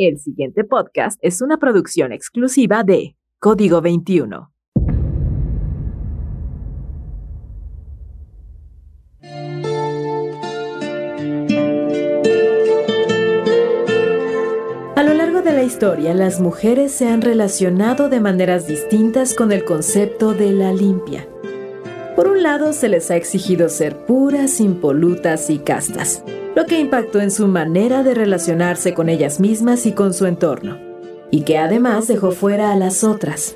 El 0.00 0.20
siguiente 0.20 0.62
podcast 0.62 1.18
es 1.22 1.42
una 1.42 1.56
producción 1.56 2.12
exclusiva 2.12 2.84
de 2.84 3.16
Código 3.40 3.80
21. 3.80 4.52
A 14.94 15.02
lo 15.02 15.14
largo 15.14 15.42
de 15.42 15.52
la 15.52 15.64
historia, 15.64 16.14
las 16.14 16.40
mujeres 16.40 16.92
se 16.92 17.08
han 17.08 17.20
relacionado 17.20 18.08
de 18.08 18.20
maneras 18.20 18.68
distintas 18.68 19.34
con 19.34 19.50
el 19.50 19.64
concepto 19.64 20.32
de 20.32 20.52
la 20.52 20.72
limpia. 20.72 21.26
Por 22.18 22.26
un 22.26 22.42
lado, 22.42 22.72
se 22.72 22.88
les 22.88 23.12
ha 23.12 23.16
exigido 23.16 23.68
ser 23.68 24.04
puras, 24.04 24.60
impolutas 24.60 25.50
y 25.50 25.58
castas, 25.58 26.24
lo 26.56 26.66
que 26.66 26.80
impactó 26.80 27.20
en 27.20 27.30
su 27.30 27.46
manera 27.46 28.02
de 28.02 28.12
relacionarse 28.12 28.92
con 28.92 29.08
ellas 29.08 29.38
mismas 29.38 29.86
y 29.86 29.92
con 29.92 30.12
su 30.12 30.26
entorno, 30.26 30.78
y 31.30 31.42
que 31.42 31.58
además 31.58 32.08
dejó 32.08 32.32
fuera 32.32 32.72
a 32.72 32.76
las 32.76 33.04
otras, 33.04 33.54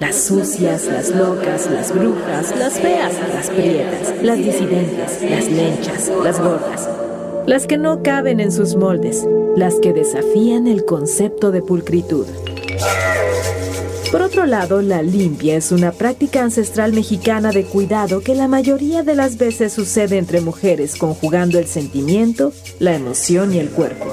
las 0.00 0.16
sucias, 0.16 0.84
las 0.84 1.16
locas, 1.16 1.70
las 1.70 1.94
brujas, 1.94 2.54
las 2.58 2.78
feas, 2.78 3.14
las 3.34 3.48
prietas, 3.48 4.22
las 4.22 4.36
disidentes, 4.36 5.22
las 5.22 5.50
lenchas, 5.50 6.12
las 6.22 6.38
gordas, 6.38 6.86
las 7.46 7.66
que 7.66 7.78
no 7.78 8.02
caben 8.02 8.38
en 8.38 8.52
sus 8.52 8.76
moldes, 8.76 9.26
las 9.56 9.76
que 9.76 9.94
desafían 9.94 10.66
el 10.66 10.84
concepto 10.84 11.52
de 11.52 11.62
pulcritud. 11.62 12.26
Por 14.14 14.22
otro 14.22 14.46
lado, 14.46 14.80
la 14.80 15.02
limpia 15.02 15.56
es 15.56 15.72
una 15.72 15.90
práctica 15.90 16.44
ancestral 16.44 16.92
mexicana 16.92 17.50
de 17.50 17.64
cuidado 17.64 18.20
que 18.20 18.36
la 18.36 18.46
mayoría 18.46 19.02
de 19.02 19.16
las 19.16 19.38
veces 19.38 19.72
sucede 19.72 20.18
entre 20.18 20.40
mujeres 20.40 20.94
conjugando 20.94 21.58
el 21.58 21.66
sentimiento, 21.66 22.52
la 22.78 22.94
emoción 22.94 23.52
y 23.52 23.58
el 23.58 23.70
cuerpo. 23.70 24.06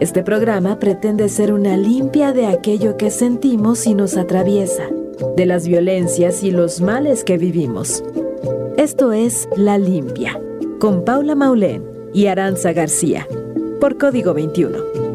Este 0.00 0.22
programa 0.22 0.78
pretende 0.78 1.28
ser 1.28 1.52
una 1.52 1.76
limpia 1.76 2.32
de 2.32 2.46
aquello 2.46 2.96
que 2.96 3.10
sentimos 3.10 3.86
y 3.86 3.92
nos 3.92 4.16
atraviesa, 4.16 4.84
de 5.36 5.44
las 5.44 5.68
violencias 5.68 6.42
y 6.42 6.52
los 6.52 6.80
males 6.80 7.24
que 7.24 7.36
vivimos. 7.36 8.02
Esto 8.78 9.12
es 9.12 9.50
La 9.54 9.76
Limpia, 9.76 10.40
con 10.78 11.04
Paula 11.04 11.34
Maulén 11.34 11.84
y 12.14 12.28
Aranza 12.28 12.72
García, 12.72 13.28
por 13.80 13.98
Código 13.98 14.32
21. 14.32 15.05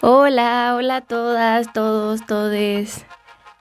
Hola, 0.00 0.74
hola 0.76 0.96
a 0.96 1.00
todas, 1.00 1.72
todos, 1.72 2.24
todes. 2.26 3.04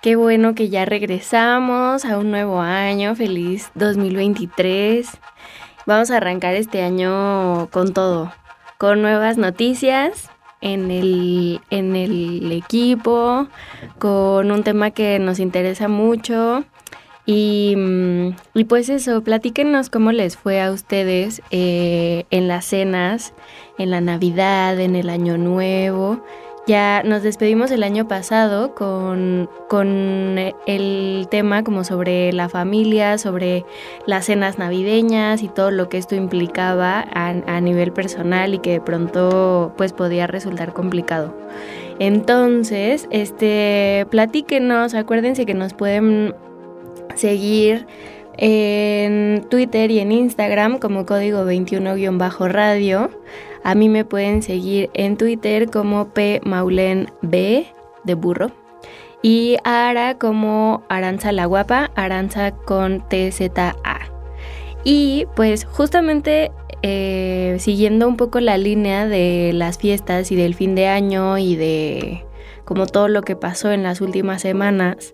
Qué 0.03 0.15
bueno 0.15 0.53
que 0.53 0.69
ya 0.69 0.85
regresamos 0.85 2.05
a 2.05 2.19
un 2.19 2.29
nuevo 2.29 2.61
año. 2.61 3.15
Feliz 3.15 3.71
2023. 3.73 5.09
Vamos 5.87 6.11
a 6.11 6.17
arrancar 6.17 6.53
este 6.53 6.83
año 6.83 7.67
con 7.71 7.93
todo, 7.93 8.31
con 8.77 9.01
nuevas 9.01 9.37
noticias 9.37 10.29
en 10.61 10.91
el, 10.91 11.61
en 11.71 11.95
el 11.95 12.51
equipo, 12.51 13.47
con 13.97 14.51
un 14.51 14.63
tema 14.63 14.91
que 14.91 15.17
nos 15.17 15.39
interesa 15.39 15.87
mucho 15.87 16.63
Mm, 17.25 18.29
y, 18.53 18.63
pues 18.65 18.89
eso, 18.89 19.21
platíquenos 19.23 19.89
cómo 19.89 20.11
les 20.11 20.37
fue 20.37 20.61
a 20.61 20.71
ustedes 20.71 21.41
eh, 21.51 22.25
en 22.31 22.47
las 22.47 22.65
cenas, 22.65 23.33
en 23.77 23.91
la 23.91 24.01
Navidad, 24.01 24.79
en 24.79 24.95
el 24.95 25.09
Año 25.09 25.37
Nuevo. 25.37 26.21
Ya 26.65 27.03
nos 27.03 27.23
despedimos 27.23 27.71
el 27.71 27.83
año 27.83 28.07
pasado 28.07 28.73
con, 28.73 29.49
el 30.65 31.27
tema 31.29 31.63
como 31.65 31.83
sobre 31.83 32.31
la 32.31 32.47
familia, 32.47 33.17
sobre 33.17 33.65
las 34.05 34.25
cenas 34.25 34.57
navideñas 34.57 35.43
y 35.43 35.49
todo 35.49 35.71
lo 35.71 35.89
que 35.89 35.97
esto 35.97 36.15
implicaba 36.15 37.01
a, 37.13 37.29
a 37.47 37.59
nivel 37.59 37.91
personal 37.91 38.53
y 38.53 38.59
que 38.59 38.71
de 38.71 38.81
pronto 38.81 39.73
pues 39.75 39.91
podía 39.91 40.25
resultar 40.25 40.71
complicado. 40.71 41.35
Entonces, 41.99 43.07
este, 43.11 44.07
platíquenos, 44.09 44.93
acuérdense 44.93 45.45
que 45.45 45.53
nos 45.53 45.73
pueden 45.73 46.33
seguir 47.15 47.85
en 48.37 49.45
Twitter 49.49 49.91
y 49.91 49.99
en 49.99 50.11
Instagram 50.11 50.79
como 50.79 51.05
código 51.05 51.45
21-radio. 51.45 53.09
A 53.63 53.75
mí 53.75 53.89
me 53.89 54.05
pueden 54.05 54.41
seguir 54.41 54.89
en 54.93 55.17
Twitter 55.17 55.69
como 55.69 56.09
P 56.09 56.41
Maulen 56.43 57.11
B 57.21 57.67
de 58.03 58.13
burro. 58.15 58.51
Y 59.21 59.57
a 59.63 59.89
Ara 59.89 60.17
como 60.17 60.83
Aranza 60.89 61.31
la 61.31 61.45
Guapa, 61.45 61.91
Aranza 61.95 62.51
con 62.51 63.07
TZA. 63.07 63.75
Y 64.83 65.27
pues 65.35 65.63
justamente 65.63 66.51
eh, 66.81 67.55
siguiendo 67.59 68.09
un 68.09 68.17
poco 68.17 68.41
la 68.41 68.57
línea 68.57 69.07
de 69.07 69.51
las 69.53 69.77
fiestas 69.77 70.29
y 70.33 70.35
del 70.35 70.53
fin 70.53 70.75
de 70.75 70.87
año 70.87 71.37
y 71.37 71.55
de 71.55 72.25
como 72.65 72.85
todo 72.85 73.07
lo 73.07 73.21
que 73.21 73.37
pasó 73.37 73.71
en 73.71 73.83
las 73.83 74.01
últimas 74.01 74.41
semanas, 74.41 75.13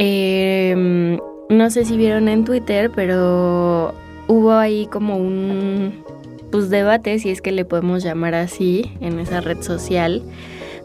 Em, 0.00 1.18
no 1.50 1.70
sé 1.70 1.84
si 1.84 1.96
vieron 1.96 2.28
en 2.28 2.44
Twitter, 2.44 2.90
pero 2.94 3.94
hubo 4.28 4.52
ahí 4.52 4.86
como 4.86 5.16
un 5.16 6.04
pues, 6.52 6.70
debate, 6.70 7.18
si 7.18 7.30
es 7.30 7.42
que 7.42 7.50
le 7.50 7.64
podemos 7.64 8.04
llamar 8.04 8.34
así, 8.36 8.92
en 9.00 9.18
esa 9.18 9.40
red 9.40 9.60
social, 9.60 10.22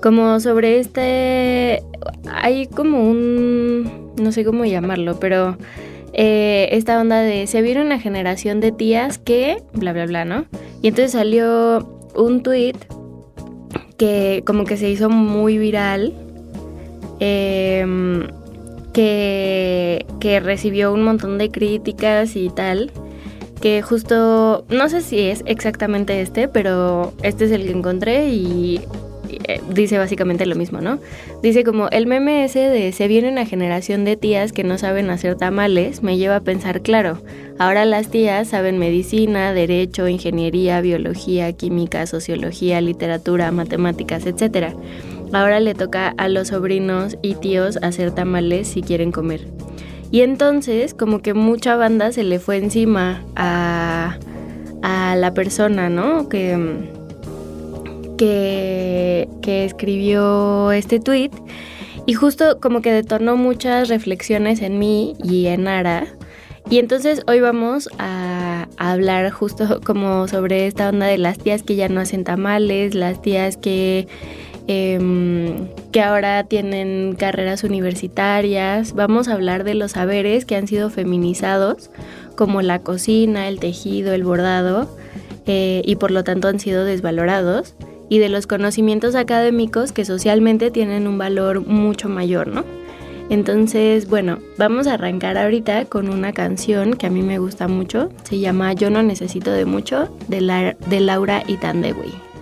como 0.01 0.39
sobre 0.39 0.79
este, 0.79 1.83
hay 2.25 2.65
como 2.65 3.07
un, 3.07 4.13
no 4.19 4.31
sé 4.31 4.43
cómo 4.43 4.65
llamarlo, 4.65 5.19
pero 5.19 5.57
eh, 6.13 6.69
esta 6.71 6.99
onda 6.99 7.21
de, 7.21 7.45
se 7.45 7.61
viene 7.61 7.81
una 7.81 7.99
generación 7.99 8.61
de 8.61 8.71
tías 8.71 9.19
que, 9.19 9.61
bla, 9.73 9.93
bla, 9.93 10.07
bla, 10.07 10.25
¿no? 10.25 10.45
Y 10.81 10.87
entonces 10.87 11.11
salió 11.11 11.87
un 12.15 12.41
tweet 12.41 12.75
que 13.97 14.41
como 14.43 14.65
que 14.65 14.75
se 14.75 14.89
hizo 14.89 15.09
muy 15.11 15.59
viral. 15.59 16.13
Eh, 17.19 17.85
que, 18.93 20.05
recibió 20.43 20.93
un 20.93 21.03
montón 21.03 21.37
de 21.37 21.51
críticas 21.51 22.35
y 22.35 22.49
tal 22.49 22.91
que 23.61 23.81
justo, 23.81 24.65
no 24.69 24.89
sé 24.89 25.01
si 25.01 25.19
es 25.21 25.41
exactamente 25.45 26.19
este, 26.19 26.49
pero 26.49 27.13
este 27.23 27.45
es 27.45 27.51
el 27.51 27.63
que 27.63 27.71
encontré 27.71 28.27
y 28.27 28.81
eh, 29.45 29.61
dice 29.69 29.97
básicamente 29.97 30.45
lo 30.45 30.55
mismo, 30.55 30.81
¿no? 30.81 30.99
Dice 31.41 31.63
como 31.63 31.87
el 31.89 32.05
meme 32.05 32.47
de 32.47 32.91
se 32.91 33.07
viene 33.07 33.29
una 33.29 33.45
generación 33.45 34.03
de 34.03 34.17
tías 34.17 34.51
que 34.51 34.65
no 34.65 34.77
saben 34.77 35.09
hacer 35.09 35.35
tamales, 35.35 36.03
me 36.03 36.17
lleva 36.17 36.37
a 36.37 36.41
pensar, 36.41 36.81
claro, 36.81 37.21
ahora 37.57 37.85
las 37.85 38.09
tías 38.09 38.49
saben 38.49 38.79
medicina, 38.79 39.53
derecho, 39.53 40.09
ingeniería, 40.09 40.81
biología, 40.81 41.53
química, 41.53 42.05
sociología, 42.05 42.81
literatura, 42.81 43.51
matemáticas, 43.51 44.25
etcétera. 44.25 44.75
Ahora 45.33 45.59
le 45.59 45.73
toca 45.73 46.13
a 46.17 46.27
los 46.29 46.49
sobrinos 46.49 47.17
y 47.23 47.33
tíos 47.33 47.77
hacer 47.81 48.11
tamales 48.11 48.67
si 48.67 48.83
quieren 48.83 49.11
comer. 49.11 49.47
Y 50.11 50.21
entonces 50.21 50.93
como 50.93 51.23
que 51.23 51.33
mucha 51.33 51.75
banda 51.75 52.11
se 52.11 52.23
le 52.23 52.37
fue 52.37 52.57
encima 52.57 53.23
a, 53.35 54.19
la 55.15 55.33
persona, 55.33 55.89
¿no? 55.89 56.29
Que, 56.29 56.55
que, 58.15 59.27
que 59.41 59.65
escribió 59.65 60.71
este 60.71 60.99
tweet. 60.99 61.31
Y 62.05 62.13
justo 62.13 62.59
como 62.59 62.81
que 62.81 62.91
detonó 62.91 63.35
muchas 63.35 63.89
reflexiones 63.89 64.61
en 64.61 64.77
mí 64.77 65.15
y 65.23 65.47
en 65.47 65.67
Ara. 65.67 66.05
Y 66.69 66.77
entonces 66.77 67.23
hoy 67.27 67.39
vamos 67.39 67.89
a, 67.97 68.67
a, 68.77 68.91
hablar 68.91 69.31
justo 69.31 69.81
como 69.83 70.27
sobre 70.27 70.67
esta 70.67 70.89
onda 70.89 71.07
de 71.07 71.17
las 71.17 71.39
tías 71.39 71.63
que 71.63 71.75
ya 71.75 71.89
no 71.89 72.01
hacen 72.01 72.23
tamales, 72.23 72.93
las 72.93 73.21
tías 73.21 73.57
que 73.57 74.07
Em, 74.67 75.67
que 75.91 76.01
ahora 76.01 76.45
tienen 76.45 77.15
carreras 77.17 77.63
universitarias. 77.63 78.93
Vamos 78.93 79.27
a 79.27 79.33
hablar 79.33 79.63
de 79.65 79.75
los 79.75 79.91
saberes 79.91 80.45
que 80.45 80.55
han 80.55 80.67
sido 80.67 80.89
feminizados, 80.89 81.89
como 82.35 82.61
la 82.61 82.79
cocina, 82.79 83.49
el 83.49 83.59
tejido, 83.59 84.13
el 84.13 84.23
bordado, 84.23 84.89
eh, 85.45 85.81
y 85.85 85.97
por 85.97 86.11
lo 86.11 86.23
tanto 86.23 86.47
han 86.47 86.59
sido 86.59 86.85
desvalorados, 86.85 87.75
y 88.09 88.19
de 88.19 88.29
los 88.29 88.47
conocimientos 88.47 89.15
académicos 89.15 89.91
que 89.91 90.05
socialmente 90.05 90.71
tienen 90.71 91.07
un 91.07 91.17
valor 91.17 91.65
mucho 91.65 92.07
mayor, 92.07 92.47
¿no? 92.47 92.63
Entonces, 93.29 94.07
bueno, 94.07 94.39
vamos 94.57 94.87
a 94.87 94.93
arrancar 94.93 95.37
ahorita 95.37 95.85
con 95.85 96.09
una 96.09 96.33
canción 96.33 96.93
que 96.93 97.07
a 97.07 97.09
mí 97.09 97.21
me 97.21 97.39
gusta 97.39 97.67
mucho. 97.67 98.09
Se 98.23 98.39
llama 98.39 98.73
Yo 98.73 98.89
no 98.89 99.01
necesito 99.01 99.51
de 99.51 99.65
mucho, 99.65 100.15
de, 100.27 100.41
la, 100.41 100.75
de 100.87 100.99
Laura 100.99 101.43
Itandewi. 101.47 102.32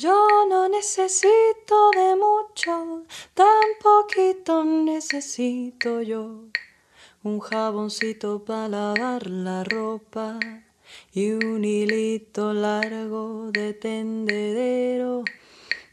Yo 0.00 0.46
no 0.48 0.66
necesito 0.66 1.90
de 1.90 2.16
mucho, 2.16 3.04
tan 3.34 3.66
poquito 3.82 4.64
necesito 4.64 6.00
yo. 6.00 6.44
Un 7.22 7.38
jaboncito 7.38 8.42
para 8.42 8.66
lavar 8.68 9.28
la 9.28 9.62
ropa 9.62 10.40
y 11.12 11.32
un 11.32 11.62
hilito 11.66 12.54
largo 12.54 13.50
de 13.52 13.74
tendedero 13.74 15.22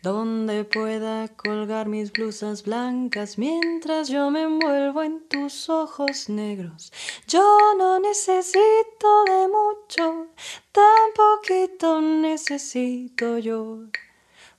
donde 0.07 0.63
pueda 0.63 1.27
colgar 1.27 1.89
mis 1.89 2.13
blusas 2.13 2.63
blancas 2.63 3.37
mientras 3.37 4.07
yo 4.07 4.31
me 4.31 4.43
envuelvo 4.43 5.03
en 5.03 5.27
tus 5.27 5.69
ojos 5.69 6.29
negros. 6.29 6.93
Yo 7.27 7.43
no 7.77 7.99
necesito 7.99 9.23
de 9.25 9.47
mucho, 9.49 10.27
tan 10.71 11.07
poquito 11.13 11.99
necesito 11.99 13.37
yo, 13.37 13.79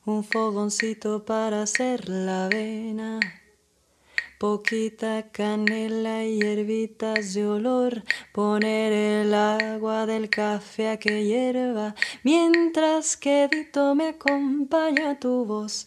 un 0.04 0.22
fogoncito 0.22 1.24
para 1.24 1.62
hacer 1.62 2.10
la 2.10 2.44
avena 2.44 3.18
poquita 4.38 5.30
canela 5.32 6.24
y 6.24 6.40
hierbitas 6.40 7.34
de 7.34 7.46
olor, 7.46 8.04
poner 8.32 8.92
el 8.92 9.34
agua 9.34 10.06
del 10.06 10.30
café 10.30 10.90
a 10.90 10.96
que 10.96 11.24
hierva, 11.24 11.94
mientras 12.22 13.16
que 13.16 13.48
Dito 13.50 13.94
me 13.94 14.08
acompaña 14.08 15.18
tu 15.18 15.44
voz. 15.44 15.86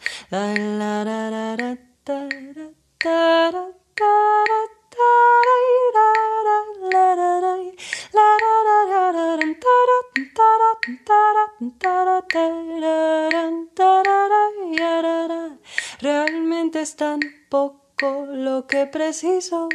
Realmente 16.01 16.81
es 16.81 16.95
tan 16.95 17.19
poco 17.50 17.81
lo 18.01 18.68
que 18.68 18.88
preciso. 18.88 19.69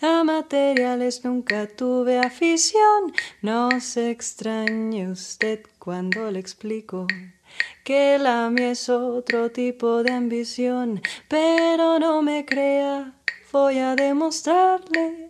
A 0.00 0.24
materiales 0.24 1.24
nunca 1.24 1.66
tuve 1.66 2.18
afición. 2.18 3.12
No 3.42 3.80
se 3.80 4.10
extrañe 4.10 5.10
usted 5.10 5.60
cuando 5.78 6.30
le 6.30 6.40
explico 6.40 7.06
que 7.84 8.18
la 8.18 8.48
mía 8.50 8.70
es 8.70 8.88
otro 8.88 9.50
tipo 9.50 10.02
de 10.02 10.12
ambición, 10.12 11.02
pero 11.28 11.98
no 11.98 12.22
me 12.22 12.44
crea 12.46 13.14
voy 13.52 13.78
a 13.78 13.96
demostrarle 13.96 15.29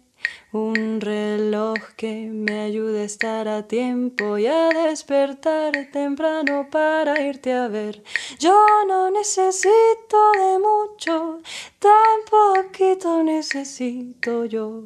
un 0.53 0.99
reloj 0.99 1.77
que 1.95 2.29
me 2.29 2.59
ayude 2.61 3.01
a 3.01 3.05
estar 3.05 3.47
a 3.47 3.67
tiempo 3.67 4.37
y 4.37 4.47
a 4.47 4.69
despertar 4.69 5.71
temprano 5.93 6.67
para 6.69 7.21
irte 7.21 7.53
a 7.53 7.67
ver. 7.69 8.03
Yo 8.37 8.53
no 8.87 9.09
necesito 9.11 10.31
de 10.33 10.59
mucho, 10.59 11.41
tan 11.79 12.19
poquito 12.29 13.23
necesito 13.23 14.45
yo. 14.45 14.83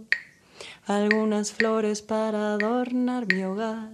Algunas 0.86 1.52
flores 1.52 2.04
para 2.04 2.54
adornar 2.54 3.26
mi 3.34 3.44
hogar 3.44 3.90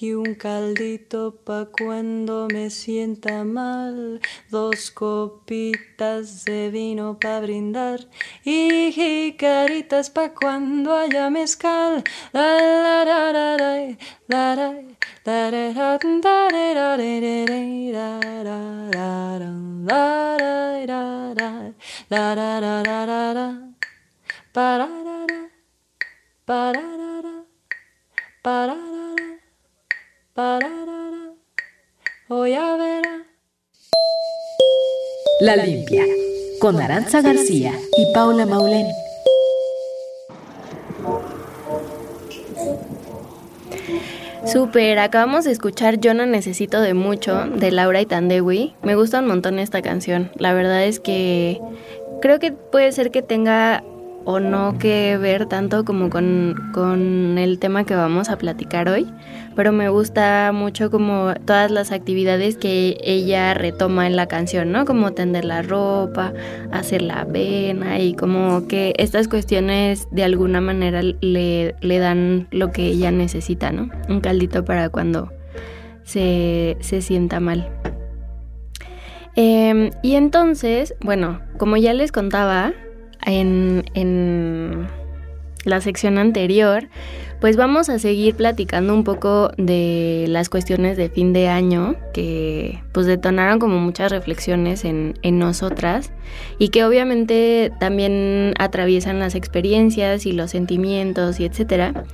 y 0.00 0.12
un 0.12 0.34
caldito 0.34 1.36
pa' 1.44 1.66
cuando 1.66 2.48
me 2.52 2.70
sienta 2.70 3.44
mal, 3.44 4.20
dos 4.50 4.90
copitas 4.90 6.44
de 6.44 6.70
vino 6.70 7.18
pa' 7.18 7.40
brindar 7.40 8.00
y 8.44 8.90
jicaritas 8.92 10.10
pa' 10.10 10.34
cuando 10.34 10.94
haya 10.94 11.30
mezcal. 11.30 12.02
Voy 32.28 32.54
a 32.54 32.76
ver. 32.76 33.04
La 35.40 35.54
limpia 35.54 36.02
con 36.60 36.80
Aranza 36.80 37.22
García 37.22 37.72
y 37.96 38.12
Paula 38.12 38.44
Maulén. 38.44 38.88
Super, 44.44 44.98
acabamos 44.98 45.44
de 45.44 45.52
escuchar 45.52 46.00
Yo 46.00 46.14
no 46.14 46.26
necesito 46.26 46.80
de 46.80 46.94
mucho 46.94 47.46
de 47.46 47.70
Laura 47.70 48.00
y 48.00 48.06
Tandewi. 48.06 48.74
Me 48.82 48.96
gusta 48.96 49.20
un 49.20 49.28
montón 49.28 49.60
esta 49.60 49.82
canción. 49.82 50.32
La 50.34 50.52
verdad 50.52 50.84
es 50.84 50.98
que 50.98 51.60
creo 52.20 52.40
que 52.40 52.50
puede 52.50 52.90
ser 52.90 53.12
que 53.12 53.22
tenga 53.22 53.84
o 54.24 54.40
no 54.40 54.78
que 54.78 55.16
ver 55.18 55.46
tanto 55.46 55.84
como 55.84 56.10
con, 56.10 57.36
el 57.38 57.58
tema 57.58 57.84
que 57.84 57.94
vamos 57.94 58.28
a 58.28 58.36
platicar 58.36 58.88
hoy, 58.88 59.06
pero 59.54 59.72
me 59.72 59.88
gusta 59.88 60.50
mucho 60.52 60.90
como 60.90 61.34
todas 61.44 61.70
las 61.70 61.92
actividades 61.92 62.56
que 62.56 62.96
ella 63.02 63.54
retoma 63.54 64.06
en 64.06 64.16
la 64.16 64.26
canción, 64.26 64.72
¿no? 64.72 64.84
Como 64.84 65.12
tender 65.12 65.44
la 65.44 65.62
ropa, 65.62 66.32
hacer 66.72 67.02
la 67.02 67.20
avena 67.20 67.98
y 67.98 68.14
como 68.14 68.66
que 68.66 68.94
estas 68.98 69.28
cuestiones 69.28 70.08
de 70.10 70.24
alguna 70.24 70.60
manera 70.60 71.02
le, 71.02 71.74
le 71.80 71.98
dan 71.98 72.48
lo 72.50 72.72
que 72.72 72.86
ella 72.86 73.10
necesita, 73.10 73.72
¿no? 73.72 73.90
Un 74.08 74.20
caldito 74.20 74.64
para 74.64 74.88
cuando 74.88 75.32
se, 76.04 76.76
se 76.80 77.02
sienta 77.02 77.40
mal. 77.40 77.68
Em, 79.36 79.90
y 80.02 80.14
entonces, 80.14 80.94
bueno, 81.00 81.40
como 81.58 81.76
ya 81.76 81.92
les 81.92 82.12
contaba, 82.12 82.72
en, 83.26 84.86
la 85.64 85.80
sección 85.80 86.18
anterior, 86.18 86.88
pues 87.40 87.56
vamos 87.56 87.88
a 87.88 87.98
seguir 87.98 88.34
platicando 88.34 88.92
un 88.92 89.02
poco 89.02 89.50
de 89.56 90.26
las 90.28 90.50
cuestiones 90.50 90.98
de 90.98 91.08
fin 91.08 91.32
de 91.32 91.48
año 91.48 91.96
que 92.12 92.82
pues 92.92 93.06
detonaron 93.06 93.58
como 93.58 93.78
muchas 93.78 94.12
reflexiones 94.12 94.84
en, 94.84 95.14
en, 95.22 95.38
nosotras 95.38 96.12
y 96.58 96.68
que 96.68 96.84
obviamente 96.84 97.72
también 97.80 98.52
atraviesan 98.58 99.20
las 99.20 99.34
experiencias 99.34 100.26
y 100.26 100.32
los 100.32 100.50
sentimientos 100.50 101.40
y 101.40 101.46
etcétera. 101.46 102.04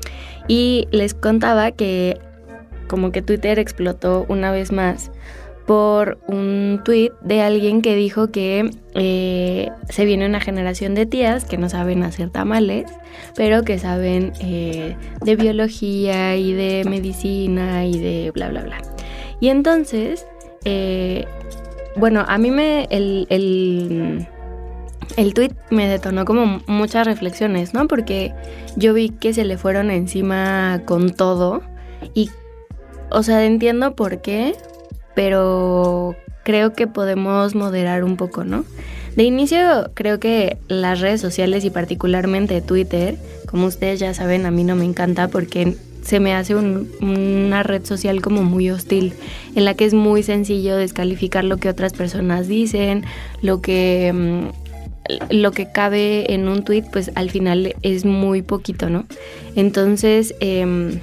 Y 0.46 0.86
les 0.92 1.14
contaba 1.14 1.72
que 1.72 2.20
como 2.86 3.12
que 3.12 3.22
Twitter 3.22 3.58
explotó 3.58 4.26
una 4.28 4.50
vez 4.50 4.72
más 4.72 5.10
por 5.70 6.18
un 6.26 6.80
tuit 6.84 7.12
de 7.20 7.42
alguien 7.42 7.80
que 7.80 7.94
dijo 7.94 8.32
que 8.32 8.70
eh, 8.94 9.70
se 9.88 10.04
viene 10.04 10.26
una 10.26 10.40
generación 10.40 10.96
de 10.96 11.06
tías 11.06 11.44
que 11.44 11.58
no 11.58 11.68
saben 11.68 12.02
hacer 12.02 12.28
tamales, 12.30 12.90
pero 13.36 13.62
que 13.62 13.78
saben 13.78 14.32
eh, 14.40 14.96
de 15.24 15.36
biología 15.36 16.34
y 16.34 16.54
de 16.54 16.82
medicina 16.90 17.86
y 17.86 18.00
de 18.00 18.32
bla, 18.32 18.48
bla, 18.48 18.62
bla. 18.62 18.78
Y 19.38 19.50
entonces, 19.50 20.26
eh, 20.64 21.26
bueno, 21.94 22.24
a 22.26 22.36
mí 22.36 22.50
me... 22.50 22.88
El, 22.90 23.28
el, 23.30 24.26
el 25.16 25.34
tweet 25.34 25.52
me 25.70 25.86
detonó 25.86 26.24
como 26.24 26.62
muchas 26.66 27.06
reflexiones, 27.06 27.74
¿no? 27.74 27.86
Porque 27.86 28.34
yo 28.74 28.92
vi 28.92 29.10
que 29.10 29.32
se 29.32 29.44
le 29.44 29.56
fueron 29.56 29.92
encima 29.92 30.82
con 30.84 31.10
todo 31.10 31.62
y, 32.12 32.28
o 33.12 33.22
sea, 33.22 33.44
entiendo 33.44 33.94
por 33.94 34.20
qué, 34.20 34.56
pero 35.14 36.16
creo 36.44 36.72
que 36.72 36.86
podemos 36.86 37.54
moderar 37.54 38.04
un 38.04 38.16
poco, 38.16 38.44
¿no? 38.44 38.64
De 39.16 39.24
inicio, 39.24 39.90
creo 39.94 40.20
que 40.20 40.56
las 40.68 41.00
redes 41.00 41.20
sociales 41.20 41.64
y 41.64 41.70
particularmente 41.70 42.60
Twitter, 42.60 43.16
como 43.46 43.66
ustedes 43.66 43.98
ya 43.98 44.14
saben, 44.14 44.46
a 44.46 44.50
mí 44.50 44.64
no 44.64 44.76
me 44.76 44.84
encanta 44.84 45.28
porque 45.28 45.76
se 46.02 46.20
me 46.20 46.32
hace 46.32 46.54
una 46.54 47.62
red 47.62 47.84
social 47.84 48.22
como 48.22 48.42
muy 48.42 48.70
hostil, 48.70 49.12
en 49.54 49.64
la 49.64 49.74
que 49.74 49.84
es 49.84 49.94
muy 49.94 50.22
sencillo 50.22 50.76
descalificar 50.76 51.44
lo 51.44 51.58
que 51.58 51.68
otras 51.68 51.92
personas 51.92 52.48
dicen, 52.48 53.04
lo 53.42 53.60
que 53.60 54.12
mm, 54.12 54.70
lo 55.30 55.50
que 55.50 55.70
cabe 55.72 56.32
en 56.32 56.48
un 56.48 56.62
tweet, 56.62 56.84
pues 56.92 57.10
al 57.16 57.30
final 57.30 57.74
es 57.82 58.04
muy 58.04 58.42
poquito, 58.42 58.90
¿no? 58.90 59.06
Entonces, 59.56 60.34
eh, 60.40 61.00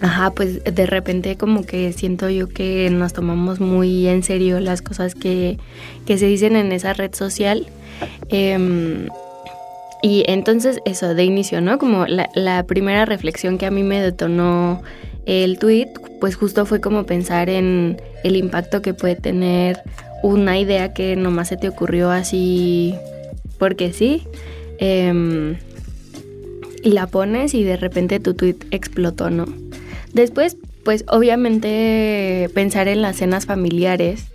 Ajá, 0.00 0.30
pues 0.30 0.62
de 0.62 0.86
repente 0.86 1.36
como 1.36 1.64
que 1.64 1.92
siento 1.92 2.30
yo 2.30 2.48
que 2.48 2.88
nos 2.90 3.12
tomamos 3.12 3.58
muy 3.60 4.06
en 4.06 4.22
serio 4.22 4.60
las 4.60 4.80
cosas 4.80 5.14
que, 5.14 5.58
se 6.06 6.26
dicen 6.26 6.56
en 6.56 6.72
esa 6.72 6.92
red 6.92 7.14
social. 7.14 7.66
Em, 8.28 9.08
y 10.02 10.24
entonces 10.28 10.80
eso, 10.84 11.14
de 11.14 11.24
inicio, 11.24 11.60
¿no? 11.60 11.78
Como 11.78 12.06
la, 12.06 12.30
la, 12.34 12.62
primera 12.62 13.04
reflexión 13.04 13.58
que 13.58 13.66
a 13.66 13.70
mí 13.72 13.82
me 13.82 14.00
detonó 14.00 14.82
el 15.26 15.58
tweet, 15.58 15.88
pues 16.20 16.36
justo 16.36 16.64
fue 16.64 16.80
como 16.80 17.04
pensar 17.04 17.50
en 17.50 18.00
el 18.22 18.36
impacto 18.36 18.80
que 18.82 18.94
puede 18.94 19.16
tener 19.16 19.80
una 20.22 20.58
idea 20.58 20.92
que 20.92 21.16
nomás 21.16 21.48
se 21.48 21.56
te 21.56 21.68
ocurrió 21.68 22.10
así 22.10 22.94
porque 23.58 23.92
sí. 23.92 24.22
Em, 24.78 25.56
y 26.82 26.92
la 26.92 27.08
pones 27.08 27.54
y 27.54 27.64
de 27.64 27.76
repente 27.76 28.20
tu 28.20 28.34
tweet 28.34 28.56
explotó, 28.70 29.30
¿no? 29.30 29.46
Después, 30.12 30.56
pues 30.84 31.04
obviamente 31.08 32.50
pensar 32.54 32.88
en 32.88 33.02
las 33.02 33.16
cenas 33.16 33.46
familiares. 33.46 34.26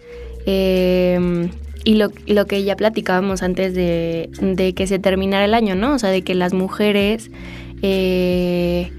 Em, 0.46 1.50
y 1.86 1.96
lo, 1.96 2.12
lo, 2.28 2.46
que 2.46 2.64
ya 2.64 2.76
platicábamos 2.76 3.44
antes 3.44 3.74
de, 3.74 4.30
de, 4.42 4.74
que 4.74 4.88
se 4.88 5.00
terminara 5.00 5.46
el 5.46 5.54
año, 5.54 5.76
¿no? 5.76 5.96
O 5.96 6.00
sea, 6.00 6.10
de 6.10 6.22
que 6.22 6.36
las 6.36 6.54
mujeres 6.54 7.30
eh, 7.82 8.92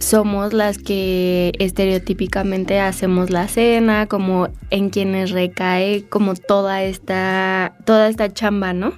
somos 0.00 0.52
las 0.52 0.78
que 0.78 1.52
estereotípicamente 1.58 2.80
hacemos 2.80 3.30
la 3.30 3.46
cena, 3.48 4.06
como 4.06 4.48
en 4.70 4.90
quienes 4.90 5.30
recae 5.30 6.04
como 6.08 6.34
toda 6.34 6.82
esta, 6.82 7.76
toda 7.84 8.08
esta 8.08 8.32
chamba, 8.32 8.72
¿no? 8.72 8.92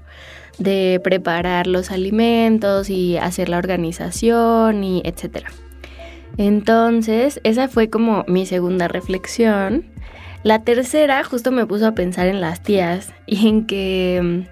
De 0.58 1.00
preparar 1.04 1.66
los 1.66 1.90
alimentos 1.90 2.90
y 2.90 3.16
hacer 3.16 3.48
la 3.48 3.58
organización 3.58 4.82
y 4.82 5.02
etcétera. 5.04 5.50
Entonces, 6.38 7.40
esa 7.42 7.68
fue 7.68 7.90
como 7.90 8.24
mi 8.28 8.46
segunda 8.46 8.86
reflexión. 8.88 9.84
La 10.44 10.62
tercera 10.62 11.24
justo 11.24 11.50
me 11.50 11.66
puso 11.66 11.88
a 11.88 11.92
pensar 11.92 12.28
en 12.28 12.40
las 12.40 12.62
tías 12.62 13.12
y 13.26 13.48
en 13.48 13.66
que, 13.66 14.46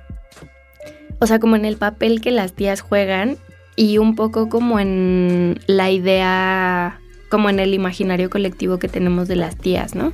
o 1.20 1.26
sea, 1.26 1.38
como 1.38 1.54
en 1.54 1.64
el 1.64 1.76
papel 1.76 2.20
que 2.20 2.32
las 2.32 2.52
tías 2.52 2.80
juegan 2.80 3.36
y 3.76 3.98
un 3.98 4.16
poco 4.16 4.48
como 4.48 4.80
en 4.80 5.60
la 5.68 5.90
idea, 5.90 7.00
como 7.30 7.50
en 7.50 7.60
el 7.60 7.72
imaginario 7.72 8.30
colectivo 8.30 8.78
que 8.78 8.88
tenemos 8.88 9.28
de 9.28 9.36
las 9.36 9.56
tías, 9.56 9.94
¿no? 9.94 10.12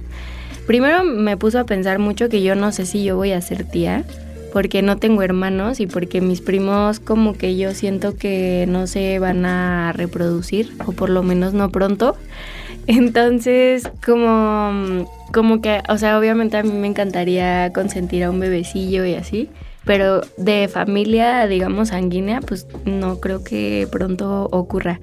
Primero 0.66 1.04
me 1.04 1.38
puso 1.38 1.58
a 1.58 1.64
pensar 1.64 1.98
mucho 1.98 2.28
que 2.28 2.42
yo 2.42 2.54
no 2.54 2.70
sé 2.70 2.84
si 2.84 3.02
yo 3.02 3.16
voy 3.16 3.32
a 3.32 3.40
ser 3.40 3.64
tía, 3.64 4.04
porque 4.52 4.82
no 4.82 4.99
tengo 4.99 5.23
hermanos 5.23 5.80
y 5.80 5.87
porque 5.87 6.21
mis 6.21 6.40
primos 6.40 7.00
como 7.00 7.35
que 7.35 7.56
yo 7.56 7.73
siento 7.75 8.16
que 8.16 8.66
no 8.68 8.87
se 8.87 9.18
van 9.18 9.44
a 9.47 9.92
reproducir, 9.92 10.73
o 10.87 10.92
por 10.92 11.11
lo 11.11 11.23
menos 11.23 11.54
no 11.54 11.71
pronto. 11.71 12.16
Entonces, 12.87 13.88
como, 14.04 15.09
como 15.32 15.61
que, 15.61 15.82
o 15.88 15.99
sea, 15.99 16.18
obviamente 16.18 16.56
a 16.56 16.62
mí 16.62 16.73
me 16.73 16.88
encantaría 16.88 17.73
consentir 17.73 18.25
a 18.25 18.30
un 18.30 18.40
bebecillo 18.40 19.04
y 19.04 19.14
así, 19.14 19.49
pero 19.85 20.21
de 20.37 20.68
familia, 20.68 21.47
digamos, 21.47 21.88
sanguínea, 21.88 22.40
pues 22.40 22.66
no 22.85 23.21
creo 23.21 23.42
que 23.42 23.88
pronto 23.90 24.49
ocurra. 24.50 25.00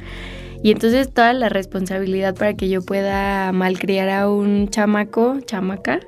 Y 0.61 0.71
entonces 0.71 1.09
toda 1.11 1.31
la 1.33 1.47
responsabilidad 1.47 2.35
para 2.35 2.53
que 2.53 2.67
yo 2.67 2.81
pueda 2.81 3.51
malcriar 3.53 4.09
a 4.09 4.29
un 4.29 4.67
chamaco, 4.69 5.39
chamaca, 5.45 6.01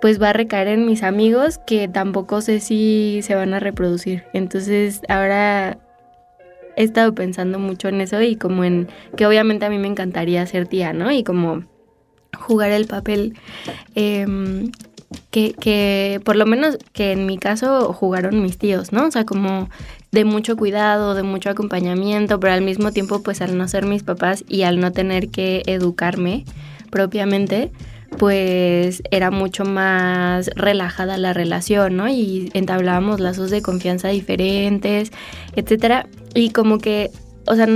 pues 0.00 0.20
va 0.20 0.30
a 0.30 0.32
recaer 0.32 0.68
en 0.68 0.86
mis 0.86 1.02
amigos 1.02 1.58
que 1.66 1.88
tampoco 1.88 2.40
sé 2.40 2.60
si 2.60 3.20
se 3.22 3.34
van 3.34 3.54
a 3.54 3.60
reproducir. 3.60 4.24
Entonces 4.32 5.00
ahora 5.08 5.78
he 6.76 6.84
estado 6.84 7.14
pensando 7.14 7.58
mucho 7.58 7.88
en 7.88 8.00
eso 8.00 8.20
y 8.22 8.36
como 8.36 8.64
en 8.64 8.88
que 9.16 9.26
obviamente 9.26 9.66
a 9.66 9.70
mí 9.70 9.78
me 9.78 9.88
encantaría 9.88 10.46
ser 10.46 10.66
tía, 10.66 10.92
¿no? 10.92 11.10
Y 11.12 11.24
como 11.24 11.64
jugar 12.38 12.70
el 12.70 12.86
papel 12.86 13.34
eh, 13.94 14.26
que, 15.30 15.52
que 15.52 16.20
por 16.24 16.36
lo 16.36 16.46
menos 16.46 16.78
que 16.92 17.12
en 17.12 17.26
mi 17.26 17.38
caso 17.38 17.92
jugaron 17.92 18.42
mis 18.42 18.58
tíos, 18.58 18.92
¿no? 18.92 19.06
O 19.06 19.10
sea, 19.10 19.24
como 19.24 19.68
de 20.12 20.24
mucho 20.24 20.56
cuidado, 20.56 21.14
de 21.14 21.22
mucho 21.22 21.50
acompañamiento, 21.50 22.40
pero 22.40 22.54
al 22.54 22.62
mismo 22.62 22.92
tiempo 22.92 23.22
pues 23.22 23.40
al 23.40 23.56
no 23.56 23.68
ser 23.68 23.86
mis 23.86 24.02
papás 24.02 24.44
y 24.48 24.62
al 24.62 24.80
no 24.80 24.92
tener 24.92 25.28
que 25.28 25.62
educarme 25.66 26.44
propiamente, 26.90 27.70
pues 28.18 29.02
era 29.10 29.30
mucho 29.30 29.64
más 29.64 30.50
relajada 30.54 31.16
la 31.16 31.32
relación, 31.32 31.96
¿no? 31.96 32.08
Y 32.08 32.50
entablábamos 32.54 33.20
lazos 33.20 33.50
de 33.50 33.62
confianza 33.62 34.08
diferentes, 34.08 35.12
etcétera. 35.54 36.06
Y 36.34 36.50
como 36.50 36.78
que, 36.78 37.10
o 37.46 37.54
sea, 37.54 37.66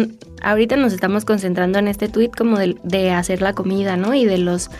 ahorita 0.43 0.77
nos 0.77 0.93
estamos 0.93 1.25
concentrando 1.25 1.79
en 1.79 1.89
este 1.89 2.09
tweet 2.09 2.31
como 2.37 2.59
de, 2.59 3.11
hacer 3.11 3.43
la 3.43 3.55
comida, 3.55 3.97
¿no? 3.97 4.15
Y 4.15 4.25
de 4.25 4.39
los 4.39 4.71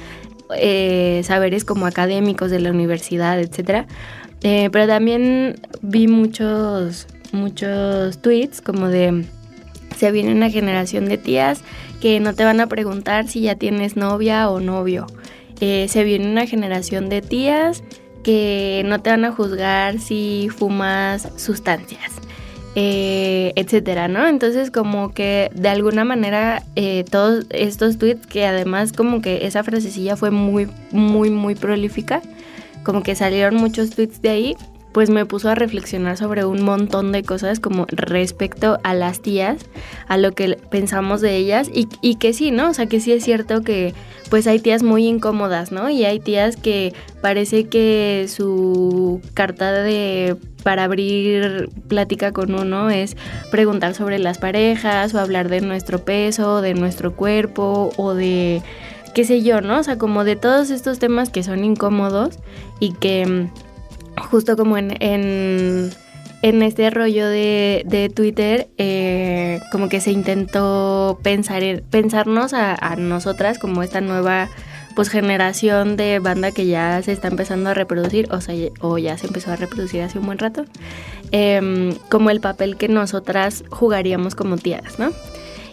eh, 0.57 1.23
saberes 1.25 1.65
como 1.65 1.87
académicos 1.87 2.51
de 2.51 2.61
la 2.61 2.71
universidad, 2.71 3.41
etcétera. 3.41 3.87
Eh, 4.43 4.69
pero 4.73 4.87
también 4.87 5.61
vi 5.81 6.07
muchos, 6.07 7.07
muchos 7.33 8.19
tweets 8.19 8.61
como 8.61 8.89
de 8.89 9.25
se 9.97 10.11
viene 10.11 10.33
una 10.33 10.51
generación 10.51 11.07
de 11.07 11.19
tías 11.19 11.63
que 12.01 12.21
no 12.21 12.35
te 12.35 12.45
van 12.45 12.61
a 12.61 12.67
preguntar 12.67 13.29
si 13.29 13.41
ya 13.41 13.55
tienes 13.55 13.97
novia 13.97 14.51
o 14.51 14.61
novio. 14.61 15.07
Se 15.59 16.05
viene 16.05 16.31
una 16.31 16.47
generación 16.47 17.09
de 17.09 17.23
tías 17.23 17.83
que 18.23 18.83
no 18.87 19.01
te 19.01 19.11
van 19.11 19.25
a 19.25 19.33
juzgar 19.33 19.99
si 19.99 20.49
fumas 20.51 21.29
sustancias 21.37 22.13
eh, 22.77 23.53
etcétera, 23.55 24.09
¿no? 24.09 24.27
Entonces 24.27 24.71
como 24.71 25.13
que 25.15 25.51
de 25.55 25.69
alguna 25.69 26.05
manera 26.05 26.63
eh, 26.75 27.05
todos 27.09 27.47
estos 27.51 27.99
tweets 27.99 28.27
que 28.27 28.47
además 28.47 28.93
como 28.93 29.21
que 29.23 29.47
esa 29.47 29.63
frasecilla 29.63 30.17
fue 30.17 30.33
muy, 30.33 30.69
muy, 30.91 31.31
muy 31.31 31.55
prolífica, 31.55 32.21
como 32.83 33.03
que 33.05 33.15
salieron 33.15 33.55
muchos 33.55 33.91
tweets 33.91 34.21
de 34.23 34.29
ahí, 34.29 34.57
pues 34.95 35.11
me 35.11 35.27
puso 35.27 35.51
a 35.51 35.57
reflexionar 35.57 36.17
sobre 36.17 36.45
un 36.45 36.63
montón 36.63 37.11
de 37.11 37.25
cosas 37.25 37.59
como 37.59 37.85
respecto 37.91 38.79
a 38.85 38.95
las 38.95 39.21
tías, 39.21 39.59
a 40.07 40.17
lo 40.17 40.33
que 40.33 40.57
pensamos 40.71 41.21
de 41.21 41.37
ellas 41.37 41.69
y, 41.75 41.89
y, 42.01 42.15
que 42.15 42.33
sí, 42.33 42.53
¿no? 42.53 42.71
O 42.71 42.75
sea, 42.75 42.87
que 42.87 43.01
sí 43.01 43.13
es 43.13 43.25
cierto 43.25 43.63
que 43.63 43.93
pues 44.31 44.47
hay 44.47 44.61
tías 44.61 44.85
muy 44.85 45.07
incómodas, 45.07 45.73
¿no? 45.73 45.91
Y 45.91 46.05
hay 46.05 46.21
tías 46.21 46.57
que 46.57 46.95
parece 47.21 47.65
que 47.65 48.27
su 48.29 49.21
carta 49.35 49.73
de 49.73 50.37
para 50.63 50.85
abrir 50.85 51.71
plática 51.89 52.33
con 52.33 52.55
uno 52.55 52.89
es 52.89 53.17
preguntar 53.51 53.95
sobre 53.95 54.21
las 54.21 54.39
parejas 54.39 55.13
o 55.13 55.19
hablar 55.19 55.49
de 55.49 55.61
nuestro 55.61 56.05
peso, 56.05 56.63
de 56.63 56.75
nuestro 56.75 57.17
cuerpo 57.17 57.91
o 57.97 58.15
de 58.15 58.63
qué 59.13 59.25
sé 59.25 59.43
yo, 59.43 59.61
¿no? 59.61 59.81
O 59.81 59.83
sea, 59.83 59.99
como 59.99 60.23
de 60.23 60.37
todos 60.37 60.71
estos 60.71 61.01
temas 61.01 61.31
que 61.31 61.43
son 61.43 61.65
incómodos 61.65 62.39
y 62.79 62.93
que 62.93 63.49
justo 64.31 64.57
como 64.57 64.77
en, 64.77 64.97
en, 65.01 66.63
este 66.63 66.91
rollo 66.91 67.29
de, 67.29 67.83
de 67.87 68.09
Twitter, 68.09 68.69
eh, 68.79 69.61
como 69.73 69.89
que 69.89 70.01
se 70.01 70.11
intentó 70.11 71.19
pensar 71.23 71.63
pensarnos 71.91 72.53
a, 72.55 72.97
nosotras 72.97 73.59
como 73.59 73.83
esta 73.83 74.01
nueva 74.01 74.49
pues 74.95 75.09
generación 75.09 75.97
de 75.97 76.21
banda 76.21 76.53
que 76.53 76.67
ya 76.67 77.03
se 77.03 77.13
está 77.13 77.29
empezando 77.29 77.71
a 77.71 77.75
reproducir, 77.75 78.29
o 78.31 78.41
sea, 78.41 78.55
o 78.81 78.97
ya 78.99 79.19
se 79.19 79.27
empezó 79.27 79.51
a 79.51 79.57
reproducir 79.57 80.03
hace 80.03 80.21
un 80.21 80.27
buen 80.27 80.39
rato, 80.39 80.65
eh, 81.33 81.97
como 82.11 82.31
el 82.31 82.41
papel 82.41 82.77
que 82.77 82.89
nosotras 82.89 83.65
jugaríamos 83.71 84.37
como 84.37 84.57
tías, 84.57 85.01
¿no? 85.01 85.11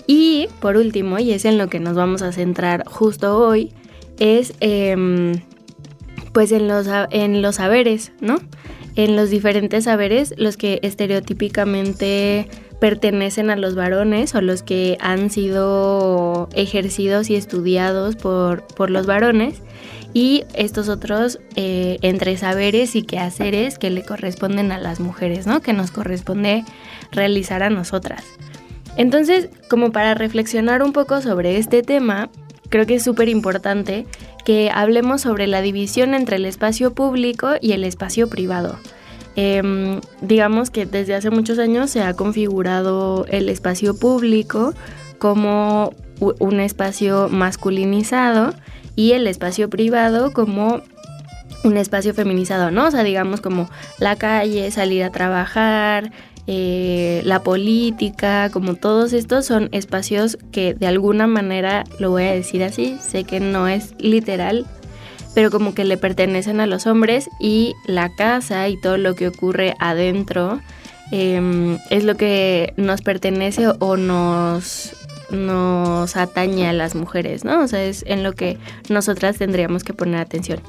Y 0.07 0.49
por 0.59 0.77
último, 0.77 1.19
y 1.19 1.31
es 1.31 1.45
en 1.45 1.59
lo 1.59 1.67
que 1.69 1.79
nos 1.79 1.95
vamos 1.95 2.23
a 2.23 2.31
centrar 2.31 2.83
justo 2.87 3.37
hoy, 3.37 3.71
es 4.17 4.53
eh, 4.59 4.95
pues 6.33 6.51
en 6.51 6.67
los, 6.67 6.87
en 7.11 7.41
los 7.41 7.55
saberes, 7.55 8.11
¿no? 8.19 8.39
En 8.95 9.15
los 9.15 9.29
diferentes 9.29 9.85
saberes, 9.85 10.33
los 10.37 10.57
que 10.57 10.79
estereotípicamente 10.83 12.47
pertenecen 12.79 13.49
a 13.49 13.55
los 13.55 13.75
varones 13.75 14.33
o 14.35 14.41
los 14.41 14.63
que 14.63 14.97
han 14.99 15.29
sido 15.29 16.49
ejercidos 16.53 17.29
y 17.29 17.35
estudiados 17.35 18.15
por, 18.15 18.65
por 18.67 18.89
los 18.89 19.05
varones 19.05 19.61
y 20.13 20.43
estos 20.55 20.89
otros 20.89 21.39
eh, 21.55 21.99
entre 22.01 22.35
saberes 22.37 22.95
y 22.95 23.03
quehaceres 23.03 23.77
que 23.77 23.89
le 23.89 24.03
corresponden 24.03 24.71
a 24.71 24.77
las 24.77 24.99
mujeres, 24.99 25.47
¿no? 25.47 25.61
Que 25.61 25.73
nos 25.73 25.91
corresponde 25.91 26.65
realizar 27.11 27.63
a 27.63 27.69
nosotras. 27.69 28.23
Entonces, 28.97 29.49
como 29.69 29.91
para 29.91 30.15
reflexionar 30.15 30.83
un 30.83 30.91
poco 30.91 31.21
sobre 31.21 31.57
este 31.57 31.81
tema, 31.81 32.29
creo 32.69 32.85
que 32.85 32.95
es 32.95 33.03
súper 33.03 33.29
importante 33.29 34.05
que 34.43 34.71
hablemos 34.73 35.21
sobre 35.21 35.47
la 35.47 35.61
división 35.61 36.13
entre 36.13 36.37
el 36.37 36.45
espacio 36.45 36.93
público 36.93 37.51
y 37.61 37.73
el 37.73 37.83
espacio 37.83 38.29
privado. 38.29 38.77
Eh, 39.35 39.99
digamos 40.21 40.69
que 40.69 40.85
desde 40.85 41.15
hace 41.15 41.29
muchos 41.29 41.57
años 41.57 41.89
se 41.89 42.01
ha 42.03 42.13
configurado 42.13 43.25
el 43.29 43.47
espacio 43.49 43.97
público 43.97 44.73
como 45.19 45.93
un 46.19 46.59
espacio 46.59 47.29
masculinizado 47.29 48.53
y 48.95 49.13
el 49.13 49.27
espacio 49.27 49.69
privado 49.69 50.33
como 50.33 50.81
un 51.63 51.77
espacio 51.77 52.13
feminizado, 52.13 52.71
¿no? 52.71 52.87
O 52.87 52.91
sea, 52.91 53.03
digamos 53.03 53.41
como 53.41 53.69
la 53.99 54.15
calle, 54.15 54.71
salir 54.71 55.03
a 55.03 55.11
trabajar, 55.11 56.11
eh, 56.53 57.21
la 57.23 57.43
política, 57.43 58.49
como 58.51 58.75
todos 58.75 59.13
estos 59.13 59.45
son 59.45 59.69
espacios 59.71 60.37
que 60.51 60.73
de 60.73 60.85
alguna 60.85 61.25
manera, 61.25 61.85
lo 61.97 62.09
voy 62.09 62.23
a 62.23 62.33
decir 62.33 62.61
así, 62.61 62.97
sé 62.99 63.23
que 63.23 63.39
no 63.39 63.69
es 63.69 63.95
literal, 63.99 64.65
pero 65.33 65.49
como 65.49 65.73
que 65.73 65.85
le 65.85 65.95
pertenecen 65.95 66.59
a 66.59 66.65
los 66.65 66.87
hombres 66.87 67.29
y 67.39 67.73
la 67.85 68.13
casa 68.13 68.67
y 68.67 68.75
todo 68.75 68.97
lo 68.97 69.15
que 69.15 69.29
ocurre 69.29 69.75
adentro 69.79 70.59
eh, 71.13 71.77
es 71.89 72.03
lo 72.03 72.15
que 72.15 72.73
nos 72.75 73.01
pertenece 73.01 73.69
o 73.79 73.95
nos, 73.95 74.93
nos 75.29 76.17
atañe 76.17 76.67
a 76.67 76.73
las 76.73 76.95
mujeres, 76.95 77.45
¿no? 77.45 77.61
O 77.61 77.67
sea, 77.69 77.81
es 77.81 78.03
en 78.05 78.23
lo 78.23 78.33
que 78.33 78.57
nosotras 78.89 79.37
tendríamos 79.37 79.85
que 79.85 79.93
poner 79.93 80.19
atención. 80.19 80.59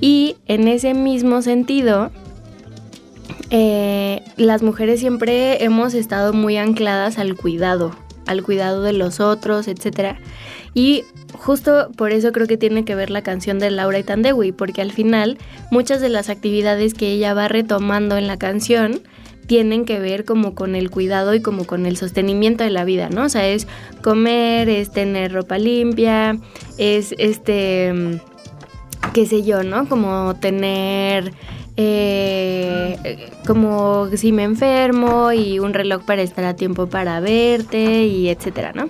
Y 0.00 0.36
en 0.46 0.68
ese 0.68 0.94
mismo 0.94 1.42
sentido, 1.42 2.12
eh, 3.50 4.22
las 4.36 4.62
mujeres 4.62 5.00
siempre 5.00 5.64
hemos 5.64 5.94
estado 5.94 6.32
muy 6.32 6.56
ancladas 6.56 7.18
al 7.18 7.36
cuidado, 7.36 7.96
al 8.26 8.42
cuidado 8.42 8.82
de 8.82 8.92
los 8.92 9.20
otros, 9.20 9.68
etc. 9.68 10.16
Y 10.74 11.04
justo 11.32 11.90
por 11.96 12.12
eso 12.12 12.32
creo 12.32 12.46
que 12.46 12.56
tiene 12.56 12.84
que 12.84 12.94
ver 12.94 13.10
la 13.10 13.22
canción 13.22 13.58
de 13.58 13.70
Laura 13.70 13.98
Itandewi, 13.98 14.52
porque 14.52 14.82
al 14.82 14.92
final 14.92 15.38
muchas 15.70 16.00
de 16.00 16.08
las 16.08 16.28
actividades 16.28 16.94
que 16.94 17.12
ella 17.12 17.34
va 17.34 17.48
retomando 17.48 18.16
en 18.16 18.26
la 18.26 18.36
canción 18.36 19.00
tienen 19.46 19.84
que 19.84 20.00
ver 20.00 20.24
como 20.24 20.54
con 20.54 20.74
el 20.74 20.90
cuidado 20.90 21.34
y 21.34 21.40
como 21.40 21.66
con 21.66 21.86
el 21.86 21.96
sostenimiento 21.96 22.64
de 22.64 22.70
la 22.70 22.84
vida, 22.84 23.08
¿no? 23.10 23.24
O 23.24 23.28
sea, 23.28 23.46
es 23.46 23.66
comer, 24.02 24.68
es 24.68 24.90
tener 24.90 25.32
ropa 25.32 25.58
limpia, 25.58 26.38
es 26.78 27.14
este, 27.18 28.20
qué 29.12 29.26
sé 29.26 29.42
yo, 29.44 29.62
¿no? 29.62 29.88
Como 29.88 30.34
tener, 30.40 31.32
eh, 31.76 33.30
como 33.46 34.08
si 34.16 34.32
me 34.32 34.44
enfermo 34.44 35.32
y 35.32 35.58
un 35.58 35.74
reloj 35.74 36.04
para 36.04 36.22
estar 36.22 36.44
a 36.44 36.56
tiempo 36.56 36.86
para 36.86 37.20
verte 37.20 38.04
y 38.04 38.28
etcétera, 38.28 38.72
¿no? 38.74 38.88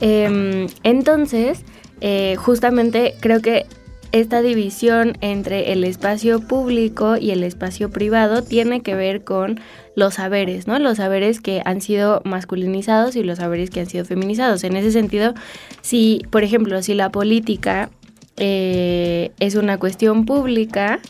Em, 0.00 0.66
entonces, 0.82 1.64
eh, 2.00 2.36
justamente 2.36 3.14
creo 3.20 3.40
que 3.40 3.66
esta 4.12 4.40
división 4.40 5.16
entre 5.20 5.72
el 5.72 5.84
espacio 5.84 6.40
público 6.40 7.16
y 7.16 7.30
el 7.30 7.42
espacio 7.42 7.90
privado 7.90 8.42
tiene 8.42 8.80
que 8.80 8.94
ver 8.94 9.22
con 9.22 9.60
los 9.94 10.14
saberes, 10.14 10.66
¿no? 10.66 10.78
Los 10.78 10.96
saberes 10.96 11.40
que 11.40 11.60
han 11.64 11.80
sido 11.80 12.22
masculinizados 12.24 13.16
y 13.16 13.22
los 13.22 13.38
saberes 13.38 13.70
que 13.70 13.80
han 13.80 13.86
sido 13.86 14.04
feminizados. 14.04 14.64
En 14.64 14.76
ese 14.76 14.92
sentido, 14.92 15.34
si, 15.82 16.22
por 16.30 16.42
ejemplo, 16.42 16.82
si 16.82 16.94
la 16.94 17.10
política 17.10 17.90
eh, 18.38 19.32
es 19.40 19.56
una 19.56 19.78
cuestión 19.78 20.24
pública, 20.24 21.00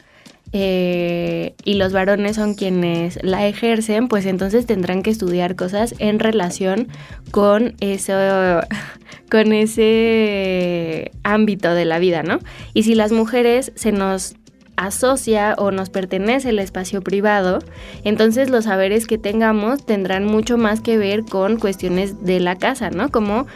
eh, 0.52 1.54
y 1.64 1.74
los 1.74 1.92
varones 1.92 2.36
son 2.36 2.54
quienes 2.54 3.18
la 3.22 3.46
ejercen, 3.46 4.08
pues 4.08 4.24
entonces 4.26 4.66
tendrán 4.66 5.02
que 5.02 5.10
estudiar 5.10 5.56
cosas 5.56 5.94
en 5.98 6.18
relación 6.18 6.88
con 7.30 7.74
eso, 7.80 8.12
con 9.30 9.52
ese 9.52 11.10
ámbito 11.22 11.74
de 11.74 11.84
la 11.84 11.98
vida, 11.98 12.22
¿no? 12.22 12.38
Y 12.74 12.84
si 12.84 12.94
las 12.94 13.12
mujeres 13.12 13.72
se 13.74 13.92
nos 13.92 14.36
asocia 14.76 15.54
o 15.58 15.70
nos 15.72 15.90
pertenece 15.90 16.50
el 16.50 16.60
espacio 16.60 17.02
privado, 17.02 17.58
entonces 18.04 18.48
los 18.48 18.64
saberes 18.64 19.06
que 19.06 19.18
tengamos 19.18 19.84
tendrán 19.84 20.24
mucho 20.24 20.56
más 20.56 20.80
que 20.80 20.96
ver 20.96 21.24
con 21.24 21.58
cuestiones 21.58 22.24
de 22.24 22.40
la 22.40 22.56
casa, 22.56 22.90
¿no? 22.90 23.10
Como 23.10 23.46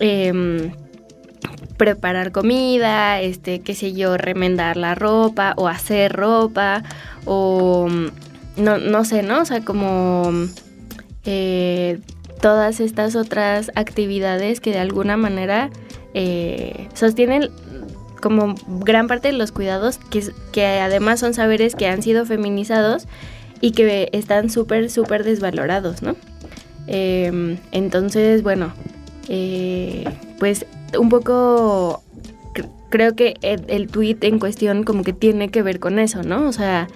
em, 0.00 0.72
preparar 1.84 2.32
comida, 2.32 3.20
este, 3.20 3.60
qué 3.60 3.74
sé 3.74 3.92
yo, 3.92 4.16
remendar 4.16 4.78
la 4.78 4.94
ropa 4.94 5.52
o 5.58 5.68
hacer 5.68 6.14
ropa 6.14 6.82
o 7.26 7.88
no, 8.56 8.78
no 8.78 9.04
sé, 9.04 9.22
¿no? 9.22 9.42
O 9.42 9.44
sea, 9.44 9.62
como 9.62 10.32
eh, 11.26 12.00
todas 12.40 12.80
estas 12.80 13.16
otras 13.16 13.70
actividades 13.74 14.60
que 14.60 14.70
de 14.70 14.78
alguna 14.78 15.18
manera 15.18 15.68
eh, 16.14 16.88
sostienen 16.94 17.50
como 18.22 18.54
gran 18.66 19.06
parte 19.06 19.28
de 19.28 19.34
los 19.34 19.52
cuidados 19.52 19.98
que, 19.98 20.24
que 20.52 20.64
además 20.80 21.20
son 21.20 21.34
saberes 21.34 21.74
que 21.74 21.86
han 21.86 22.00
sido 22.00 22.24
feminizados 22.24 23.06
y 23.60 23.72
que 23.72 24.08
están 24.12 24.48
súper, 24.48 24.88
súper 24.88 25.22
desvalorados, 25.22 26.00
¿no? 26.00 26.16
Em, 26.86 27.58
entonces, 27.72 28.42
bueno, 28.42 28.72
eh, 29.28 30.04
pues 30.38 30.64
un 30.98 31.08
poco 31.08 32.02
creo 32.94 33.16
que 33.16 33.34
el, 33.42 33.88
tweet 33.88 34.18
en 34.20 34.38
cuestión 34.38 34.84
como 34.84 35.02
que 35.02 35.12
tiene 35.12 35.48
que 35.48 35.62
ver 35.62 35.80
con 35.80 35.98
eso, 35.98 36.22
¿no? 36.22 36.46
O 36.46 36.52
sea, 36.52 36.86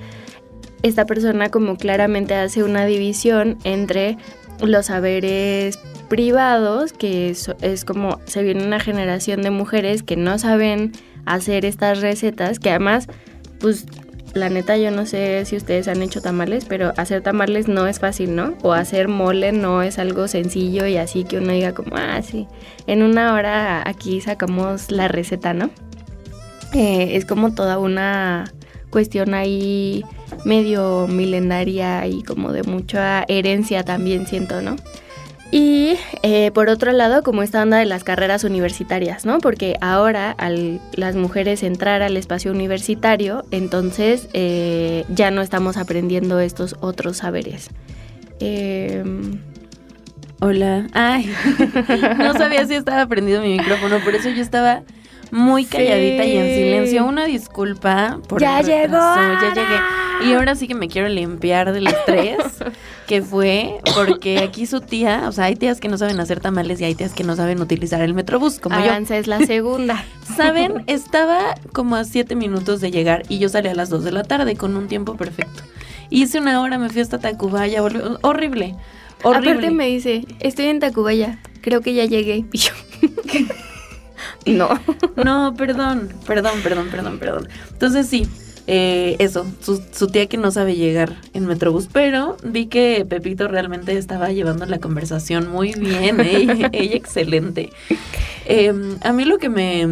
esta 0.85 1.07
persona 1.07 1.51
como 1.51 1.77
claramente 1.77 2.35
hace 2.35 2.63
una 2.63 2.87
división 2.87 3.59
entre 3.65 4.17
los 4.61 4.87
saberes 4.87 5.79
privados, 6.09 6.93
que 6.93 7.31
es, 7.31 7.51
es, 7.63 7.85
como 7.85 8.21
se 8.27 8.45
viene 8.45 8.65
una 8.65 8.79
generación 8.79 9.43
de 9.43 9.51
mujeres 9.51 10.05
que 10.05 10.17
no 10.17 10.39
saben 10.39 10.93
hacer 11.27 11.65
estas 11.65 12.01
recetas, 12.01 12.61
que 12.61 12.71
además, 12.71 13.09
pues 13.59 13.85
la 14.39 14.49
neta 14.49 14.77
yo 14.77 14.91
no 14.91 15.07
sé 15.07 15.45
si 15.45 15.57
ustedes 15.57 15.89
han 15.89 16.03
hecho 16.03 16.21
tamales, 16.21 16.65
pero 16.65 16.93
hacer 16.97 17.23
tamales 17.23 17.69
no 17.69 17.87
es 17.87 17.99
fácil, 17.99 18.35
¿no? 18.35 18.55
O 18.63 18.73
hacer 18.73 19.09
mole 19.09 19.53
no 19.53 19.83
es 19.83 19.99
algo 19.99 20.29
sencillo 20.29 20.87
y 20.87 20.97
así 20.97 21.25
que 21.25 21.39
uno 21.39 21.53
diga 21.53 21.75
como, 21.75 21.97
ah, 21.97 22.21
en 22.87 23.03
una 23.03 23.35
hora 23.35 23.83
aquí 23.87 24.21
sacamos 24.21 24.91
la 24.91 25.09
receta, 25.09 25.55
¿no? 25.55 25.71
Eh, 26.75 27.17
es 27.17 27.25
como 27.25 27.55
toda 27.55 27.79
una 27.79 28.53
cuestión 28.91 29.35
ahí 29.35 30.05
medio 30.45 31.07
milenaria 31.09 32.07
y 32.07 32.23
como 32.23 32.53
de 32.53 32.63
mucha 32.63 33.25
herencia 33.29 33.85
también 33.85 34.27
siento, 34.27 34.63
¿no? 34.63 34.77
Y 35.51 35.97
eh, 36.23 36.51
por 36.53 36.69
otro 36.69 36.93
lado, 36.93 37.23
como 37.23 37.43
esta 37.43 37.63
onda 37.63 37.79
de 37.79 37.87
las 37.87 38.05
carreras 38.05 38.45
universitarias, 38.45 39.25
¿no? 39.25 39.39
Porque 39.39 39.77
ahora 39.81 40.31
al 40.31 40.81
las 40.95 41.17
mujeres 41.17 41.63
entrar 41.63 42.03
al 42.03 42.17
espacio 42.19 42.51
universitario, 42.53 43.45
entonces 43.51 44.29
eh, 44.35 45.05
ya 45.09 45.31
no 45.31 45.41
estamos 45.41 45.79
aprendiendo 45.79 46.39
estos 46.41 46.77
otros 46.81 47.19
saberes. 47.19 47.71
Em, 48.41 49.41
Hola. 50.41 50.87
Ay, 50.93 51.33
no 52.19 52.33
sabía 52.35 52.65
si 52.65 52.75
estaba 52.75 53.07
prendido 53.07 53.43
mi 53.43 53.59
micrófono, 53.59 53.99
por 54.05 54.15
eso 54.15 54.29
yo 54.29 54.41
estaba 54.41 54.83
muy 55.31 55.65
calladita 55.65 56.25
y 56.25 56.37
en 56.37 56.47
silencio. 56.47 57.07
Una 57.07 57.27
disculpa 57.27 58.19
por 58.29 58.41
Ya 58.41 58.61
llegó. 58.63 58.97
Ya 58.97 59.53
llegué. 59.55 60.31
Y 60.31 60.35
ahora 60.35 60.55
sí 60.55 60.67
que 60.67 60.75
me 60.75 60.89
quiero 60.89 61.09
limpiar 61.09 61.73
del 61.73 61.87
estrés 61.87 62.39
que 63.09 63.23
fue 63.23 63.81
porque 63.95 64.39
aquí 64.39 64.67
su 64.67 64.81
tía, 64.81 65.25
o 65.29 65.33
sea, 65.33 65.47
hay 65.47 65.57
tías 65.57 65.81
que 65.81 65.89
no 65.89 65.97
saben 65.97 66.21
hacer 66.21 66.41
tamales 66.41 66.81
y 66.81 66.85
hay 66.85 66.95
tías 66.95 67.15
que 67.15 67.25
no 67.25 67.37
saben 67.37 67.61
utilizar 67.61 68.03
el 68.03 68.13
metrobús, 68.15 68.61
como 68.61 68.77
Avance 68.77 69.17
es 69.17 69.27
la 69.27 69.39
segunda. 69.47 70.05
Saben, 70.37 70.85
estaba 70.87 71.55
como 71.73 71.97
a 71.97 72.05
siete 72.05 72.35
minutos 72.35 72.81
de 72.81 72.91
llegar 72.91 73.23
y 73.29 73.39
yo 73.39 73.49
salí 73.49 73.69
a 73.69 73.75
las 73.75 73.89
dos 73.89 74.05
de 74.05 74.13
la 74.13 74.25
tarde 74.25 74.57
con 74.57 74.77
un 74.77 74.89
tiempo 74.89 75.17
perfecto. 75.17 75.63
Hice 76.11 76.39
una 76.39 76.61
hora, 76.61 76.79
me 76.79 76.91
fui 76.91 77.01
hasta 77.01 77.19
Tacubaya, 77.19 77.83
horrible. 77.83 78.19
Horrible. 78.23 78.77
Aparte 79.23 79.71
me 79.71 79.87
dice, 79.87 80.27
estoy 80.41 80.67
en 80.67 80.79
Tacubaya, 80.79 81.39
creo 81.63 81.81
que 81.81 81.95
ya 81.95 82.05
llegué. 82.05 82.45
no. 84.47 84.69
No, 85.17 85.55
perdón, 85.55 86.09
perdón, 86.27 86.61
perdón, 86.63 86.89
perdón, 86.91 87.19
perdón. 87.19 87.49
Entonces 87.73 88.07
sí, 88.07 88.29
eh, 88.67 89.17
eso, 89.19 89.47
su, 89.63 90.09
tía 90.09 90.27
que 90.27 90.37
no 90.37 90.51
sabe 90.51 90.77
llegar 90.77 91.17
en 91.33 91.47
Metrobús, 91.47 91.89
pero 91.91 92.37
vi 92.43 92.67
que 92.67 93.07
Pepito 93.09 93.49
realmente 93.49 93.97
estaba 93.97 94.31
llevando 94.31 94.67
la 94.67 94.79
conversación 94.79 95.51
muy 95.51 95.73
bien, 95.73 96.21
¿eh? 96.21 96.69
ella, 96.73 96.97
excelente. 96.97 97.71
Em, 98.51 98.97
a 99.03 99.13
mí 99.13 99.27
lo 99.27 99.37
que 99.37 99.51
me 99.51 99.87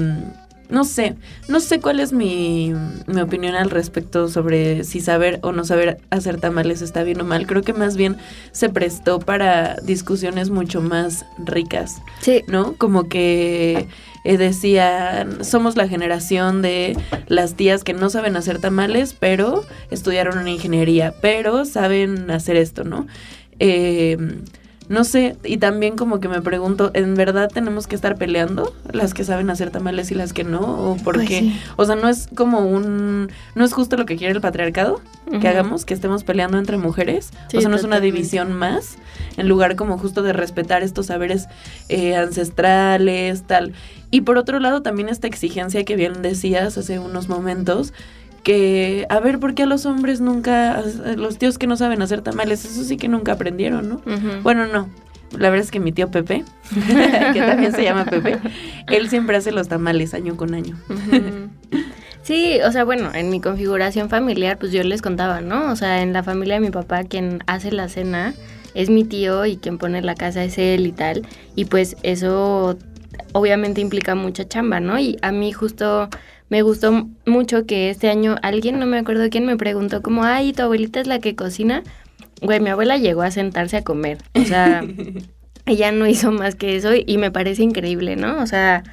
no 0.69 0.85
sé, 0.85 1.15
no 1.49 1.61
sé 1.61 1.81
cuál 1.81 2.01
es 2.01 2.13
mi, 2.13 2.75
mi, 3.07 3.21
opinión 3.21 3.55
al 3.55 3.71
respecto 3.71 4.29
sobre 4.29 4.85
si 4.85 5.01
saber 5.01 5.39
o 5.43 5.53
no 5.53 5.65
saber 5.65 5.99
hacer 6.11 6.41
tamales 6.41 6.83
está 6.83 7.03
bien 7.03 7.21
o 7.21 7.25
mal. 7.25 7.47
Creo 7.47 7.63
que 7.63 7.73
más 7.73 7.97
bien 7.97 8.17
se 8.53 8.69
prestó 8.69 9.19
para 9.19 9.77
discusiones 9.77 10.51
mucho 10.51 10.81
más 10.81 11.25
ricas. 11.39 11.97
Sí. 12.21 12.43
¿No? 12.49 12.75
Como 12.75 13.09
que 13.09 13.89
eh, 14.25 14.39
decía, 14.39 15.27
somos 15.43 15.77
la 15.77 15.87
generación 15.87 16.63
de 16.63 16.97
las 17.29 17.55
tías 17.55 17.85
que 17.85 17.93
no 17.93 18.11
saben 18.11 18.37
hacer 18.37 18.59
tamales, 18.59 19.15
pero 19.19 19.65
estudiaron 19.91 20.49
ingeniería, 20.49 21.15
pero 21.21 21.65
saben 21.65 22.29
hacer 22.31 22.57
esto, 22.57 22.83
¿no? 22.83 23.07
Eh, 23.61 24.19
no 24.89 25.03
sé, 25.05 25.37
y 25.43 25.57
también 25.57 25.97
como 25.97 26.21
que 26.21 26.29
me 26.29 26.41
pregunto, 26.41 26.91
¿en 26.95 27.15
verdad 27.15 27.51
tenemos 27.53 27.87
que 27.87 27.97
estar 27.97 28.17
peleando 28.17 28.73
las 28.93 29.15
que 29.15 29.25
saben 29.25 29.51
hacer 29.51 29.71
tamales 29.71 30.11
y 30.13 30.15
las 30.15 30.33
que 30.33 30.45
no? 30.45 30.61
¿O 30.61 30.97
por 30.97 31.17
pues 31.17 31.29
qué? 31.29 31.53
O 31.77 31.85
sea, 31.85 31.97
no 31.97 32.09
es 32.09 32.29
como 32.35 32.61
un... 32.61 33.31
¿No 33.55 33.65
es 33.65 33.73
justo 33.73 33.97
lo 33.97 34.07
que 34.07 34.17
quiere 34.17 34.33
el 34.35 34.41
patriarcado? 34.41 35.01
Que 35.41 35.49
hagamos, 35.49 35.85
que 35.85 35.93
estemos 35.93 36.23
peleando 36.23 36.57
entre 36.59 36.77
mujeres. 36.77 37.31
o 37.53 37.61
sea, 37.61 37.69
no 37.69 37.75
es 37.75 37.83
una 37.83 37.99
división 37.99 38.53
más, 38.53 38.97
en 39.37 39.49
lugar 39.49 39.75
como 39.75 39.99
justo 39.99 40.23
de 40.23 40.33
respetar 40.33 40.85
estos 40.85 41.07
saberes 41.07 41.49
eh, 41.89 42.15
ancestrales, 42.15 43.43
tal. 43.43 43.73
Y 44.13 44.21
por 44.21 44.39
otro 44.39 44.61
lado, 44.61 44.83
también 44.83 45.09
esta 45.09 45.27
exigencia 45.27 45.85
que 45.85 45.97
bien 45.97 46.23
decías 46.23 46.79
hace 46.79 47.01
unos 47.01 47.29
momentos, 47.29 47.93
que, 48.47 49.07
a 49.09 49.19
ver, 49.19 49.41
¿por 49.41 49.55
qué 49.55 49.65
a 49.65 49.67
los 49.67 49.87
hombres 49.87 50.21
nunca, 50.21 50.81
los 51.17 51.37
tíos 51.37 51.59
que 51.59 51.67
no 51.67 51.77
saben 51.77 52.01
hacer 52.01 52.21
tamales, 52.21 52.65
eso 52.65 52.85
sí 52.85 52.97
que 52.97 53.09
nunca 53.09 53.33
aprendieron, 53.33 53.89
¿no? 53.89 54.01
Bueno, 54.45 54.69
no. 54.69 54.89
La 55.33 55.51
verdad 55.51 55.65
es 55.65 55.73
que 55.73 55.81
mi 55.81 55.91
tío 55.91 56.13
Pepe, 56.13 56.45
que 57.33 57.41
también 57.41 57.73
se 57.73 57.83
llama 57.83 58.05
Pepe, 58.05 58.39
él 58.87 59.11
siempre 59.11 59.37
hace 59.37 59.51
los 59.51 59.67
tamales 59.67 60.15
año 60.15 60.37
con 60.37 60.55
año. 60.55 60.79
Sí, 62.23 62.61
o 62.65 62.71
sea, 62.71 62.85
bueno, 62.85 63.11
en 63.13 63.31
mi 63.31 63.41
configuración 63.41 64.09
familiar, 64.11 64.59
pues 64.59 64.71
yo 64.71 64.85
les 64.85 65.03
contaba, 65.03 65.41
¿no? 65.41 65.73
O 65.73 65.75
sea, 65.75 66.01
en 66.03 66.13
la 66.13 66.23
familia 66.23 66.55
de 66.55 66.61
mi 66.61 66.71
papá, 66.71 67.03
quien 67.03 67.43
hace 67.49 67.73
la 67.73 67.89
cena 67.89 68.33
es 68.75 68.91
mi 68.91 69.03
tío 69.03 69.45
y 69.45 69.57
quien 69.57 69.77
pone 69.77 70.03
la 70.03 70.15
casa 70.15 70.45
es 70.45 70.57
él 70.57 70.87
y 70.87 70.93
tal. 70.93 71.27
Y 71.57 71.65
pues 71.65 71.97
eso 72.05 72.79
obviamente 73.33 73.81
implica 73.81 74.15
mucha 74.15 74.47
chamba, 74.47 74.79
¿no? 74.79 75.01
Y 75.01 75.19
a 75.23 75.33
mí 75.33 75.51
justo 75.51 76.09
me 76.49 76.63
gustó 76.63 77.09
mucho 77.27 77.67
que 77.67 77.91
este 77.91 78.09
año 78.09 78.37
alguien, 78.43 78.79
no 78.79 78.87
me 78.87 78.99
acuerdo 78.99 79.29
quién, 79.31 79.47
me 79.47 79.57
preguntó 79.57 80.03
como, 80.03 80.25
ay, 80.25 80.53
¿tu 80.53 80.63
abuelita 80.63 81.01
es 81.01 81.07
la 81.07 81.19
que 81.19 81.35
cocina? 81.35 81.83
güey, 82.43 82.61
mi 82.61 82.71
abuela 82.71 82.97
llegó 82.97 83.23
a 83.23 83.31
sentarse 83.31 83.79
a 83.79 83.85
comer. 83.85 84.19
O 84.35 84.45
sea, 84.45 84.85
ella 85.67 85.93
no 85.93 86.07
hizo 86.07 86.33
más 86.33 86.55
que 86.55 86.77
eso 86.77 86.91
y 86.95 87.19
me 87.19 87.31
parece 87.31 87.63
increíble, 87.63 88.17
¿no? 88.17 88.41
O 88.43 88.47
sea, 88.47 88.85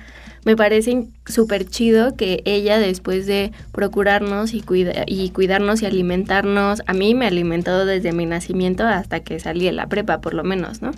me 0.45 0.55
parece 0.55 1.07
súper 1.25 1.65
chido 1.65 2.15
que 2.15 2.41
ella 2.45 2.77
después 2.77 3.25
de 3.25 3.51
procurarnos 3.71 4.53
y, 4.53 4.61
cuida 4.61 5.03
y 5.07 5.29
cuidarnos 5.29 5.81
y 5.81 5.85
alimentarnos, 5.85 6.81
a 6.85 6.93
mí 6.93 7.15
me 7.15 7.25
ha 7.25 7.29
alimentado 7.29 7.85
desde 7.85 8.11
mi 8.11 8.25
nacimiento 8.25 8.85
hasta 8.85 9.21
que 9.21 9.39
salí 9.39 9.65
de 9.65 9.71
la 9.71 9.87
prepa, 9.87 10.19
por 10.19 10.33
lo 10.33 10.43
menos, 10.43 10.81
¿no? 10.81 10.91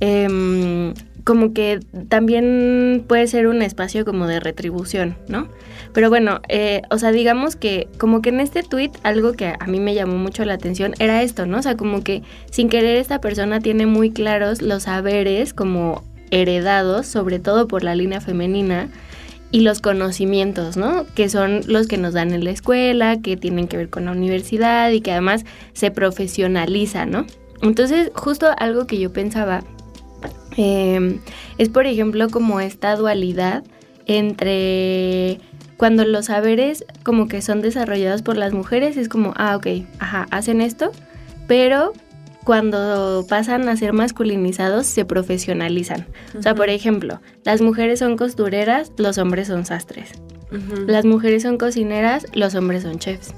Em, 0.00 0.94
como 1.24 1.52
que 1.52 1.80
también 2.08 3.04
puede 3.08 3.26
ser 3.26 3.48
un 3.48 3.62
espacio 3.62 4.04
como 4.04 4.28
de 4.28 4.38
retribución, 4.38 5.16
¿no? 5.26 5.48
Pero 5.98 6.10
bueno, 6.10 6.40
eh, 6.48 6.82
o 6.90 6.98
sea, 6.98 7.10
digamos 7.10 7.56
que 7.56 7.88
como 7.98 8.22
que 8.22 8.28
en 8.28 8.38
este 8.38 8.62
tweet 8.62 8.92
algo 9.02 9.32
que 9.32 9.54
a 9.58 9.66
mí 9.66 9.80
me 9.80 9.96
llamó 9.96 10.16
mucho 10.16 10.44
la 10.44 10.54
atención 10.54 10.94
era 11.00 11.24
esto, 11.24 11.44
¿no? 11.44 11.58
O 11.58 11.62
sea, 11.62 11.76
como 11.76 12.04
que 12.04 12.22
sin 12.52 12.68
querer 12.68 12.98
esta 12.98 13.20
persona 13.20 13.58
tiene 13.58 13.84
muy 13.84 14.12
claros 14.12 14.62
los 14.62 14.84
saberes 14.84 15.52
como 15.52 16.04
heredados, 16.30 17.08
sobre 17.08 17.40
todo 17.40 17.66
por 17.66 17.82
la 17.82 17.96
línea 17.96 18.20
femenina, 18.20 18.90
y 19.50 19.62
los 19.62 19.80
conocimientos, 19.80 20.76
¿no? 20.76 21.04
Que 21.16 21.28
son 21.28 21.62
los 21.66 21.88
que 21.88 21.98
nos 21.98 22.14
dan 22.14 22.32
en 22.32 22.44
la 22.44 22.52
escuela, 22.52 23.20
que 23.20 23.36
tienen 23.36 23.66
que 23.66 23.76
ver 23.76 23.90
con 23.90 24.04
la 24.04 24.12
universidad 24.12 24.92
y 24.92 25.00
que 25.00 25.10
además 25.10 25.44
se 25.72 25.90
profesionaliza, 25.90 27.06
¿no? 27.06 27.26
Entonces, 27.60 28.12
justo 28.14 28.46
algo 28.56 28.86
que 28.86 29.00
yo 29.00 29.12
pensaba 29.12 29.64
em, 30.56 31.18
es, 31.58 31.68
por 31.70 31.88
ejemplo, 31.88 32.28
como 32.28 32.60
esta 32.60 32.94
dualidad 32.94 33.64
entre 34.06 35.40
cuando 35.78 36.04
los 36.04 36.26
saberes 36.26 36.84
como 37.04 37.28
que 37.28 37.40
son 37.40 37.62
desarrollados 37.62 38.22
por 38.22 38.36
las 38.36 38.52
mujeres, 38.52 38.96
es 38.98 39.08
como, 39.08 39.32
ah, 39.36 39.56
ok, 39.56 39.86
ajá, 40.00 40.26
hacen 40.30 40.60
esto, 40.60 40.90
pero 41.46 41.92
cuando 42.44 43.24
pasan 43.28 43.68
a 43.68 43.76
ser 43.76 43.92
masculinizados 43.92 44.86
se 44.86 45.04
profesionalizan. 45.04 46.06
O 46.36 46.42
sea, 46.42 46.54
por 46.54 46.68
ejemplo, 46.68 47.20
las 47.44 47.60
mujeres 47.60 48.00
son 48.00 48.16
costureras, 48.16 48.90
los 48.96 49.18
hombres 49.18 49.46
son 49.48 49.64
sastres. 49.64 50.12
Las 50.86 51.04
mujeres 51.04 51.42
son 51.42 51.58
cocineras, 51.58 52.26
los 52.32 52.54
hombres 52.54 52.82
son 52.82 52.98
chefs. 52.98 53.34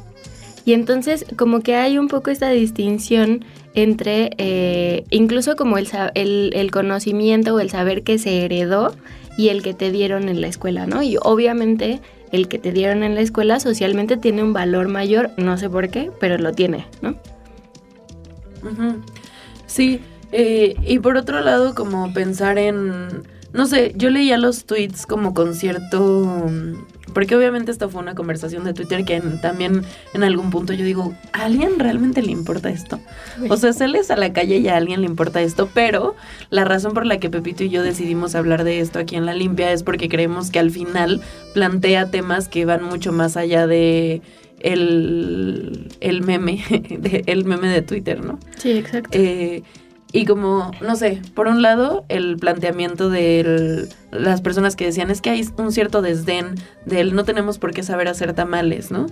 Y 0.64 0.72
entonces 0.72 1.26
como 1.36 1.60
que 1.60 1.74
hay 1.74 1.98
un 1.98 2.08
poco 2.08 2.30
esta 2.30 2.50
distinción 2.50 3.44
entre 3.74 4.30
eh, 4.38 5.04
incluso 5.10 5.56
como 5.56 5.76
el, 5.76 5.88
el, 6.14 6.52
el, 6.54 6.70
conocimiento 6.70 7.54
o 7.54 7.60
el 7.60 7.68
saber 7.68 8.02
que 8.02 8.18
se 8.18 8.44
heredó 8.44 8.94
y 9.36 9.48
el 9.48 9.62
que 9.62 9.74
te 9.74 9.90
dieron 9.90 10.28
en 10.28 10.40
la 10.40 10.48
escuela, 10.48 10.86
¿no? 10.86 11.02
Y 11.02 11.16
obviamente 11.20 12.00
el 12.32 12.48
que 12.48 12.58
te 12.58 12.72
dieron 12.72 13.02
en 13.02 13.14
la 13.14 13.20
escuela 13.20 13.60
socialmente 13.60 14.16
tiene 14.16 14.42
un 14.42 14.52
valor 14.52 14.88
mayor, 14.88 15.30
no 15.36 15.56
sé 15.56 15.68
por 15.68 15.88
qué, 15.88 16.10
pero 16.20 16.38
lo 16.38 16.52
tiene, 16.52 16.86
¿no? 17.02 17.16
Sí, 19.66 20.00
eh, 20.32 20.76
y 20.86 20.98
por 20.98 21.16
otro 21.16 21.40
lado, 21.40 21.74
como 21.74 22.12
pensar 22.12 22.58
en, 22.58 23.24
no 23.52 23.66
sé, 23.66 23.92
yo 23.96 24.10
leía 24.10 24.38
los 24.38 24.64
tweets 24.64 25.06
como 25.06 25.34
con 25.34 25.54
cierto... 25.54 26.50
Porque 27.12 27.34
obviamente 27.34 27.72
esta 27.72 27.88
fue 27.88 28.00
una 28.00 28.14
conversación 28.14 28.62
de 28.62 28.72
Twitter 28.72 29.04
que 29.04 29.20
también 29.42 29.82
en 30.14 30.22
algún 30.22 30.50
punto 30.50 30.72
yo 30.72 30.84
digo, 30.84 31.12
¿a 31.32 31.46
alguien 31.46 31.80
realmente 31.80 32.22
le 32.22 32.30
importa 32.30 32.70
esto? 32.70 33.00
O 33.48 33.56
sea, 33.56 33.72
sales 33.72 34.12
a 34.12 34.16
la 34.16 34.32
calle 34.32 34.58
y 34.58 34.68
a 34.68 34.76
alguien 34.76 35.00
le 35.00 35.08
importa 35.08 35.42
esto, 35.42 35.68
pero 35.74 36.14
la 36.50 36.64
razón 36.64 36.94
por 36.94 37.06
la 37.06 37.18
que 37.18 37.28
Pepito 37.28 37.64
y 37.64 37.68
yo 37.68 37.82
decidimos 37.82 38.36
hablar 38.36 38.62
de 38.62 38.78
esto 38.78 39.00
aquí 39.00 39.16
en 39.16 39.26
La 39.26 39.34
Limpia 39.34 39.72
es 39.72 39.82
porque 39.82 40.08
creemos 40.08 40.52
que 40.52 40.60
al 40.60 40.70
final 40.70 41.20
plantea 41.52 42.12
temas 42.12 42.46
que 42.46 42.64
van 42.64 42.84
mucho 42.84 43.10
más 43.10 43.36
allá 43.36 43.66
de 43.66 44.22
el, 44.60 45.88
el 46.00 46.22
meme, 46.22 46.62
de, 46.70 47.24
el 47.26 47.44
meme 47.44 47.68
de 47.68 47.82
Twitter, 47.82 48.24
¿no? 48.24 48.38
Sí, 48.56 48.70
exacto. 48.72 49.10
Eh, 49.18 49.62
y 50.12 50.24
como, 50.24 50.72
no 50.80 50.96
sé, 50.96 51.22
por 51.34 51.46
un 51.46 51.62
lado, 51.62 52.04
el 52.08 52.36
planteamiento 52.36 53.10
de 53.10 53.88
las 54.10 54.40
personas 54.40 54.74
que 54.74 54.86
decían 54.86 55.10
es 55.10 55.20
que 55.20 55.30
hay 55.30 55.46
un 55.56 55.70
cierto 55.70 56.02
desdén 56.02 56.56
del 56.84 57.14
no 57.14 57.24
tenemos 57.24 57.58
por 57.58 57.72
qué 57.72 57.82
saber 57.82 58.08
hacer 58.08 58.32
tamales, 58.32 58.90
¿no? 58.90 59.06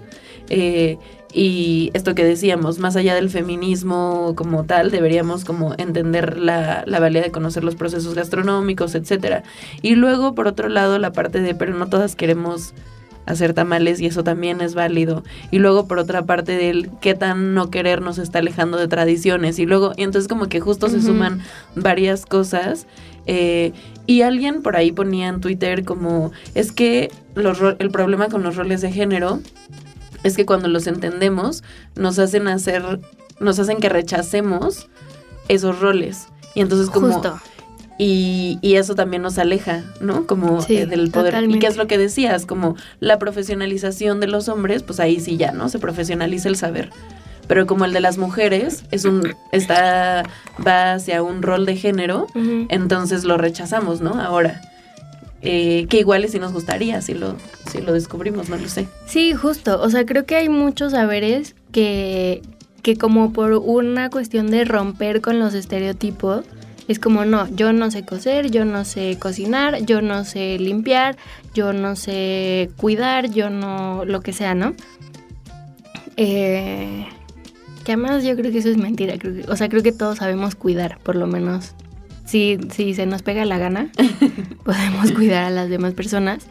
Eh, 0.48 0.98
y 1.32 1.90
esto 1.94 2.14
que 2.14 2.24
decíamos, 2.24 2.78
más 2.78 2.96
allá 2.96 3.14
del 3.14 3.30
feminismo 3.30 4.32
como 4.34 4.64
tal, 4.64 4.90
deberíamos 4.90 5.44
como 5.44 5.74
entender 5.78 6.38
la, 6.38 6.82
la 6.86 7.00
valía 7.00 7.22
de 7.22 7.30
conocer 7.30 7.62
los 7.62 7.76
procesos 7.76 8.14
gastronómicos, 8.14 8.94
etcétera. 8.94 9.44
Y 9.82 9.94
luego, 9.94 10.34
por 10.34 10.48
otro 10.48 10.68
lado, 10.68 10.98
la 10.98 11.12
parte 11.12 11.40
de, 11.40 11.54
pero 11.54 11.74
no 11.74 11.88
todas 11.88 12.16
queremos 12.16 12.74
hacer 13.28 13.52
tamales 13.52 14.00
y 14.00 14.06
eso 14.06 14.24
también 14.24 14.60
es 14.60 14.74
válido. 14.74 15.22
Y 15.50 15.58
luego 15.58 15.86
por 15.86 15.98
otra 15.98 16.24
parte 16.24 16.56
del 16.56 16.90
qué 17.00 17.14
tan 17.14 17.54
no 17.54 17.70
querer 17.70 18.00
nos 18.00 18.18
está 18.18 18.38
alejando 18.38 18.78
de 18.78 18.88
tradiciones. 18.88 19.58
Y 19.58 19.66
luego, 19.66 19.92
y 19.96 20.02
entonces 20.02 20.28
como 20.28 20.48
que 20.48 20.60
justo 20.60 20.88
se 20.88 21.02
suman 21.02 21.42
varias 21.76 22.24
cosas. 22.24 22.86
Eh, 23.26 23.72
y 24.06 24.22
alguien 24.22 24.62
por 24.62 24.76
ahí 24.76 24.90
ponía 24.90 25.28
en 25.28 25.40
Twitter 25.40 25.84
como, 25.84 26.32
es 26.54 26.72
que 26.72 27.10
los 27.34 27.58
el 27.78 27.90
problema 27.90 28.28
con 28.28 28.42
los 28.42 28.56
roles 28.56 28.80
de 28.80 28.90
género 28.90 29.40
es 30.24 30.34
que 30.34 30.46
cuando 30.46 30.68
los 30.68 30.86
entendemos 30.86 31.62
nos 31.94 32.18
hacen 32.18 32.48
hacer, 32.48 33.00
nos 33.38 33.58
hacen 33.58 33.78
que 33.78 33.90
rechacemos 33.90 34.88
esos 35.48 35.80
roles. 35.80 36.28
Y 36.54 36.62
entonces 36.62 36.88
como... 36.90 37.12
Justo 37.12 37.38
y, 37.98 38.58
y, 38.62 38.76
eso 38.76 38.94
también 38.94 39.22
nos 39.22 39.38
aleja, 39.38 39.82
¿no? 40.00 40.24
Como 40.26 40.64
eh, 40.68 40.86
del 40.86 41.10
poder. 41.10 41.42
¿Y 41.50 41.58
qué 41.58 41.66
es 41.66 41.76
lo 41.76 41.88
que 41.88 41.98
decías? 41.98 42.46
Como 42.46 42.76
la 43.00 43.18
profesionalización 43.18 44.20
de 44.20 44.28
los 44.28 44.48
hombres, 44.48 44.84
pues 44.84 45.00
ahí 45.00 45.18
sí 45.18 45.36
ya, 45.36 45.50
¿no? 45.50 45.68
Se 45.68 45.80
profesionaliza 45.80 46.48
el 46.48 46.54
saber. 46.56 46.90
Pero 47.48 47.66
como 47.66 47.84
el 47.86 47.92
de 47.92 48.00
las 48.00 48.16
mujeres 48.16 48.84
es 48.92 49.04
un 49.04 49.34
está 49.50 50.22
va 50.64 50.92
hacia 50.92 51.22
un 51.22 51.42
rol 51.42 51.66
de 51.66 51.76
género, 51.76 52.28
entonces 52.68 53.24
lo 53.24 53.36
rechazamos, 53.36 54.00
¿no? 54.00 54.20
Ahora. 54.20 54.60
Eh, 55.40 55.86
que 55.88 56.00
igual 56.00 56.24
y 56.24 56.28
si 56.28 56.40
nos 56.40 56.52
gustaría 56.52 57.00
si 57.00 57.14
lo, 57.14 57.36
si 57.70 57.80
lo 57.80 57.92
descubrimos, 57.92 58.48
no 58.48 58.56
lo 58.56 58.68
sé. 58.68 58.88
Sí, 59.06 59.34
justo. 59.34 59.80
O 59.80 59.88
sea, 59.88 60.04
creo 60.04 60.26
que 60.26 60.34
hay 60.34 60.48
muchos 60.48 60.90
saberes 60.90 61.54
que, 61.70 62.42
que 62.82 62.96
como 62.96 63.32
por 63.32 63.52
una 63.52 64.10
cuestión 64.10 64.50
de 64.50 64.64
romper 64.64 65.20
con 65.20 65.38
los 65.38 65.54
estereotipos, 65.54 66.44
es 66.88 66.98
como, 66.98 67.26
no, 67.26 67.46
yo 67.54 67.72
no 67.72 67.90
sé 67.90 68.04
coser, 68.04 68.50
yo 68.50 68.64
no 68.64 68.84
sé 68.84 69.18
cocinar, 69.20 69.84
yo 69.84 70.00
no 70.00 70.24
sé 70.24 70.58
limpiar, 70.58 71.16
yo 71.54 71.74
no 71.74 71.96
sé 71.96 72.70
cuidar, 72.78 73.30
yo 73.30 73.50
no, 73.50 74.04
lo 74.06 74.22
que 74.22 74.32
sea, 74.32 74.54
¿no? 74.54 74.74
Eh, 76.16 77.06
que 77.84 77.92
además 77.92 78.24
yo 78.24 78.34
creo 78.36 78.50
que 78.50 78.58
eso 78.58 78.70
es 78.70 78.78
mentira, 78.78 79.14
o 79.48 79.56
sea, 79.56 79.68
creo 79.68 79.82
que 79.82 79.92
todos 79.92 80.18
sabemos 80.18 80.54
cuidar, 80.54 80.98
por 81.02 81.14
lo 81.14 81.26
menos. 81.26 81.74
Si, 82.24 82.58
si 82.70 82.94
se 82.94 83.06
nos 83.06 83.22
pega 83.22 83.44
la 83.44 83.58
gana, 83.58 83.90
podemos 84.64 85.12
cuidar 85.12 85.44
a 85.44 85.50
las 85.50 85.70
demás 85.70 85.94
personas. 85.94 86.46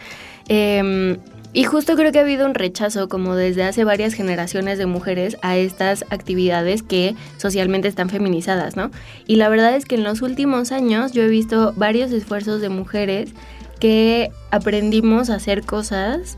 Eh, 0.50 1.18
y 1.54 1.64
justo 1.64 1.96
creo 1.96 2.12
que 2.12 2.20
ha 2.20 2.24
habido 2.24 2.46
un 2.46 2.54
rechazo 2.54 3.08
como 3.08 3.36
desde 3.36 3.64
hace 3.64 3.84
varias 3.84 4.14
generaciones 4.14 4.78
de 4.78 4.86
mujeres 4.86 5.38
a 5.42 5.58
estas 5.58 6.06
actividades 6.10 6.84
que 6.84 7.16
socialmente 7.38 7.88
están 7.88 8.10
feminizadas, 8.10 8.76
¿no? 8.76 8.92
Y 9.26 9.38
la 9.38 9.50
verdad 9.50 9.76
es 9.76 9.86
que 9.86 9.96
en 9.96 10.04
los 10.04 10.22
últimos 10.22 10.72
años 10.72 11.14
yo 11.14 11.24
he 11.24 11.28
visto 11.30 11.74
varios 11.76 12.12
esfuerzos 12.12 12.62
de 12.62 12.70
mujeres 12.70 13.32
que 13.80 14.32
aprendimos 14.52 15.30
a 15.30 15.36
hacer 15.36 15.64
cosas 15.64 16.38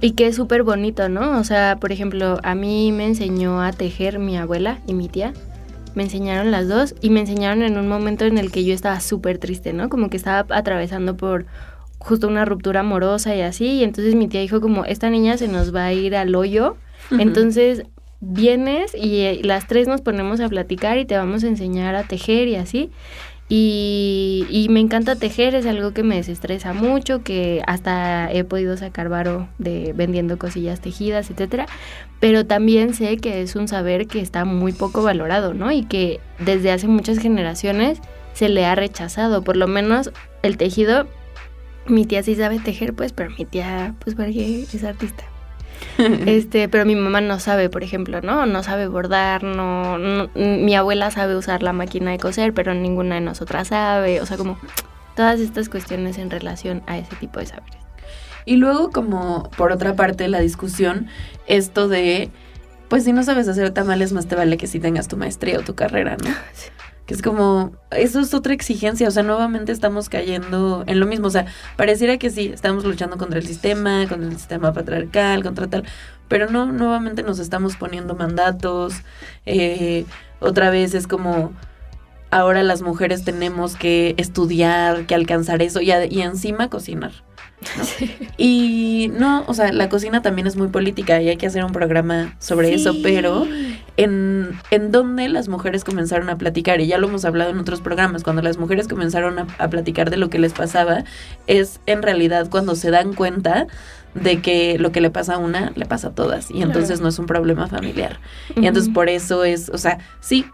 y 0.00 0.12
que 0.12 0.26
es 0.26 0.36
súper 0.36 0.62
bonito, 0.62 1.08
¿no? 1.08 1.38
O 1.38 1.44
sea, 1.44 1.76
por 1.80 1.92
ejemplo, 1.92 2.38
a 2.42 2.54
mí 2.54 2.92
me 2.92 3.06
enseñó 3.06 3.62
a 3.62 3.72
tejer 3.72 4.18
mi 4.18 4.36
abuela 4.36 4.78
y 4.86 4.94
mi 4.94 5.08
tía. 5.08 5.32
Me 5.94 6.02
enseñaron 6.02 6.50
las 6.50 6.68
dos 6.68 6.94
y 7.00 7.10
me 7.10 7.20
enseñaron 7.20 7.62
en 7.62 7.78
un 7.78 7.88
momento 7.88 8.24
en 8.26 8.36
el 8.36 8.52
que 8.52 8.64
yo 8.64 8.74
estaba 8.74 9.00
súper 9.00 9.38
triste, 9.38 9.72
¿no? 9.72 9.88
Como 9.88 10.10
que 10.10 10.16
estaba 10.18 10.46
atravesando 10.54 11.16
por 11.16 11.46
justo 11.98 12.28
una 12.28 12.44
ruptura 12.44 12.80
amorosa 12.80 13.34
y 13.34 13.40
así, 13.40 13.66
y 13.66 13.84
entonces 13.84 14.14
mi 14.14 14.28
tía 14.28 14.40
dijo 14.40 14.60
como, 14.60 14.84
esta 14.84 15.10
niña 15.10 15.36
se 15.38 15.48
nos 15.48 15.74
va 15.74 15.86
a 15.86 15.92
ir 15.92 16.16
al 16.16 16.34
hoyo, 16.34 16.76
entonces 17.10 17.84
vienes 18.20 18.94
y 18.94 19.20
eh, 19.20 19.40
las 19.42 19.66
tres 19.66 19.88
nos 19.88 20.00
ponemos 20.00 20.40
a 20.40 20.48
platicar 20.48 20.98
y 20.98 21.04
te 21.04 21.16
vamos 21.16 21.44
a 21.44 21.48
enseñar 21.48 21.94
a 21.94 22.04
tejer 22.04 22.48
y 22.48 22.56
así. 22.56 22.90
Y, 23.48 24.44
y, 24.50 24.68
me 24.70 24.80
encanta 24.80 25.14
tejer, 25.14 25.54
es 25.54 25.66
algo 25.66 25.92
que 25.92 26.02
me 26.02 26.16
desestresa 26.16 26.72
mucho, 26.72 27.22
que 27.22 27.62
hasta 27.68 28.28
he 28.32 28.42
podido 28.42 28.76
sacar 28.76 29.08
varo 29.08 29.48
de 29.58 29.92
vendiendo 29.94 30.36
cosillas 30.36 30.80
tejidas, 30.80 31.30
etcétera. 31.30 31.66
Pero 32.18 32.44
también 32.44 32.92
sé 32.92 33.18
que 33.18 33.42
es 33.42 33.54
un 33.54 33.68
saber 33.68 34.08
que 34.08 34.20
está 34.20 34.44
muy 34.44 34.72
poco 34.72 35.04
valorado, 35.04 35.54
¿no? 35.54 35.70
Y 35.70 35.84
que 35.84 36.18
desde 36.40 36.72
hace 36.72 36.88
muchas 36.88 37.18
generaciones 37.18 38.00
se 38.32 38.48
le 38.48 38.66
ha 38.66 38.74
rechazado. 38.74 39.42
Por 39.42 39.56
lo 39.56 39.68
menos 39.68 40.10
el 40.42 40.56
tejido 40.56 41.06
mi 41.88 42.04
tía 42.04 42.22
sí 42.22 42.34
sabe 42.34 42.58
tejer, 42.58 42.94
pues, 42.94 43.12
pero 43.12 43.30
mi 43.30 43.44
tía, 43.44 43.94
pues, 44.00 44.14
porque 44.16 44.62
es 44.62 44.84
artista. 44.84 45.24
este, 45.98 46.68
pero 46.68 46.84
mi 46.84 46.96
mamá 46.96 47.20
no 47.20 47.38
sabe, 47.38 47.68
por 47.68 47.82
ejemplo, 47.82 48.20
¿no? 48.22 48.46
No 48.46 48.62
sabe 48.62 48.88
bordar, 48.88 49.42
no, 49.42 49.98
mi 50.34 50.74
abuela 50.74 51.10
sabe 51.10 51.36
usar 51.36 51.62
la 51.62 51.72
máquina 51.72 52.10
de 52.10 52.18
coser, 52.18 52.54
pero 52.54 52.74
ninguna 52.74 53.16
de 53.16 53.20
nosotras 53.20 53.68
sabe, 53.68 54.20
o 54.20 54.26
sea, 54.26 54.36
como 54.36 54.58
todas 55.14 55.40
estas 55.40 55.68
cuestiones 55.68 56.18
en 56.18 56.30
relación 56.30 56.82
a 56.86 56.98
ese 56.98 57.14
tipo 57.16 57.40
de 57.40 57.46
saberes. 57.46 57.80
Y 58.44 58.56
luego 58.56 58.90
como 58.90 59.50
por 59.56 59.72
otra 59.72 59.96
parte 59.96 60.28
la 60.28 60.40
discusión, 60.40 61.08
esto 61.46 61.88
de 61.88 62.30
pues 62.88 63.04
si 63.04 63.12
no 63.12 63.22
sabes 63.22 63.48
hacer 63.48 63.70
tamales, 63.72 64.12
más 64.12 64.26
te 64.26 64.36
vale 64.36 64.56
que 64.56 64.66
si 64.66 64.78
tengas 64.78 65.08
tu 65.08 65.16
maestría 65.16 65.58
o 65.58 65.62
tu 65.62 65.74
carrera, 65.74 66.16
¿no? 66.22 66.30
Que 67.06 67.14
es 67.14 67.22
como, 67.22 67.72
eso 67.92 68.18
es 68.20 68.34
otra 68.34 68.52
exigencia, 68.52 69.06
o 69.06 69.10
sea, 69.12 69.22
nuevamente 69.22 69.70
estamos 69.70 70.08
cayendo 70.08 70.82
en 70.88 70.98
lo 70.98 71.06
mismo, 71.06 71.28
o 71.28 71.30
sea, 71.30 71.46
pareciera 71.76 72.18
que 72.18 72.30
sí, 72.30 72.50
estamos 72.52 72.84
luchando 72.84 73.16
contra 73.16 73.38
el 73.38 73.46
sistema, 73.46 74.06
contra 74.08 74.28
el 74.28 74.36
sistema 74.36 74.72
patriarcal, 74.72 75.44
contra 75.44 75.68
tal, 75.68 75.84
pero 76.26 76.50
no, 76.50 76.66
nuevamente 76.66 77.22
nos 77.22 77.38
estamos 77.38 77.76
poniendo 77.76 78.16
mandatos, 78.16 78.94
eh, 79.46 80.04
otra 80.40 80.70
vez 80.70 80.94
es 80.94 81.06
como, 81.06 81.52
ahora 82.32 82.64
las 82.64 82.82
mujeres 82.82 83.24
tenemos 83.24 83.76
que 83.76 84.14
estudiar, 84.18 85.06
que 85.06 85.14
alcanzar 85.14 85.62
eso 85.62 85.80
y, 85.80 85.92
y 85.92 86.22
encima 86.22 86.68
cocinar. 86.68 87.12
Y 88.38 89.10
no, 89.18 89.44
o 89.46 89.54
sea, 89.54 89.72
la 89.72 89.88
cocina 89.88 90.20
también 90.20 90.46
es 90.46 90.56
muy 90.56 90.68
política 90.68 91.22
y 91.22 91.28
hay 91.28 91.36
que 91.36 91.46
hacer 91.46 91.64
un 91.64 91.72
programa 91.72 92.34
sobre 92.38 92.74
eso, 92.74 92.94
pero 93.02 93.46
en, 93.96 94.58
en 94.70 94.92
donde 94.92 95.28
las 95.28 95.48
mujeres 95.48 95.84
comenzaron 95.84 96.28
a 96.28 96.36
platicar, 96.36 96.80
y 96.80 96.86
ya 96.86 96.98
lo 96.98 97.08
hemos 97.08 97.24
hablado 97.24 97.50
en 97.50 97.58
otros 97.58 97.80
programas, 97.80 98.22
cuando 98.22 98.42
las 98.42 98.58
mujeres 98.58 98.88
comenzaron 98.88 99.38
a, 99.38 99.46
a 99.58 99.70
platicar 99.70 100.10
de 100.10 100.18
lo 100.18 100.28
que 100.28 100.38
les 100.38 100.52
pasaba, 100.52 101.04
es 101.46 101.80
en 101.86 102.02
realidad 102.02 102.48
cuando 102.50 102.74
se 102.74 102.90
dan 102.90 103.14
cuenta 103.14 103.66
de 104.14 104.40
que 104.40 104.78
lo 104.78 104.92
que 104.92 105.00
le 105.00 105.10
pasa 105.10 105.34
a 105.34 105.38
una 105.38 105.72
le 105.74 105.84
pasa 105.86 106.08
a 106.08 106.14
todas 106.14 106.50
y 106.50 106.62
entonces 106.62 107.00
no 107.00 107.08
es 107.08 107.18
un 107.18 107.26
problema 107.26 107.66
familiar. 107.68 108.18
Y 108.54 108.66
entonces 108.66 108.92
por 108.92 109.08
eso 109.08 109.44
es, 109.44 109.68
o 109.68 109.78
sea, 109.78 109.98
sí, 110.20 110.46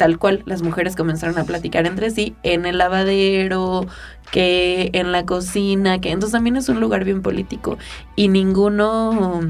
tal 0.00 0.18
cual, 0.18 0.42
las 0.46 0.62
mujeres 0.62 0.96
comenzaron 0.96 1.36
a 1.36 1.44
platicar 1.44 1.86
entre 1.86 2.10
sí 2.10 2.34
en 2.42 2.64
el 2.64 2.78
lavadero, 2.78 3.86
que 4.32 4.88
en 4.94 5.12
la 5.12 5.26
cocina, 5.26 6.00
que 6.00 6.10
entonces 6.10 6.32
también 6.32 6.56
es 6.56 6.70
un 6.70 6.80
lugar 6.80 7.04
bien 7.04 7.20
político 7.20 7.76
y 8.16 8.28
ninguno 8.28 9.42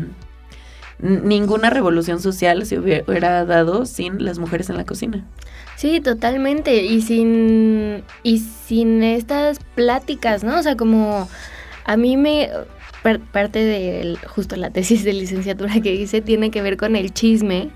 ninguna 0.99 1.71
revolución 1.71 2.21
social 2.21 2.67
se 2.67 2.81
hubiera 2.81 3.45
dado 3.45 3.87
sin 3.87 4.25
las 4.25 4.41
mujeres 4.41 4.71
en 4.71 4.77
la 4.77 4.85
cocina. 4.85 5.25
Sí, 5.77 6.01
totalmente. 6.01 6.83
Y 6.83 7.01
sin. 7.01 8.03
Y 8.25 8.39
sin 8.39 9.05
estas 9.05 9.61
pláticas, 9.77 10.43
¿no? 10.43 10.59
O 10.59 10.63
sea, 10.65 10.77
como. 10.77 11.29
A 11.85 11.97
mí 11.97 12.17
me. 12.17 12.51
parte 13.31 13.61
de 13.61 14.19
justo 14.27 14.57
la 14.57 14.71
tesis 14.71 15.05
de 15.05 15.13
licenciatura 15.13 15.81
que 15.81 15.95
hice 15.95 16.21
tiene 16.21 16.51
que 16.51 16.61
ver 16.61 16.77
con 16.77 16.97
el 16.97 17.15
chisme. 17.15 17.71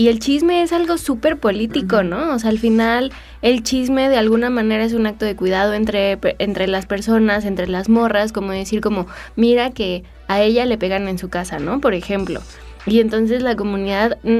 Y 0.00 0.08
el 0.08 0.18
chisme 0.18 0.62
es 0.62 0.72
algo 0.72 0.96
súper 0.96 1.36
político, 1.36 2.02
¿no? 2.02 2.32
O 2.34 2.38
sea, 2.38 2.48
al 2.48 2.58
final 2.58 3.12
el 3.42 3.62
chisme 3.62 4.08
de 4.08 4.16
alguna 4.16 4.48
manera 4.48 4.82
es 4.82 4.94
un 4.94 5.06
acto 5.06 5.26
de 5.26 5.36
cuidado 5.36 5.74
entre, 5.74 6.18
entre 6.38 6.68
las 6.68 6.86
personas, 6.86 7.44
entre 7.44 7.66
las 7.66 7.90
morras, 7.90 8.32
como 8.32 8.52
decir 8.52 8.80
como, 8.80 9.06
mira 9.36 9.72
que 9.72 10.04
a 10.26 10.40
ella 10.40 10.64
le 10.64 10.78
pegan 10.78 11.06
en 11.06 11.18
su 11.18 11.28
casa, 11.28 11.58
¿no? 11.58 11.82
Por 11.82 11.92
ejemplo. 11.92 12.40
Y 12.86 13.00
entonces 13.00 13.42
la 13.42 13.56
comunidad, 13.56 14.16
mm, 14.22 14.38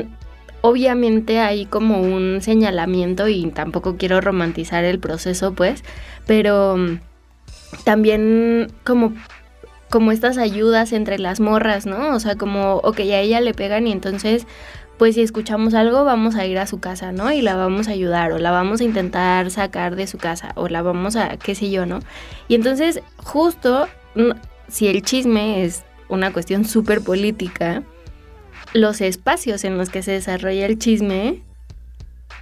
obviamente 0.62 1.40
hay 1.40 1.66
como 1.66 2.00
un 2.00 2.40
señalamiento 2.40 3.28
y 3.28 3.50
tampoco 3.50 3.98
quiero 3.98 4.22
romantizar 4.22 4.84
el 4.84 4.98
proceso, 4.98 5.52
pues, 5.52 5.84
pero 6.26 6.78
mm, 6.78 7.00
también 7.84 8.72
como 8.82 9.12
como 9.90 10.12
estas 10.12 10.38
ayudas 10.38 10.92
entre 10.92 11.18
las 11.18 11.40
morras, 11.40 11.84
¿no? 11.84 12.14
O 12.14 12.20
sea, 12.20 12.36
como, 12.36 12.76
ok, 12.76 13.00
a 13.00 13.18
ella 13.18 13.40
le 13.40 13.52
pegan 13.52 13.88
y 13.88 13.92
entonces 13.92 14.46
pues 15.00 15.14
si 15.14 15.22
escuchamos 15.22 15.72
algo 15.72 16.04
vamos 16.04 16.34
a 16.34 16.44
ir 16.44 16.58
a 16.58 16.66
su 16.66 16.78
casa, 16.78 17.10
¿no? 17.10 17.32
Y 17.32 17.40
la 17.40 17.56
vamos 17.56 17.88
a 17.88 17.92
ayudar 17.92 18.32
o 18.32 18.38
la 18.38 18.50
vamos 18.50 18.82
a 18.82 18.84
intentar 18.84 19.50
sacar 19.50 19.96
de 19.96 20.06
su 20.06 20.18
casa 20.18 20.52
o 20.56 20.68
la 20.68 20.82
vamos 20.82 21.16
a, 21.16 21.38
qué 21.38 21.54
sé 21.54 21.70
yo, 21.70 21.86
¿no? 21.86 22.00
Y 22.48 22.54
entonces 22.54 23.00
justo 23.16 23.88
si 24.68 24.88
el 24.88 25.00
chisme 25.00 25.64
es 25.64 25.84
una 26.10 26.34
cuestión 26.34 26.66
súper 26.66 27.00
política, 27.00 27.82
los 28.74 29.00
espacios 29.00 29.64
en 29.64 29.78
los 29.78 29.88
que 29.88 30.02
se 30.02 30.12
desarrolla 30.12 30.66
el 30.66 30.78
chisme 30.78 31.40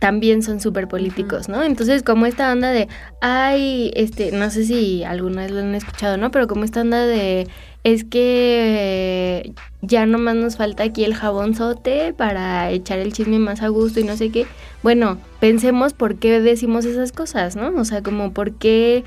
también 0.01 0.43
son 0.43 0.61
súper 0.61 0.89
políticos, 0.89 1.49
¿no? 1.49 1.63
Entonces, 1.63 2.03
como 2.03 2.27
esta 2.27 2.51
onda 2.51 2.71
de, 2.71 2.89
ay, 3.21 3.93
este, 3.95 4.33
no 4.33 4.51
sé 4.51 4.65
si 4.65 5.05
alguna 5.05 5.43
vez 5.43 5.53
lo 5.53 5.61
han 5.61 5.77
escuchado, 5.77 6.17
¿no? 6.17 6.33
Pero 6.33 6.49
como 6.49 6.65
esta 6.65 6.81
onda 6.81 7.07
de, 7.07 7.47
es 7.85 8.05
que 8.05 9.53
ya 9.83 10.07
nomás 10.07 10.37
nos 10.37 10.57
falta 10.57 10.83
aquí 10.83 11.05
el 11.05 11.15
jabonzote 11.15 12.13
para 12.13 12.71
echar 12.71 12.99
el 12.99 13.13
chisme 13.13 13.39
más 13.39 13.63
a 13.63 13.69
gusto 13.69 14.01
y 14.01 14.05
no 14.05 14.17
sé 14.17 14.31
qué. 14.31 14.47
Bueno, 14.83 15.19
pensemos 15.41 15.93
por 15.93 16.17
qué 16.17 16.41
decimos 16.41 16.85
esas 16.85 17.13
cosas, 17.13 17.57
¿no? 17.57 17.69
O 17.81 17.85
sea, 17.85 18.03
como 18.03 18.33
por 18.33 18.55
qué 18.55 19.05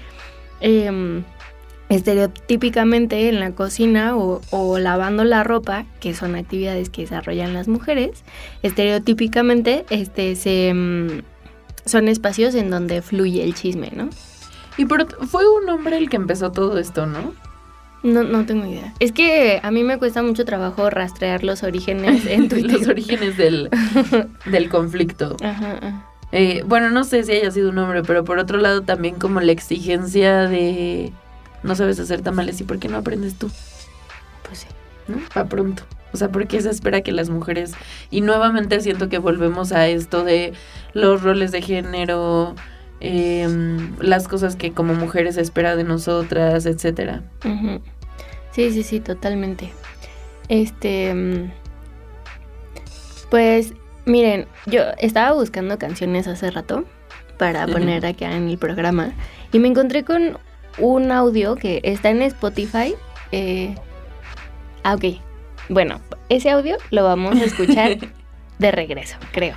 em, 0.61 1.23
estereotípicamente 1.89 3.27
en 3.27 3.39
la 3.39 3.51
cocina 3.51 4.15
o, 4.15 4.41
o, 4.49 4.79
lavando 4.79 5.25
la 5.25 5.43
ropa, 5.43 5.85
que 5.99 6.13
son 6.13 6.35
actividades 6.35 6.89
que 6.89 7.01
desarrollan 7.01 7.53
las 7.53 7.67
mujeres, 7.67 8.23
estereotípicamente 8.63 9.85
este, 9.89 10.35
se, 10.35 10.69
em, 10.69 11.21
son 11.85 12.07
espacios 12.07 12.55
en 12.55 12.69
donde 12.69 13.01
fluye 13.01 13.43
el 13.43 13.53
chisme, 13.53 13.91
¿no? 13.95 14.09
Y 14.77 14.85
por, 14.85 15.07
fue 15.27 15.43
un 15.47 15.69
hombre 15.69 15.97
el 15.97 16.09
que 16.09 16.15
empezó 16.15 16.51
todo 16.51 16.79
esto, 16.79 17.05
¿no? 17.05 17.33
No, 18.03 18.23
no 18.23 18.45
tengo 18.45 18.65
idea. 18.65 18.93
Es 18.99 19.11
que 19.11 19.59
a 19.61 19.71
mí 19.71 19.83
me 19.83 19.97
cuesta 19.97 20.23
mucho 20.23 20.43
trabajo 20.45 20.89
rastrear 20.89 21.43
los 21.43 21.63
orígenes 21.63 22.25
en 22.25 22.49
Twitter. 22.49 22.79
los 22.79 22.87
orígenes 22.87 23.37
del, 23.37 23.69
del 24.45 24.69
conflicto. 24.69 25.37
Ajá, 25.43 26.07
eh, 26.31 26.63
bueno, 26.65 26.89
no 26.89 27.03
sé 27.03 27.23
si 27.23 27.33
haya 27.33 27.51
sido 27.51 27.69
un 27.69 27.77
hombre, 27.77 28.03
pero 28.03 28.23
por 28.23 28.39
otro 28.39 28.57
lado 28.57 28.81
también 28.81 29.15
como 29.15 29.41
la 29.41 29.51
exigencia 29.51 30.47
de 30.47 31.11
no 31.63 31.75
sabes 31.75 31.99
hacer 31.99 32.21
tamales 32.21 32.59
y 32.61 32.63
por 32.63 32.79
qué 32.79 32.87
no 32.87 32.97
aprendes 32.97 33.35
tú. 33.35 33.51
Pues 34.47 34.59
sí. 34.59 34.67
¿No? 35.07 35.17
Para 35.33 35.47
pronto. 35.47 35.83
O 36.13 36.17
sea, 36.17 36.29
porque 36.29 36.59
se 36.61 36.69
espera 36.69 37.01
que 37.01 37.11
las 37.11 37.29
mujeres... 37.29 37.73
Y 38.09 38.21
nuevamente 38.21 38.81
siento 38.81 39.07
que 39.07 39.17
volvemos 39.17 39.71
a 39.71 39.87
esto 39.87 40.23
de 40.23 40.53
los 40.93 41.21
roles 41.21 41.51
de 41.51 41.61
género, 41.61 42.55
Em, 43.03 43.95
las 43.99 44.27
cosas 44.27 44.55
que 44.55 44.73
como 44.73 44.93
mujeres 44.93 45.35
espera 45.37 45.75
de 45.75 45.83
nosotras, 45.83 46.67
etcétera. 46.67 47.23
Sí, 48.51 48.71
sí, 48.71 48.83
sí, 48.83 48.99
totalmente. 48.99 49.71
Este, 50.49 51.11
mm, 51.13 51.51
pues, 53.31 53.73
miren, 54.05 54.45
yo 54.67 54.83
estaba 54.99 55.31
buscando 55.33 55.79
canciones 55.79 56.27
hace 56.27 56.51
rato 56.51 56.85
para 57.39 57.65
poner 57.65 58.05
acá 58.05 58.35
en 58.35 58.49
el 58.49 58.59
programa 58.59 59.13
y 59.51 59.57
me 59.57 59.67
encontré 59.67 60.03
con 60.03 60.37
un 60.77 61.11
audio 61.11 61.55
que 61.55 61.81
está 61.83 62.11
en 62.11 62.21
Spotify. 62.21 62.93
Eh, 63.31 63.73
ah, 64.83 64.93
ok. 64.93 65.05
Bueno, 65.69 66.01
ese 66.29 66.51
audio 66.51 66.77
lo 66.91 67.03
vamos 67.03 67.39
a 67.39 67.45
escuchar 67.45 67.97
de 68.59 68.71
regreso, 68.71 69.17
creo. 69.31 69.55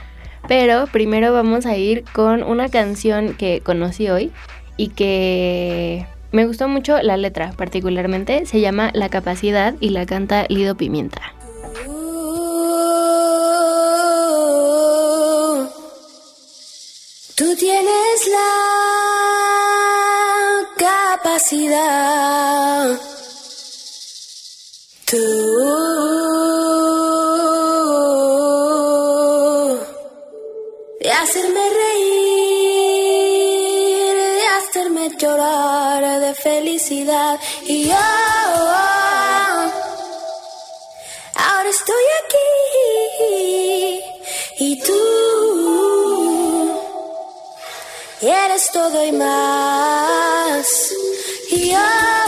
Pero 0.48 0.86
primero 0.86 1.32
vamos 1.32 1.66
a 1.66 1.76
ir 1.76 2.04
con 2.12 2.42
una 2.42 2.68
canción 2.68 3.34
que 3.34 3.60
conocí 3.64 4.10
hoy 4.10 4.32
y 4.76 4.88
que 4.88 6.06
me 6.32 6.46
gustó 6.46 6.68
mucho 6.68 7.00
la 7.00 7.16
letra 7.16 7.52
particularmente. 7.56 8.44
Se 8.46 8.60
llama 8.60 8.90
La 8.92 9.08
capacidad 9.08 9.74
y 9.80 9.90
la 9.90 10.04
canta 10.04 10.46
Lido 10.48 10.76
Pimienta. 10.76 11.22
Tú 17.36 17.56
tienes 17.56 18.28
la 18.30 18.36
capacidad. 20.76 23.00
Llorar 35.16 36.20
de 36.20 36.34
felicidad. 36.34 37.38
Y 37.66 37.88
yo, 37.88 37.94
ahora 41.34 41.68
estoy 41.68 42.04
aquí 42.24 42.54
y 44.58 44.80
tú 44.80 44.92
eres 48.20 48.70
todo 48.72 49.04
y 49.04 49.12
más. 49.12 50.92
Y 51.50 51.70
yo, 51.70 52.23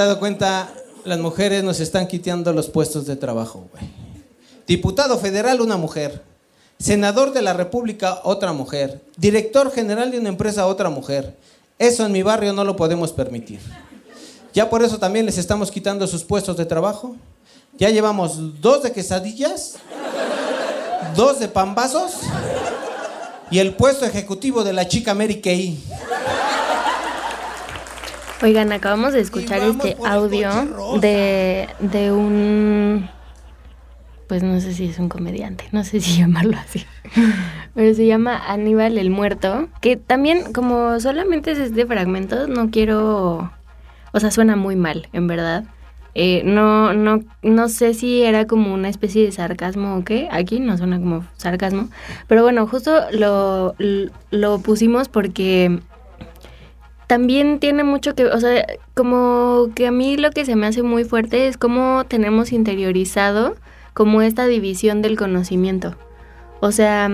dado 0.00 0.18
cuenta? 0.18 0.72
Las 1.04 1.18
mujeres 1.18 1.62
nos 1.62 1.80
están 1.80 2.06
quitando 2.06 2.52
los 2.52 2.68
puestos 2.68 3.06
de 3.06 3.16
trabajo. 3.16 3.68
Diputado 4.66 5.18
federal, 5.18 5.60
una 5.60 5.76
mujer. 5.76 6.22
Senador 6.78 7.32
de 7.32 7.42
la 7.42 7.52
República, 7.52 8.20
otra 8.24 8.52
mujer. 8.52 9.02
Director 9.16 9.70
general 9.70 10.10
de 10.10 10.18
una 10.18 10.30
empresa, 10.30 10.66
otra 10.66 10.88
mujer. 10.88 11.36
Eso 11.78 12.06
en 12.06 12.12
mi 12.12 12.22
barrio 12.22 12.52
no 12.52 12.64
lo 12.64 12.76
podemos 12.76 13.12
permitir. 13.12 13.60
Ya 14.54 14.70
por 14.70 14.82
eso 14.82 14.98
también 14.98 15.26
les 15.26 15.38
estamos 15.38 15.70
quitando 15.70 16.06
sus 16.06 16.24
puestos 16.24 16.56
de 16.56 16.64
trabajo. 16.64 17.16
Ya 17.76 17.90
llevamos 17.90 18.60
dos 18.60 18.82
de 18.82 18.92
quesadillas, 18.92 19.76
dos 21.14 21.38
de 21.38 21.48
pambazos 21.48 22.20
y 23.50 23.58
el 23.58 23.74
puesto 23.74 24.06
ejecutivo 24.06 24.64
de 24.64 24.72
la 24.72 24.88
chica 24.88 25.14
Mary 25.14 25.40
Kay. 25.40 25.78
Oigan, 28.42 28.72
acabamos 28.72 29.12
de 29.12 29.20
escuchar 29.20 29.60
este 29.62 29.96
audio 30.02 30.50
de, 30.98 31.68
de 31.78 32.10
un... 32.10 33.10
Pues 34.28 34.42
no 34.42 34.58
sé 34.60 34.72
si 34.72 34.86
es 34.86 34.98
un 34.98 35.10
comediante, 35.10 35.66
no 35.72 35.84
sé 35.84 36.00
si 36.00 36.18
llamarlo 36.18 36.56
así. 36.56 36.86
Pero 37.74 37.94
se 37.94 38.06
llama 38.06 38.40
Aníbal 38.48 38.96
el 38.96 39.10
Muerto, 39.10 39.68
que 39.82 39.96
también 39.96 40.54
como 40.54 40.98
solamente 41.00 41.50
es 41.50 41.58
este 41.58 41.84
fragmento, 41.84 42.46
no 42.46 42.70
quiero... 42.70 43.52
O 44.12 44.20
sea, 44.20 44.30
suena 44.30 44.56
muy 44.56 44.74
mal, 44.74 45.08
en 45.12 45.26
verdad. 45.26 45.64
Eh, 46.14 46.42
no, 46.44 46.94
no, 46.94 47.20
no 47.42 47.68
sé 47.68 47.92
si 47.92 48.22
era 48.22 48.46
como 48.46 48.72
una 48.72 48.88
especie 48.88 49.24
de 49.24 49.32
sarcasmo 49.32 49.96
o 49.96 50.04
qué. 50.04 50.28
Aquí 50.32 50.60
no 50.60 50.78
suena 50.78 50.98
como 50.98 51.26
sarcasmo. 51.36 51.90
Pero 52.26 52.42
bueno, 52.42 52.66
justo 52.66 53.04
lo, 53.12 53.76
lo 54.30 54.58
pusimos 54.60 55.08
porque 55.08 55.80
también 57.10 57.58
tiene 57.58 57.82
mucho 57.82 58.14
que, 58.14 58.26
o 58.26 58.38
sea, 58.38 58.64
como 58.94 59.70
que 59.74 59.88
a 59.88 59.90
mí 59.90 60.16
lo 60.16 60.30
que 60.30 60.44
se 60.44 60.54
me 60.54 60.68
hace 60.68 60.84
muy 60.84 61.02
fuerte 61.02 61.48
es 61.48 61.56
cómo 61.56 62.04
tenemos 62.06 62.52
interiorizado 62.52 63.56
como 63.94 64.22
esta 64.22 64.46
división 64.46 65.02
del 65.02 65.18
conocimiento. 65.18 65.96
O 66.60 66.70
sea, 66.70 67.10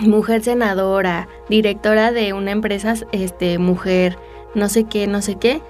mujer 0.00 0.42
senadora, 0.42 1.28
directora 1.48 2.10
de 2.10 2.32
una 2.32 2.50
empresa, 2.50 2.94
este, 3.12 3.58
mujer, 3.58 4.18
no 4.56 4.68
sé 4.68 4.82
qué, 4.82 5.06
no 5.06 5.22
sé 5.22 5.36
qué. 5.36 5.62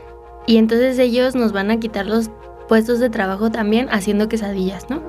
Y 0.46 0.56
entonces 0.56 0.98
ellos 0.98 1.34
nos 1.34 1.52
van 1.52 1.70
a 1.70 1.78
quitar 1.78 2.06
los 2.06 2.30
puestos 2.66 2.98
de 2.98 3.10
trabajo 3.10 3.50
también 3.50 3.88
haciendo 3.90 4.26
quesadillas, 4.26 4.88
¿no? 4.88 5.02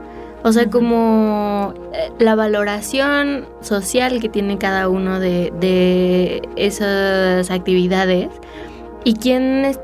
O 0.46 0.52
sea, 0.52 0.70
como 0.70 1.74
eh, 1.92 2.12
la 2.20 2.36
valoración 2.36 3.48
social 3.62 4.22
que 4.22 4.30
tiene 4.30 4.60
cada 4.60 4.90
uno 4.90 5.20
de, 5.20 5.52
de 5.60 6.48
esas 6.56 7.50
actividades 7.50 8.30
y 9.04 9.16
quiénes 9.16 9.80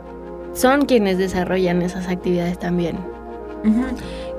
son 0.54 0.86
quienes 0.86 1.18
desarrollan 1.18 1.82
esas 1.82 2.08
actividades 2.08 2.60
también. 2.60 3.00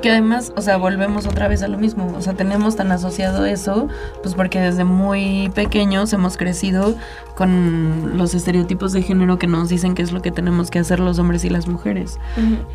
Que 0.01 0.13
además, 0.13 0.53
o 0.57 0.63
sea, 0.63 0.77
volvemos 0.77 1.27
otra 1.27 1.49
vez 1.49 1.61
a 1.65 1.69
lo 1.69 1.77
mismo. 1.77 2.15
O 2.17 2.23
sea, 2.23 2.35
tenemos 2.35 2.77
tan 2.77 2.93
asociado 2.93 3.45
eso, 3.45 3.89
pues 4.23 4.37
porque 4.37 4.61
desde 4.61 4.85
muy 4.85 5.51
pequeños 5.57 6.13
hemos 6.13 6.37
crecido 6.37 6.95
con 7.35 8.17
los 8.17 8.33
estereotipos 8.35 8.93
de 8.93 9.03
género 9.03 9.41
que 9.41 9.49
nos 9.49 9.69
dicen 9.69 9.97
qué 9.97 10.03
es 10.03 10.13
lo 10.13 10.23
que 10.23 10.31
tenemos 10.31 10.71
que 10.71 10.79
hacer 10.79 11.01
los 11.01 11.19
hombres 11.19 11.45
y 11.45 11.51
las 11.51 11.67
mujeres. 11.67 12.21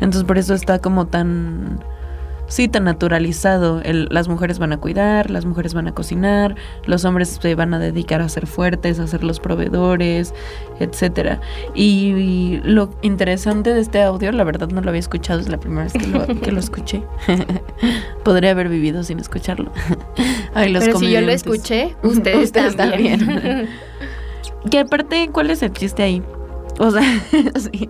Entonces 0.02 0.24
por 0.24 0.36
eso 0.36 0.52
está 0.52 0.80
como 0.80 1.06
tan 1.06 1.80
sí 2.48 2.66
tan 2.68 2.84
naturalizado. 2.84 3.80
El, 3.82 4.08
las 4.10 4.26
mujeres 4.28 4.58
van 4.58 4.72
a 4.72 4.78
cuidar, 4.78 5.30
las 5.30 5.44
mujeres 5.44 5.74
van 5.74 5.86
a 5.86 5.92
cocinar, 5.94 6.56
los 6.86 7.04
hombres 7.04 7.38
se 7.40 7.54
van 7.54 7.74
a 7.74 7.78
dedicar 7.78 8.20
a 8.22 8.28
ser 8.28 8.46
fuertes, 8.46 8.98
a 8.98 9.06
ser 9.06 9.22
los 9.22 9.38
proveedores, 9.38 10.34
etcétera. 10.80 11.40
Y, 11.74 12.14
y 12.16 12.60
lo 12.64 12.90
interesante 13.02 13.72
de 13.74 13.80
este 13.80 14.02
audio, 14.02 14.32
la 14.32 14.44
verdad 14.44 14.68
no 14.70 14.80
lo 14.80 14.88
había 14.88 15.00
escuchado, 15.00 15.38
es 15.40 15.48
la 15.48 15.58
primera 15.60 15.84
vez 15.84 15.92
que 15.92 16.06
lo, 16.06 16.26
que 16.40 16.50
lo 16.52 16.58
escuché. 16.60 17.02
Podría 18.24 18.50
haber 18.50 18.68
vivido 18.68 19.02
sin 19.02 19.18
escucharlo. 19.20 19.70
Ay, 20.54 20.72
los 20.72 20.84
Pero 20.84 20.98
si 20.98 21.10
yo 21.10 21.20
lo 21.20 21.30
escuché, 21.32 21.94
ustedes, 22.02 22.44
Ustedes 22.46 22.76
también. 22.76 23.24
también. 23.26 23.68
que 24.70 24.78
aparte, 24.78 25.28
¿cuál 25.32 25.50
es 25.50 25.62
el 25.62 25.72
chiste 25.72 26.02
ahí? 26.02 26.22
O 26.80 26.90
sea, 26.90 27.02
sí, 27.56 27.88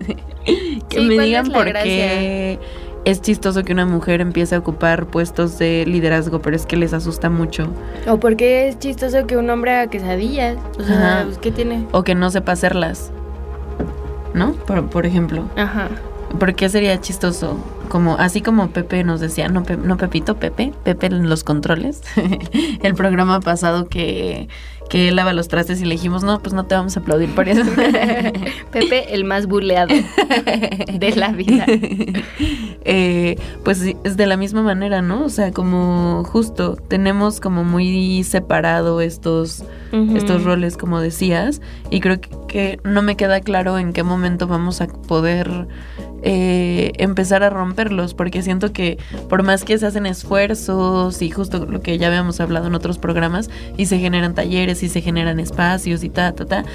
que 0.89 0.99
Sí, 0.99 1.05
me 1.05 1.15
¿cuál 1.15 1.25
digan 1.25 1.51
por 1.51 1.67
gracia? 1.67 1.83
qué 1.91 2.59
es 3.05 3.21
chistoso 3.21 3.63
que 3.63 3.73
una 3.73 3.85
mujer 3.85 4.21
empiece 4.21 4.55
a 4.55 4.59
ocupar 4.59 5.05
puestos 5.07 5.57
de 5.57 5.85
liderazgo, 5.87 6.41
pero 6.41 6.55
es 6.55 6.65
que 6.65 6.75
les 6.77 6.93
asusta 6.93 7.29
mucho. 7.29 7.67
o 8.07 8.19
porque 8.19 8.67
es 8.67 8.79
chistoso 8.79 9.25
que 9.25 9.37
un 9.37 9.49
hombre 9.49 9.71
haga 9.71 9.89
quesadillas. 9.89 10.57
O 10.79 10.83
sea, 10.83 11.23
pues, 11.25 11.37
¿qué 11.37 11.51
tiene? 11.51 11.85
O 11.91 12.03
que 12.03 12.15
no 12.15 12.29
sepa 12.29 12.51
hacerlas. 12.53 13.11
¿No? 14.33 14.53
Por, 14.53 14.87
por 14.89 15.05
ejemplo. 15.05 15.43
Ajá. 15.55 15.87
¿Por 16.39 16.53
qué 16.53 16.69
sería 16.69 16.99
chistoso? 17.01 17.57
Como, 17.89 18.15
así 18.17 18.41
como 18.41 18.67
Pepe 18.69 19.03
nos 19.03 19.19
decía, 19.19 19.47
no, 19.49 19.63
Pe- 19.63 19.77
no 19.77 19.97
Pepito, 19.97 20.35
Pepe, 20.35 20.73
Pepe 20.83 21.07
en 21.07 21.27
los 21.27 21.43
controles. 21.43 22.01
el 22.83 22.93
programa 22.93 23.39
pasado 23.39 23.87
que, 23.87 24.47
que 24.89 25.07
él 25.07 25.15
lava 25.15 25.33
los 25.33 25.47
trastes 25.47 25.79
y 25.81 25.85
le 25.85 25.91
dijimos, 25.91 26.23
no, 26.23 26.39
pues 26.39 26.53
no 26.53 26.65
te 26.65 26.75
vamos 26.75 26.97
a 26.97 26.99
aplaudir 26.99 27.33
por 27.35 27.47
eso. 27.47 27.61
Pepe, 28.71 29.13
el 29.13 29.23
más 29.23 29.45
buleado 29.45 29.93
de 30.93 31.15
la 31.15 31.31
vida. 31.31 31.65
Eh, 32.85 33.37
pues 33.63 33.83
es 34.03 34.17
de 34.17 34.25
la 34.25 34.37
misma 34.37 34.63
manera, 34.63 35.01
¿no? 35.01 35.25
O 35.25 35.29
sea, 35.29 35.51
como 35.51 36.23
justo 36.23 36.75
tenemos 36.87 37.39
como 37.39 37.63
muy 37.63 38.23
separado 38.23 39.01
estos, 39.01 39.63
estos 40.15 40.43
roles, 40.43 40.77
como 40.77 40.99
decías, 41.01 41.61
y 41.91 41.99
creo 41.99 42.19
que 42.47 42.79
no 42.83 43.01
me 43.01 43.15
queda 43.15 43.41
claro 43.41 43.77
en 43.77 43.93
qué 43.93 44.01
momento 44.03 44.47
vamos 44.47 44.81
a 44.81 44.87
poder 44.87 45.67
eh, 46.21 46.91
empezar 46.97 47.43
a 47.43 47.49
romperlos, 47.49 48.13
porque 48.13 48.41
siento 48.41 48.71
que 48.73 48.97
por 49.29 49.43
más 49.43 49.63
que 49.63 49.77
se 49.77 49.85
hacen 49.85 50.05
esfuerzos 50.05 51.21
y 51.21 51.29
justo 51.29 51.65
lo 51.65 51.81
que 51.81 51.97
ya 51.97 52.07
habíamos 52.07 52.39
hablado 52.39 52.67
en 52.67 52.75
otros 52.75 52.97
programas, 52.97 53.49
y 53.77 53.85
se 53.85 53.99
generan 53.99 54.35
talleres 54.35 54.83
y 54.83 54.89
se 54.89 55.01
generan 55.01 55.39
espacios 55.39 56.03
y 56.03 56.09
ta, 56.09 56.33
ta, 56.33 56.45
ta, 56.45 56.65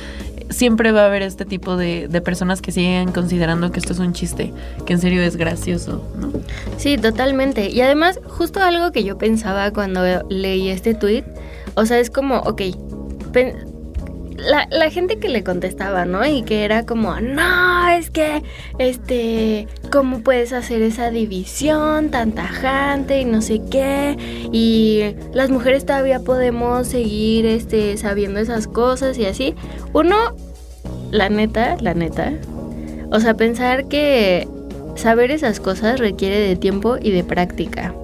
siempre 0.50 0.92
va 0.92 1.02
a 1.02 1.06
haber 1.06 1.22
este 1.22 1.44
tipo 1.44 1.76
de, 1.76 2.08
de 2.08 2.20
personas 2.20 2.62
que 2.62 2.72
siguen 2.72 3.12
considerando 3.12 3.72
que 3.72 3.80
esto 3.80 3.92
es 3.92 3.98
un 3.98 4.12
chiste, 4.12 4.52
que 4.86 4.92
en 4.92 5.00
serio 5.00 5.22
es 5.22 5.36
gracioso, 5.36 6.06
¿no? 6.18 6.32
Sí, 6.76 6.96
totalmente. 6.96 7.70
Y 7.70 7.80
además, 7.80 8.20
justo 8.26 8.60
algo 8.62 8.92
que 8.92 9.04
yo 9.04 9.18
pensaba 9.18 9.70
cuando 9.72 10.02
leí 10.28 10.68
este 10.68 10.94
tweet, 10.94 11.24
o 11.74 11.86
sea, 11.86 11.98
es 11.98 12.10
como, 12.10 12.38
ok, 12.38 12.62
la, 14.44 14.68
la 14.70 14.90
gente 14.90 15.18
que 15.18 15.28
le 15.28 15.42
contestaba, 15.42 16.04
¿no? 16.04 16.24
Y 16.26 16.42
que 16.42 16.64
era 16.64 16.84
como, 16.86 17.18
no, 17.20 17.88
es 17.88 18.10
que, 18.10 18.42
este, 18.78 19.66
¿cómo 19.90 20.20
puedes 20.20 20.52
hacer 20.52 20.82
esa 20.82 21.10
división 21.10 22.10
tan 22.10 22.32
tajante 22.32 23.20
y 23.20 23.24
no 23.24 23.42
sé 23.42 23.60
qué? 23.70 24.16
Y 24.52 25.14
las 25.32 25.50
mujeres 25.50 25.86
todavía 25.86 26.20
podemos 26.20 26.88
seguir, 26.88 27.46
este, 27.46 27.96
sabiendo 27.96 28.40
esas 28.40 28.66
cosas 28.66 29.18
y 29.18 29.26
así. 29.26 29.54
Uno, 29.92 30.16
la 31.10 31.28
neta, 31.28 31.76
la 31.80 31.94
neta, 31.94 32.32
o 33.10 33.20
sea, 33.20 33.34
pensar 33.34 33.86
que 33.86 34.48
saber 34.96 35.30
esas 35.30 35.60
cosas 35.60 35.98
requiere 35.98 36.38
de 36.38 36.56
tiempo 36.56 36.96
y 37.00 37.10
de 37.10 37.24
práctica. 37.24 37.94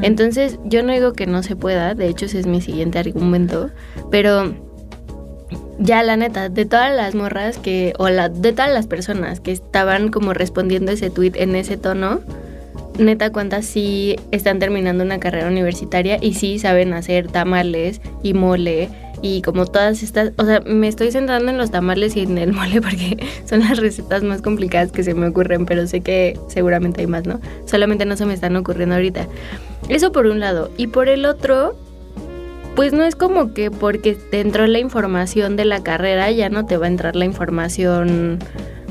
Entonces, 0.00 0.58
yo 0.64 0.82
no 0.82 0.92
digo 0.94 1.12
que 1.12 1.26
no 1.26 1.42
se 1.42 1.54
pueda, 1.54 1.94
de 1.94 2.08
hecho 2.08 2.24
ese 2.24 2.40
es 2.40 2.46
mi 2.46 2.62
siguiente 2.62 2.98
argumento, 2.98 3.70
pero 4.10 4.54
ya 5.78 6.02
la 6.02 6.16
neta, 6.16 6.48
de 6.48 6.64
todas 6.64 6.94
las 6.94 7.14
morras 7.14 7.58
que, 7.58 7.92
o 7.98 8.08
la, 8.08 8.28
de 8.28 8.52
todas 8.52 8.72
las 8.72 8.86
personas 8.86 9.40
que 9.40 9.52
estaban 9.52 10.10
como 10.10 10.32
respondiendo 10.32 10.92
ese 10.92 11.10
tweet 11.10 11.32
en 11.36 11.56
ese 11.56 11.76
tono, 11.76 12.20
neta 12.98 13.30
cuántas 13.30 13.66
sí 13.66 14.16
están 14.30 14.58
terminando 14.58 15.04
una 15.04 15.20
carrera 15.20 15.48
universitaria 15.48 16.18
y 16.20 16.34
sí 16.34 16.58
saben 16.58 16.94
hacer 16.94 17.28
tamales 17.28 18.00
y 18.22 18.34
mole 18.34 18.88
y 19.22 19.42
como 19.42 19.66
todas 19.66 20.02
estas, 20.02 20.32
o 20.36 20.44
sea, 20.44 20.60
me 20.60 20.88
estoy 20.88 21.10
centrando 21.10 21.50
en 21.50 21.58
los 21.58 21.70
tamales 21.70 22.16
y 22.16 22.20
en 22.20 22.38
el 22.38 22.52
mole 22.54 22.80
porque 22.80 23.16
son 23.44 23.60
las 23.60 23.78
recetas 23.78 24.22
más 24.22 24.42
complicadas 24.42 24.92
que 24.92 25.02
se 25.02 25.14
me 25.14 25.28
ocurren, 25.28 25.66
pero 25.66 25.86
sé 25.86 26.00
que 26.00 26.38
seguramente 26.48 27.00
hay 27.00 27.06
más, 27.06 27.26
¿no? 27.26 27.40
Solamente 27.64 28.04
no 28.04 28.16
se 28.16 28.26
me 28.26 28.34
están 28.34 28.56
ocurriendo 28.56 28.94
ahorita. 28.94 29.26
Eso 29.88 30.12
por 30.12 30.26
un 30.26 30.40
lado. 30.40 30.70
Y 30.76 30.88
por 30.88 31.08
el 31.08 31.24
otro, 31.24 31.76
pues 32.76 32.92
no 32.92 33.02
es 33.04 33.16
como 33.16 33.54
que 33.54 33.70
porque 33.70 34.14
te 34.14 34.40
entró 34.40 34.66
la 34.66 34.78
información 34.78 35.56
de 35.56 35.64
la 35.64 35.82
carrera 35.82 36.30
ya 36.30 36.50
no 36.50 36.66
te 36.66 36.76
va 36.76 36.84
a 36.84 36.88
entrar 36.88 37.16
la 37.16 37.24
información 37.24 38.38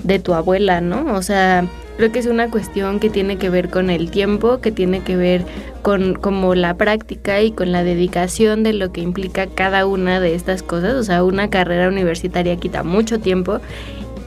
de 0.03 0.19
tu 0.19 0.33
abuela, 0.33 0.81
¿no? 0.81 1.13
O 1.13 1.21
sea, 1.21 1.67
creo 1.97 2.11
que 2.11 2.19
es 2.19 2.25
una 2.25 2.49
cuestión 2.49 2.99
que 2.99 3.09
tiene 3.09 3.37
que 3.37 3.49
ver 3.49 3.69
con 3.69 3.89
el 3.91 4.09
tiempo, 4.09 4.59
que 4.59 4.71
tiene 4.71 5.01
que 5.01 5.15
ver 5.15 5.45
con 5.83 6.15
como 6.15 6.55
la 6.55 6.75
práctica 6.75 7.41
y 7.41 7.51
con 7.51 7.71
la 7.71 7.83
dedicación 7.83 8.63
de 8.63 8.73
lo 8.73 8.91
que 8.91 9.01
implica 9.01 9.45
cada 9.47 9.85
una 9.85 10.19
de 10.19 10.33
estas 10.33 10.63
cosas. 10.63 10.95
O 10.95 11.03
sea, 11.03 11.23
una 11.23 11.51
carrera 11.51 11.87
universitaria 11.87 12.55
quita 12.57 12.83
mucho 12.83 13.19
tiempo 13.19 13.59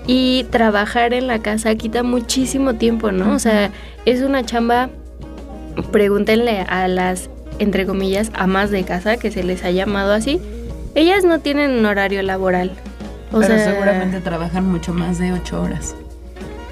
y 0.06 0.46
trabajar 0.50 1.12
en 1.12 1.26
la 1.26 1.40
casa 1.40 1.74
quita 1.74 2.04
muchísimo 2.04 2.74
tiempo, 2.74 3.10
¿no? 3.10 3.34
O 3.34 3.38
sea, 3.40 3.72
es 4.06 4.22
una 4.22 4.44
chamba, 4.44 4.88
pregúntenle 5.90 6.60
a 6.60 6.88
las, 6.88 7.28
entre 7.58 7.86
comillas, 7.86 8.30
amas 8.34 8.70
de 8.70 8.84
casa, 8.84 9.16
que 9.16 9.30
se 9.30 9.42
les 9.42 9.64
ha 9.64 9.70
llamado 9.70 10.12
así, 10.12 10.40
ellas 10.94 11.24
no 11.24 11.40
tienen 11.40 11.72
un 11.72 11.86
horario 11.86 12.22
laboral. 12.22 12.72
O 13.32 13.40
Pero 13.40 13.54
sea, 13.56 13.72
seguramente 13.72 14.20
trabajan 14.20 14.66
mucho 14.66 14.94
más 14.94 15.18
de 15.18 15.32
ocho 15.32 15.60
horas. 15.60 15.94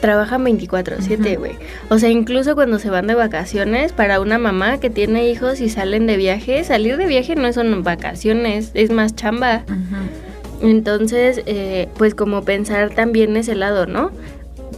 trabajan 0.01 0.45
24/7, 0.45 1.37
güey. 1.37 1.53
O 1.91 1.99
sea, 1.99 2.09
incluso 2.11 2.55
cuando 2.55 2.79
se 2.79 2.91
van 2.91 3.07
de 3.07 3.15
vacaciones, 3.15 3.93
para 3.93 4.21
una 4.21 4.39
mamá 4.39 4.79
que 4.79 4.89
tiene 4.89 5.29
hijos 5.29 5.61
y 5.61 5.69
salen 5.69 6.07
de 6.07 6.17
viaje, 6.17 6.63
salir 6.65 6.97
de 6.97 7.07
viaje 7.07 7.35
no 7.35 7.53
son 7.53 7.83
vacaciones, 7.83 8.71
es 8.75 8.91
más 8.91 9.15
chamba. 9.17 9.65
Entonces, 10.63 11.43
eh, 11.47 11.89
pues 11.97 12.15
como 12.15 12.43
pensar 12.43 12.91
también 12.91 13.37
ese 13.37 13.55
lado, 13.55 13.87
¿no? 13.87 14.11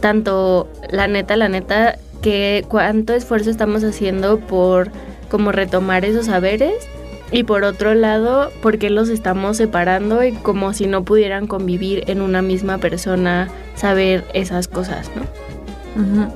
Tanto 0.01 0.69
la 0.89 1.07
neta, 1.07 1.37
la 1.37 1.47
neta, 1.49 1.97
que 2.21 2.65
cuánto 2.67 3.13
esfuerzo 3.13 3.49
estamos 3.49 3.83
haciendo 3.83 4.39
por 4.39 4.89
como 5.29 5.51
retomar 5.51 6.05
esos 6.05 6.25
saberes 6.25 6.87
y 7.31 7.43
por 7.43 7.63
otro 7.63 7.93
lado, 7.93 8.51
por 8.61 8.79
qué 8.79 8.89
los 8.89 9.09
estamos 9.09 9.57
separando 9.57 10.23
y 10.23 10.31
como 10.31 10.73
si 10.73 10.87
no 10.87 11.03
pudieran 11.03 11.45
convivir 11.45 12.03
en 12.07 12.21
una 12.21 12.41
misma 12.41 12.79
persona, 12.79 13.49
saber 13.75 14.25
esas 14.33 14.67
cosas, 14.67 15.11
¿no? 15.15 16.31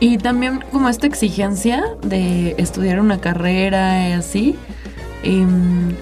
Y 0.00 0.18
también 0.18 0.62
como 0.72 0.88
esta 0.88 1.06
exigencia 1.06 1.84
de 2.02 2.54
estudiar 2.58 3.00
una 3.00 3.20
carrera 3.20 4.08
y 4.08 4.12
así, 4.12 4.56
em, 5.22 5.94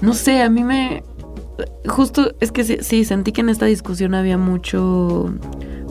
no 0.00 0.14
sé, 0.14 0.42
a 0.42 0.50
mí 0.50 0.62
me... 0.62 1.02
Justo 1.86 2.34
es 2.40 2.52
que 2.52 2.64
sí, 2.64 3.04
sentí 3.04 3.32
que 3.32 3.40
en 3.40 3.48
esta 3.48 3.66
discusión 3.66 4.14
había 4.14 4.36
mucho, 4.36 5.32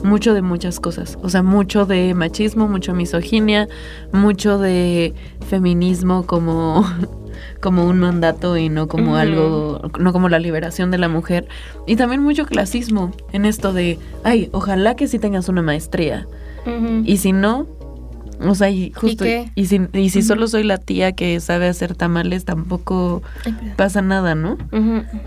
mucho 0.04 0.34
de 0.34 0.42
muchas 0.42 0.78
cosas. 0.78 1.18
O 1.22 1.28
sea, 1.28 1.42
mucho 1.42 1.86
de 1.86 2.14
machismo, 2.14 2.68
mucho 2.68 2.94
misoginia, 2.94 3.68
mucho 4.12 4.58
de 4.58 5.14
feminismo 5.48 6.26
como, 6.26 6.86
como 7.60 7.86
un 7.86 7.98
mandato 7.98 8.56
y 8.56 8.68
no 8.68 8.86
como 8.86 9.16
algo, 9.16 9.90
no 9.98 10.12
como 10.12 10.28
la 10.28 10.38
liberación 10.38 10.90
de 10.90 10.98
la 10.98 11.08
mujer. 11.08 11.48
Y 11.86 11.96
también 11.96 12.22
mucho 12.22 12.44
clasismo 12.46 13.12
en 13.32 13.46
esto 13.46 13.72
de, 13.72 13.98
ay, 14.22 14.50
ojalá 14.52 14.94
que 14.94 15.08
sí 15.08 15.18
tengas 15.18 15.48
una 15.48 15.62
maestría. 15.62 16.26
Y 17.04 17.18
si 17.18 17.32
no, 17.32 17.66
o 18.40 18.54
sea, 18.54 18.70
y 18.70 18.90
justo, 18.92 19.24
y, 19.54 19.66
si, 19.66 19.80
y 19.92 20.08
si 20.08 20.22
solo 20.22 20.48
soy 20.48 20.64
la 20.64 20.78
tía 20.78 21.12
que 21.12 21.38
sabe 21.40 21.68
hacer 21.68 21.94
tamales, 21.94 22.46
tampoco 22.46 23.22
Ay, 23.44 23.54
pasa 23.76 24.00
nada, 24.00 24.34
¿no? 24.34 24.56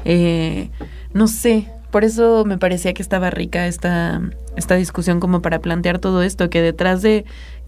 Eh, 0.03 0.71
no 1.13 1.27
sé, 1.27 1.67
por 1.97 2.05
eso 2.05 2.45
me 2.45 2.59
parecía 2.59 2.93
que 2.93 3.01
estaba 3.01 3.31
rica 3.31 3.65
esta, 3.65 4.21
esta 4.55 4.75
discusión 4.75 5.19
como 5.19 5.41
para 5.41 5.61
plantear 5.61 5.97
todo 5.97 6.21
esto, 6.21 6.47
que 6.47 6.61
detrás 6.61 7.01
de 7.01 7.25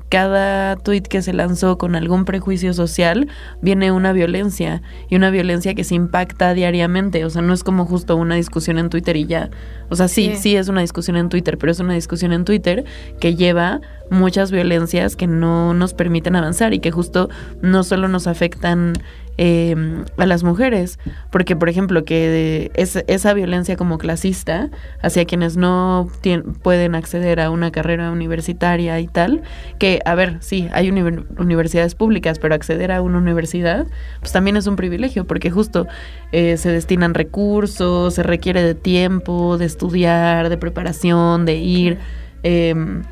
cada 0.07 0.75
tuit 0.75 1.07
que 1.07 1.23
se 1.23 1.33
lanzó 1.33 1.79
con 1.79 1.95
algún 1.95 2.25
prejuicio 2.25 2.75
social 2.75 3.27
viene 3.63 3.91
una 3.91 4.13
violencia 4.13 4.83
y 5.09 5.15
una 5.15 5.31
violencia 5.31 5.73
que 5.73 5.83
se 5.83 5.95
impacta 5.95 6.53
diariamente, 6.53 7.25
o 7.25 7.29
sea, 7.31 7.41
no 7.41 7.53
es 7.53 7.63
como 7.63 7.87
justo 7.87 8.17
una 8.17 8.35
discusión 8.35 8.77
en 8.77 8.91
Twitter 8.91 9.15
y 9.17 9.25
ya. 9.25 9.49
O 9.89 9.95
sea, 9.95 10.07
sí, 10.07 10.33
Sí. 10.35 10.41
sí 10.41 10.55
es 10.57 10.67
una 10.67 10.81
discusión 10.81 11.17
en 11.17 11.29
Twitter, 11.29 11.57
pero 11.57 11.71
es 11.71 11.79
una 11.79 11.95
discusión 11.95 12.31
en 12.31 12.45
Twitter 12.45 12.85
que 13.19 13.33
lleva 13.33 13.81
muchas 14.11 14.51
violencias 14.51 15.15
que 15.15 15.25
no 15.25 15.73
nos 15.73 15.95
permiten 15.95 16.35
avanzar 16.35 16.75
y 16.75 16.79
que 16.81 16.91
justo 16.91 17.29
no 17.63 17.81
solo 17.81 18.07
nos 18.07 18.27
afectan 18.27 18.93
eh, 19.41 19.73
a 20.17 20.25
las 20.25 20.43
mujeres, 20.43 20.99
porque 21.31 21.55
por 21.55 21.69
ejemplo 21.69 22.03
que 22.03 22.71
es, 22.73 22.97
esa 23.07 23.33
violencia 23.33 23.77
como 23.77 23.97
clasista 23.97 24.69
hacia 25.01 25.23
quienes 25.23 25.55
no 25.55 26.09
tien- 26.21 26.43
pueden 26.61 26.93
acceder 26.93 27.39
a 27.39 27.49
una 27.49 27.71
carrera 27.71 28.11
universitaria 28.11 28.99
y 28.99 29.07
tal, 29.07 29.41
que 29.77 30.01
a 30.03 30.13
ver, 30.13 30.39
sí, 30.41 30.67
hay 30.73 30.89
univer- 30.91 31.23
universidades 31.39 31.95
públicas, 31.95 32.37
pero 32.37 32.53
acceder 32.53 32.91
a 32.91 33.01
una 33.01 33.17
universidad 33.17 33.87
pues 34.19 34.33
también 34.33 34.57
es 34.57 34.67
un 34.67 34.75
privilegio, 34.75 35.25
porque 35.25 35.49
justo 35.51 35.87
eh, 36.33 36.57
se 36.57 36.69
destinan 36.69 37.13
recursos, 37.13 38.13
se 38.15 38.23
requiere 38.23 38.61
de 38.61 38.75
tiempo, 38.75 39.57
de 39.57 39.65
estudiar, 39.65 40.49
de 40.49 40.57
preparación, 40.57 41.45
de 41.45 41.55
ir. 41.55 41.97
em, 42.43 43.03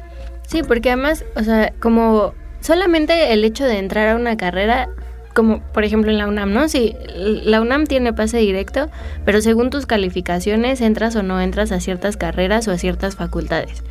Sí, 0.46 0.62
porque 0.68 0.90
además, 0.90 1.24
o 1.38 1.44
sea, 1.44 1.72
como 1.80 2.34
solamente 2.60 3.32
el 3.32 3.44
hecho 3.46 3.64
de 3.64 3.80
entrar 3.80 4.10
a 4.10 4.16
una 4.18 4.36
carrera, 4.36 4.90
como 5.38 5.60
por 5.72 5.84
ejemplo 5.84 6.10
en 6.10 6.18
la 6.18 6.28
UNAM, 6.28 6.52
¿no? 6.52 6.68
Sí, 6.68 6.96
la 7.16 7.62
UNAM 7.62 7.86
tiene 7.86 8.12
pase 8.12 8.40
directo, 8.40 8.90
pero 9.24 9.40
según 9.40 9.70
tus 9.70 9.86
calificaciones 9.86 10.82
entras 10.82 11.16
o 11.16 11.22
no 11.22 11.40
entras 11.40 11.72
a 11.72 11.80
ciertas 11.80 12.18
carreras 12.18 12.68
o 12.68 12.72
a 12.72 12.80
ciertas 12.80 13.16
facultades. 13.16 13.84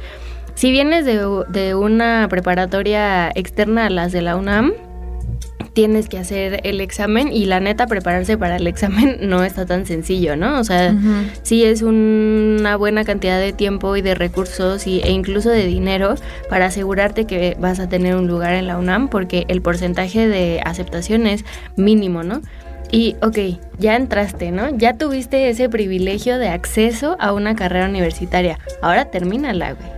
Si 0.56 0.72
vienes 0.72 1.04
de, 1.04 1.24
de 1.48 1.76
una 1.76 2.26
preparatoria 2.28 3.30
externa 3.32 3.86
a 3.86 3.90
las 3.90 4.10
de 4.10 4.22
la 4.22 4.34
UNAM, 4.34 4.72
tienes 5.76 6.08
que 6.08 6.16
hacer 6.16 6.60
el 6.64 6.80
examen 6.80 7.30
y 7.30 7.44
la 7.44 7.60
neta 7.60 7.86
prepararse 7.86 8.38
para 8.38 8.56
el 8.56 8.66
examen 8.66 9.18
no 9.28 9.44
está 9.44 9.66
tan 9.66 9.84
sencillo, 9.84 10.34
¿no? 10.34 10.58
O 10.58 10.64
sea, 10.64 10.94
sí 11.42 11.64
es 11.64 11.82
una 11.82 12.76
buena 12.76 13.04
cantidad 13.04 13.38
de 13.38 13.52
tiempo 13.52 13.94
y 13.94 14.00
de 14.00 14.14
recursos 14.14 14.86
y, 14.86 15.02
e 15.02 15.10
incluso 15.10 15.50
de 15.50 15.66
dinero 15.66 16.14
para 16.48 16.64
asegurarte 16.66 17.26
que 17.26 17.58
vas 17.60 17.78
a 17.78 17.90
tener 17.90 18.16
un 18.16 18.26
lugar 18.26 18.54
en 18.54 18.66
la 18.66 18.78
UNAM 18.78 19.08
porque 19.08 19.44
el 19.48 19.60
porcentaje 19.60 20.26
de 20.26 20.62
aceptación 20.64 21.26
es 21.26 21.44
mínimo, 21.76 22.22
¿no? 22.22 22.40
Y, 22.90 23.16
ok, 23.20 23.60
ya 23.78 23.96
entraste, 23.96 24.52
¿no? 24.52 24.70
Ya 24.70 24.96
tuviste 24.96 25.50
ese 25.50 25.68
privilegio 25.68 26.38
de 26.38 26.48
acceso 26.48 27.16
a 27.20 27.34
una 27.34 27.54
carrera 27.54 27.86
universitaria. 27.86 28.58
Ahora 28.80 29.10
termínala, 29.10 29.74
güey. 29.74 29.95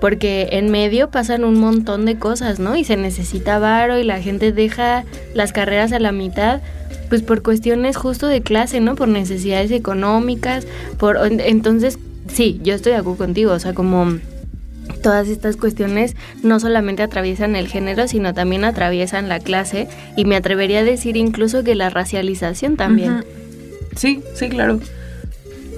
Porque 0.00 0.48
en 0.52 0.70
medio 0.70 1.10
pasan 1.10 1.44
un 1.44 1.58
montón 1.58 2.04
de 2.06 2.16
cosas, 2.18 2.58
¿no? 2.58 2.76
Y 2.76 2.84
se 2.84 2.96
necesita 2.96 3.58
varo 3.58 3.98
y 3.98 4.04
la 4.04 4.20
gente 4.20 4.52
deja 4.52 5.04
las 5.34 5.52
carreras 5.52 5.92
a 5.92 5.98
la 5.98 6.12
mitad, 6.12 6.60
pues 7.08 7.22
por 7.22 7.42
cuestiones 7.42 7.96
justo 7.96 8.26
de 8.26 8.40
clase, 8.42 8.80
¿no? 8.80 8.94
Por 8.94 9.08
necesidades 9.08 9.70
económicas, 9.70 10.66
por 10.98 11.16
en- 11.26 11.40
entonces 11.40 11.98
sí, 12.32 12.60
yo 12.62 12.74
estoy 12.74 12.92
de 12.92 12.98
acuerdo 12.98 13.18
contigo, 13.18 13.52
o 13.52 13.58
sea, 13.58 13.74
como 13.74 14.18
todas 15.02 15.28
estas 15.28 15.56
cuestiones 15.56 16.16
no 16.42 16.58
solamente 16.60 17.02
atraviesan 17.02 17.56
el 17.56 17.68
género, 17.68 18.08
sino 18.08 18.32
también 18.32 18.64
atraviesan 18.64 19.28
la 19.28 19.38
clase 19.40 19.88
y 20.16 20.24
me 20.24 20.36
atrevería 20.36 20.80
a 20.80 20.84
decir 20.84 21.16
incluso 21.16 21.62
que 21.64 21.74
la 21.74 21.90
racialización 21.90 22.76
también. 22.76 23.24
Sí, 23.96 24.22
sí, 24.34 24.48
claro. 24.48 24.80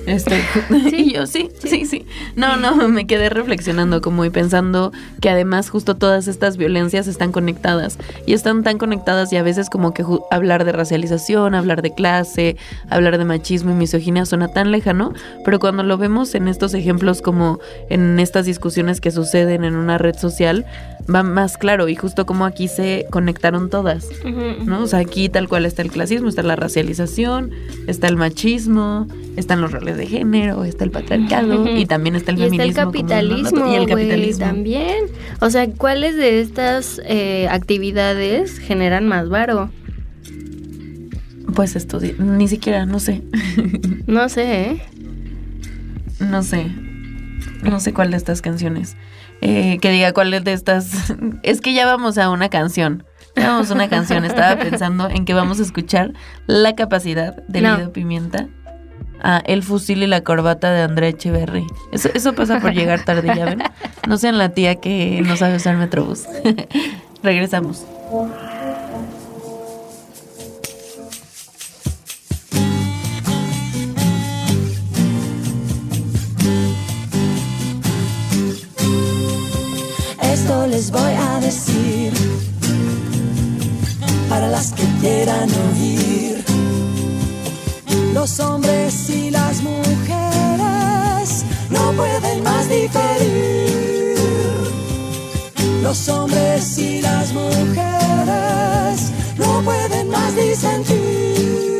Este, 0.06 0.40
y 0.92 1.12
yo 1.14 1.26
sí, 1.26 1.50
sí, 1.58 1.84
sí, 1.84 2.06
No, 2.36 2.56
no, 2.56 2.88
me 2.88 3.06
quedé 3.06 3.28
reflexionando 3.28 4.00
como 4.00 4.24
y 4.24 4.30
pensando 4.30 4.92
que 5.20 5.28
además 5.28 5.68
justo 5.68 5.96
todas 5.96 6.28
estas 6.28 6.56
violencias 6.56 7.08
están 7.08 7.32
conectadas 7.32 7.98
y 8.24 8.32
están 8.32 8.62
tan 8.62 8.78
conectadas 8.78 9.32
y 9.32 9.36
a 9.36 9.42
veces 9.42 9.68
como 9.68 9.92
que 9.92 10.04
hablar 10.30 10.64
de 10.64 10.72
racialización, 10.72 11.54
hablar 11.54 11.82
de 11.82 11.92
clase, 11.92 12.56
hablar 12.88 13.18
de 13.18 13.24
machismo 13.24 13.72
y 13.72 13.74
misoginia 13.74 14.24
suena 14.24 14.48
tan 14.48 14.70
lejano, 14.70 15.12
pero 15.44 15.58
cuando 15.58 15.82
lo 15.82 15.98
vemos 15.98 16.34
en 16.34 16.48
estos 16.48 16.74
ejemplos 16.74 17.20
como 17.20 17.58
en 17.90 18.20
estas 18.20 18.46
discusiones 18.46 19.00
que 19.00 19.10
suceden 19.10 19.64
en 19.64 19.74
una 19.74 19.98
red 19.98 20.16
social, 20.16 20.64
va 21.12 21.22
más 21.22 21.56
claro 21.56 21.88
y 21.88 21.94
justo 21.94 22.26
como 22.26 22.44
aquí 22.44 22.68
se 22.68 23.06
conectaron 23.10 23.70
todas. 23.70 24.08
¿no? 24.64 24.82
O 24.82 24.86
sea, 24.86 24.98
aquí 25.00 25.28
tal 25.28 25.48
cual 25.48 25.66
está 25.66 25.82
el 25.82 25.90
clasismo, 25.90 26.28
está 26.28 26.42
la 26.42 26.56
racialización, 26.56 27.50
está 27.86 28.08
el 28.08 28.16
machismo, 28.16 29.06
están 29.36 29.60
los 29.60 29.72
roles 29.72 29.96
de 29.96 30.06
género, 30.06 30.64
está 30.64 30.84
el 30.84 30.90
patriarcado 30.90 31.66
y 31.76 31.86
también 31.86 32.16
está 32.16 32.32
el 32.32 32.38
y 32.38 32.42
está 32.42 32.56
feminismo. 32.56 32.82
el 32.82 32.86
como 32.86 32.86
un 32.88 32.92
capitalismo, 32.92 33.72
y 33.72 33.74
el 33.76 33.86
capitalismo. 33.86 34.44
también. 34.46 35.04
O 35.40 35.50
sea, 35.50 35.68
¿cuáles 35.70 36.16
de 36.16 36.40
estas 36.40 37.00
eh, 37.04 37.46
actividades 37.50 38.58
generan 38.58 39.06
más 39.06 39.28
varo? 39.28 39.70
Pues 41.54 41.76
esto, 41.76 42.00
ni 42.18 42.48
siquiera, 42.48 42.84
no 42.84 42.98
sé, 43.00 43.22
No 44.06 44.28
sé, 44.28 44.60
¿eh? 44.62 44.82
no 46.20 46.42
sé, 46.42 46.66
no 47.62 47.80
sé 47.80 47.92
cuál 47.92 48.10
de 48.10 48.16
estas 48.16 48.42
canciones. 48.42 48.96
Eh, 49.40 49.78
que 49.80 49.90
diga 49.90 50.12
cuál 50.12 50.30
de 50.30 50.52
estas. 50.52 51.14
Es 51.42 51.60
que 51.60 51.74
ya 51.74 51.86
vamos 51.86 52.18
a 52.18 52.30
una 52.30 52.48
canción. 52.48 53.04
Ya 53.36 53.48
vamos 53.48 53.70
a 53.70 53.74
una 53.74 53.88
canción. 53.88 54.24
Estaba 54.24 54.56
pensando 54.62 55.08
en 55.08 55.24
que 55.24 55.34
vamos 55.34 55.60
a 55.60 55.62
escuchar 55.62 56.12
La 56.46 56.74
capacidad 56.74 57.36
de 57.46 57.60
No. 57.60 57.76
Lido 57.76 57.92
Pimienta. 57.92 58.48
Ah, 59.22 59.42
El 59.46 59.62
fusil 59.62 60.02
y 60.02 60.06
la 60.06 60.22
corbata 60.22 60.70
de 60.72 60.82
Andrea 60.82 61.10
Echeverry. 61.10 61.66
Eso, 61.92 62.08
eso 62.14 62.34
pasa 62.34 62.60
por 62.60 62.72
llegar 62.72 63.04
tarde, 63.04 63.32
ya 63.34 63.44
ven. 63.46 63.62
No 64.06 64.18
sean 64.18 64.38
la 64.38 64.50
tía 64.50 64.76
que 64.76 65.22
no 65.26 65.36
sabe 65.36 65.56
usar 65.56 65.76
Metrobús. 65.76 66.24
Regresamos. 67.22 67.84
Les 80.76 80.90
voy 80.90 81.12
a 81.30 81.40
decir 81.40 82.12
para 84.28 84.46
las 84.48 84.72
que 84.72 84.84
quieran 85.00 85.48
oír. 85.70 86.44
Los 88.12 88.38
hombres 88.40 89.08
y 89.08 89.30
las 89.30 89.62
mujeres 89.62 91.44
no 91.70 91.92
pueden 91.92 92.42
más 92.42 92.68
diferir. 92.68 94.18
Los 95.82 96.08
hombres 96.10 96.76
y 96.76 97.00
las 97.00 97.32
mujeres 97.32 98.96
no 99.38 99.62
pueden 99.62 100.10
más 100.10 100.36
disentir. 100.36 101.75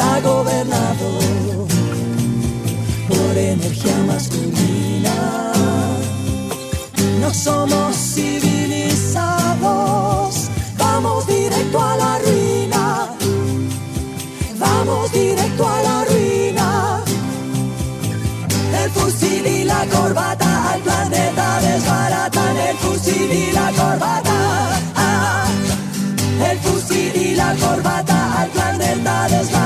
Está 0.00 0.20
gobernado 0.20 1.18
por 3.06 3.36
energía 3.36 3.98
masculina. 4.06 5.12
No 7.20 7.34
somos 7.34 7.94
civilizados, 7.96 10.48
vamos 10.78 11.26
directo 11.26 11.82
a 11.82 11.98
la 11.98 12.18
ruina. 12.18 13.10
Vamos 14.58 15.12
directo 15.12 15.68
a 15.68 15.82
la 15.82 16.06
ruina. 16.06 17.04
El 18.82 18.90
fusil 18.92 19.46
y 19.46 19.64
la 19.64 19.84
corbata 19.84 20.72
al 20.72 20.80
planeta 20.80 21.60
desbaratan. 21.60 22.56
El 22.56 22.78
fusil 22.78 23.30
y 23.30 23.52
la 23.52 23.70
corbata. 23.72 24.80
Ah. 24.96 25.44
El 26.50 26.58
fusil 26.60 27.14
y 27.16 27.34
la 27.34 27.54
corbata 27.56 28.40
al 28.40 28.48
planeta 28.48 29.28
desbaratan 29.28 29.59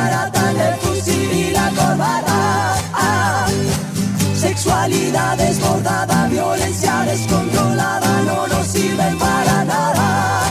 sexualidad 4.85 5.39
desbordada, 5.39 6.29
violencia 6.29 7.01
descontrolada 7.07 8.23
no 8.23 8.47
nos 8.49 8.67
sirven 8.67 9.19
para 9.19 9.65
nada. 9.65 10.43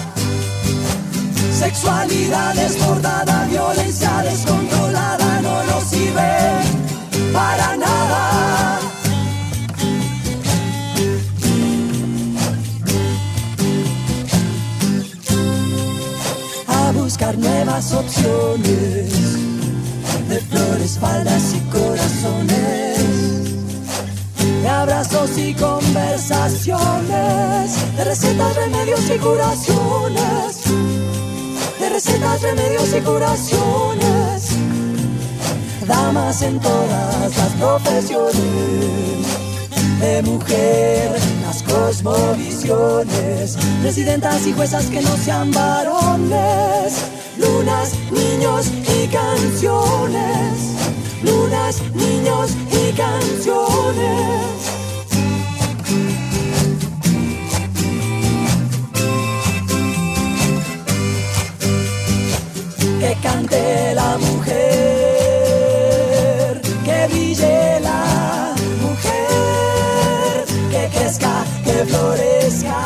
Sexualidad 1.59 2.55
desbordada, 2.55 3.45
violencia 3.45 4.23
descontrolada 4.23 5.41
no 5.41 5.63
nos 5.65 5.84
sirve 5.84 6.31
para 7.31 7.77
nada. 7.77 8.79
a 16.67 16.91
buscar 16.93 17.38
nuevas 17.38 17.93
opciones 17.93 19.11
de 20.27 20.39
flores, 20.39 20.97
faldas 20.97 21.53
y 21.53 21.59
recetas, 28.14 28.55
remedios 28.55 29.09
y 29.09 29.18
curaciones, 29.18 30.61
de 31.80 31.89
recetas, 31.89 32.43
remedios 32.43 32.93
y 32.95 33.01
curaciones. 33.01 34.49
damas 35.88 36.43
en 36.43 36.59
todas 36.59 37.36
las 37.36 37.53
profesiones. 37.53 38.36
De 39.99 40.22
mujer, 40.22 41.20
las 41.41 41.64
cosmovisiones, 41.64 43.57
presidentas 43.82 44.45
y 44.45 44.53
juezas 44.53 44.86
que 44.86 45.01
no 45.01 45.18
sean 45.18 45.49
varones, 45.49 46.93
lunas, 47.39 47.95
niños 48.11 48.68
y 48.95 49.07
canciones, 49.07 50.59
lunas, 51.24 51.82
niños 51.95 52.51
y 52.70 52.91
canciones. 52.93 54.72
Que 63.14 63.20
cante 63.28 63.93
la 63.95 64.18
mujer, 64.18 64.61
que 66.86 67.07
brille 67.09 67.80
la 67.80 68.55
mujer, 68.82 70.45
que 70.72 70.89
crezca, 70.95 71.45
que 71.64 71.86
florezca 71.86 72.80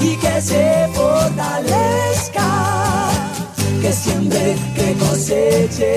y 0.00 0.16
que 0.16 0.40
se 0.40 0.88
fortalezca, 0.94 2.48
que 3.82 3.92
siembre, 3.92 4.56
que 4.74 4.94
coseche. 4.94 5.94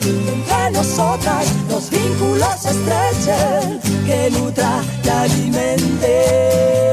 Entre 0.00 0.70
nosotras 0.72 1.46
los 1.68 1.90
vínculos 1.90 2.66
estrechen, 2.66 3.80
que 4.06 4.30
nutra 4.30 4.82
y 5.04 5.08
alimente, 5.08 6.83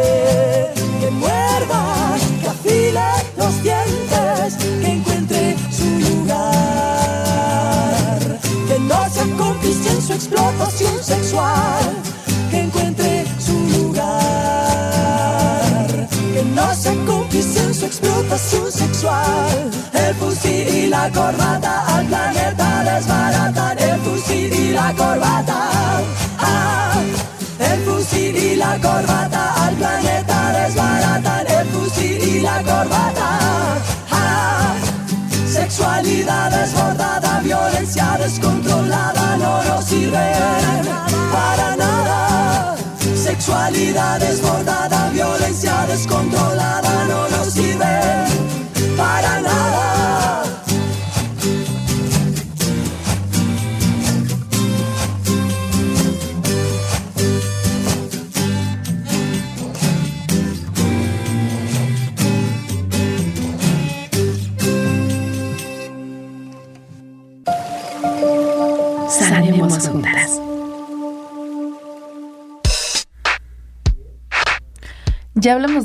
que 12.49 12.59
encuentre 12.59 13.25
su 13.39 13.53
lugar, 13.77 14.11
que 16.33 16.43
no 16.53 16.75
se 16.75 16.93
cómplice 17.05 17.63
en 17.63 17.73
su 17.73 17.85
explotación 17.85 18.69
sexual, 18.69 19.71
el 19.93 20.13
fusil 20.15 20.67
y 20.67 20.87
la 20.87 21.09
corbata 21.09 21.85
al 21.95 22.05
planeta 22.07 22.83
desbaratan, 22.83 23.79
el 23.79 23.99
fusil 24.01 24.53
y 24.53 24.71
la 24.73 24.93
corbata. 24.93 25.69
Ah, 26.37 26.99
el 27.59 27.79
fusil 27.85 28.35
y 28.35 28.55
la 28.57 28.77
corbata 28.81 29.65
al 29.65 29.75
planeta 29.75 30.51
desbaratan 30.51 31.47
el 31.47 31.67
fusil 31.67 32.23
y 32.27 32.41
la 32.41 32.57
corbata. 32.57 33.39
Ah, 34.11 34.73
sexualidad 35.47 36.51
desbordada, 36.51 37.39
violencia 37.39 38.17
descontrolada 38.19 39.37
no 39.37 39.63
nos 39.63 39.85
sirve. 39.85 40.80
Sexualidad 43.51 44.17
desbordada, 44.21 45.09
violencia 45.09 45.85
descontrolada 45.85 47.03
no 47.09 47.27
nos 47.27 47.51
sirve 47.51 47.85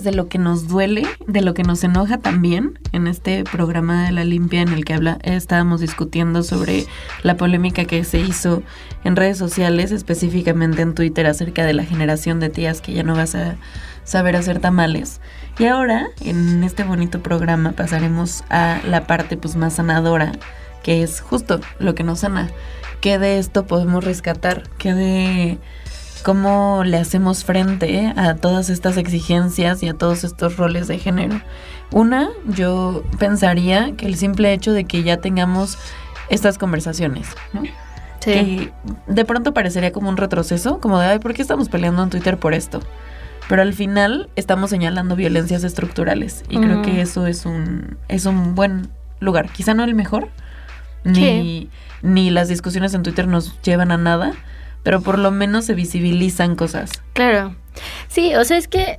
de 0.06 0.12
lo 0.12 0.28
que 0.28 0.38
nos 0.38 0.68
duele, 0.68 1.04
de 1.26 1.42
lo 1.42 1.52
que 1.52 1.64
nos 1.64 1.82
enoja 1.82 2.18
también 2.18 2.78
en 2.92 3.08
este 3.08 3.42
programa 3.42 4.06
de 4.06 4.12
la 4.12 4.24
limpia 4.24 4.62
en 4.62 4.68
el 4.68 4.84
que 4.84 4.94
habla, 4.94 5.18
estábamos 5.22 5.80
discutiendo 5.80 6.44
sobre 6.44 6.86
la 7.24 7.36
polémica 7.36 7.86
que 7.86 8.04
se 8.04 8.20
hizo 8.20 8.62
en 9.02 9.16
redes 9.16 9.36
sociales, 9.36 9.90
específicamente 9.90 10.82
en 10.82 10.94
Twitter, 10.94 11.26
acerca 11.26 11.66
de 11.66 11.72
la 11.72 11.84
generación 11.84 12.38
de 12.38 12.50
tías 12.50 12.80
que 12.80 12.92
ya 12.92 13.02
no 13.02 13.16
vas 13.16 13.34
a 13.34 13.56
saber 14.04 14.36
hacer 14.36 14.60
tamales. 14.60 15.20
Y 15.58 15.64
ahora, 15.64 16.06
en 16.20 16.62
este 16.62 16.84
bonito 16.84 17.20
programa, 17.20 17.72
pasaremos 17.72 18.44
a 18.48 18.80
la 18.86 19.08
parte 19.08 19.36
pues 19.36 19.56
más 19.56 19.74
sanadora, 19.74 20.30
que 20.84 21.02
es 21.02 21.20
justo 21.20 21.60
lo 21.80 21.96
que 21.96 22.04
nos 22.04 22.20
sana. 22.20 22.48
¿Qué 23.00 23.18
de 23.18 23.38
esto 23.38 23.66
podemos 23.66 24.04
rescatar? 24.04 24.62
¿Qué 24.78 24.94
de 24.94 25.58
cómo 26.26 26.82
le 26.84 26.96
hacemos 26.96 27.44
frente 27.44 28.12
a 28.16 28.34
todas 28.34 28.68
estas 28.68 28.96
exigencias 28.96 29.80
y 29.84 29.88
a 29.88 29.94
todos 29.94 30.24
estos 30.24 30.56
roles 30.56 30.88
de 30.88 30.98
género. 30.98 31.40
Una, 31.92 32.30
yo 32.48 33.04
pensaría 33.20 33.94
que 33.94 34.06
el 34.06 34.16
simple 34.16 34.52
hecho 34.52 34.72
de 34.72 34.86
que 34.86 35.04
ya 35.04 35.18
tengamos 35.18 35.78
estas 36.28 36.58
conversaciones, 36.58 37.28
¿no? 37.52 37.62
Sí. 37.62 37.70
Que 38.32 38.72
de 39.06 39.24
pronto 39.24 39.54
parecería 39.54 39.92
como 39.92 40.08
un 40.08 40.16
retroceso, 40.16 40.80
como 40.80 40.98
de, 40.98 41.06
ay, 41.06 41.18
¿por 41.20 41.32
qué 41.32 41.42
estamos 41.42 41.68
peleando 41.68 42.02
en 42.02 42.10
Twitter 42.10 42.38
por 42.38 42.54
esto? 42.54 42.80
Pero 43.48 43.62
al 43.62 43.72
final 43.72 44.28
estamos 44.34 44.70
señalando 44.70 45.14
violencias 45.14 45.62
estructurales 45.62 46.42
y 46.48 46.58
creo 46.58 46.82
que 46.82 47.02
eso 47.02 47.28
es 47.28 47.46
un, 47.46 47.98
es 48.08 48.26
un 48.26 48.56
buen 48.56 48.88
lugar. 49.20 49.48
Quizá 49.50 49.74
no 49.74 49.84
el 49.84 49.94
mejor, 49.94 50.26
ni, 51.04 51.14
Sí. 51.14 51.70
ni 52.02 52.30
las 52.30 52.48
discusiones 52.48 52.94
en 52.94 53.04
Twitter 53.04 53.28
nos 53.28 53.62
llevan 53.62 53.92
a 53.92 53.96
nada, 53.96 54.32
pero 54.86 55.00
por 55.00 55.18
lo 55.18 55.32
menos 55.32 55.64
se 55.64 55.74
visibilizan 55.74 56.54
cosas. 56.54 57.02
Claro. 57.12 57.56
Sí, 58.06 58.36
o 58.36 58.44
sea, 58.44 58.56
es 58.56 58.68
que, 58.68 58.98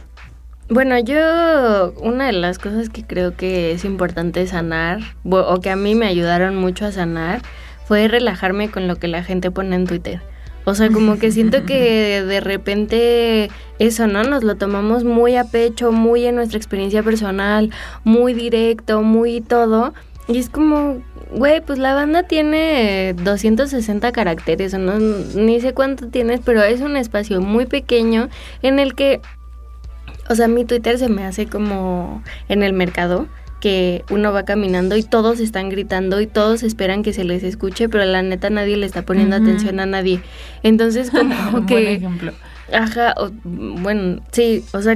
bueno, 0.68 1.00
yo, 1.00 1.94
una 2.02 2.26
de 2.26 2.34
las 2.34 2.60
cosas 2.60 2.90
que 2.90 3.06
creo 3.06 3.38
que 3.38 3.72
es 3.72 3.86
importante 3.86 4.46
sanar, 4.48 5.00
o 5.24 5.62
que 5.62 5.70
a 5.70 5.78
mí 5.78 5.96
me 5.96 6.08
ayudaron 6.08 6.58
mucho 6.58 6.86
a 6.86 6.92
sanar, 6.92 7.42
fue 7.86 8.10
relajarme 8.10 8.70
con 8.70 8.90
lo 8.90 8.98
que 8.98 9.08
la 9.08 9.24
gente 9.24 9.50
pone 9.50 9.78
en 9.78 9.88
Twitter. 9.88 10.20
O 10.66 10.76
sea, 10.76 10.90
como 10.90 11.18
que 11.18 11.32
siento 11.32 11.64
que 11.64 12.22
de 12.28 12.42
repente 12.42 13.50
eso, 13.80 14.06
¿no? 14.08 14.24
Nos 14.24 14.44
lo 14.44 14.56
tomamos 14.56 15.06
muy 15.06 15.38
a 15.38 15.46
pecho, 15.46 15.94
muy 15.94 16.26
en 16.26 16.36
nuestra 16.36 16.58
experiencia 16.58 17.02
personal, 17.02 17.72
muy 18.04 18.34
directo, 18.34 19.04
muy 19.04 19.40
todo. 19.40 19.94
Y 20.28 20.38
es 20.40 20.50
como, 20.50 21.02
güey, 21.32 21.62
pues 21.62 21.80
la 21.80 21.94
banda 21.94 22.24
tiene 22.24 23.14
260 23.24 24.12
caracteres, 24.12 24.74
o 24.74 24.78
no, 24.78 24.98
ni 25.00 25.62
sé 25.62 25.74
cuánto 25.74 26.08
tienes, 26.08 26.42
pero 26.44 26.64
es 26.64 26.82
un 26.82 26.98
espacio 26.98 27.40
muy 27.42 27.66
pequeño 27.66 28.28
en 28.62 28.80
el 28.80 28.94
que, 28.94 29.22
o 30.30 30.36
sea, 30.36 30.48
mi 30.50 30.66
Twitter 30.66 30.98
se 31.00 31.08
me 31.08 31.24
hace 31.24 31.46
como 31.48 32.22
en 32.50 32.62
el 32.64 32.74
mercado, 32.74 33.28
que 33.62 34.04
uno 34.12 34.32
va 34.34 34.44
caminando 34.44 34.96
y 34.98 35.04
todos 35.04 35.40
están 35.40 35.70
gritando 35.70 36.22
y 36.22 36.28
todos 36.28 36.62
esperan 36.62 37.02
que 37.04 37.14
se 37.14 37.24
les 37.24 37.42
escuche, 37.44 37.90
pero 37.90 38.06
la 38.06 38.22
neta 38.22 38.50
nadie 38.50 38.78
le 38.78 38.86
está 38.86 39.02
poniendo 39.04 39.36
atención 39.36 39.80
a 39.80 39.86
nadie. 39.88 40.22
Entonces 40.62 41.10
como 41.10 41.34
Buen 41.52 41.66
que... 41.66 41.94
ejemplo. 41.94 42.34
Ajá, 42.72 43.16
o- 43.18 43.32
bueno, 43.46 44.22
sí, 44.32 44.64
o 44.74 44.82
sea, 44.82 44.96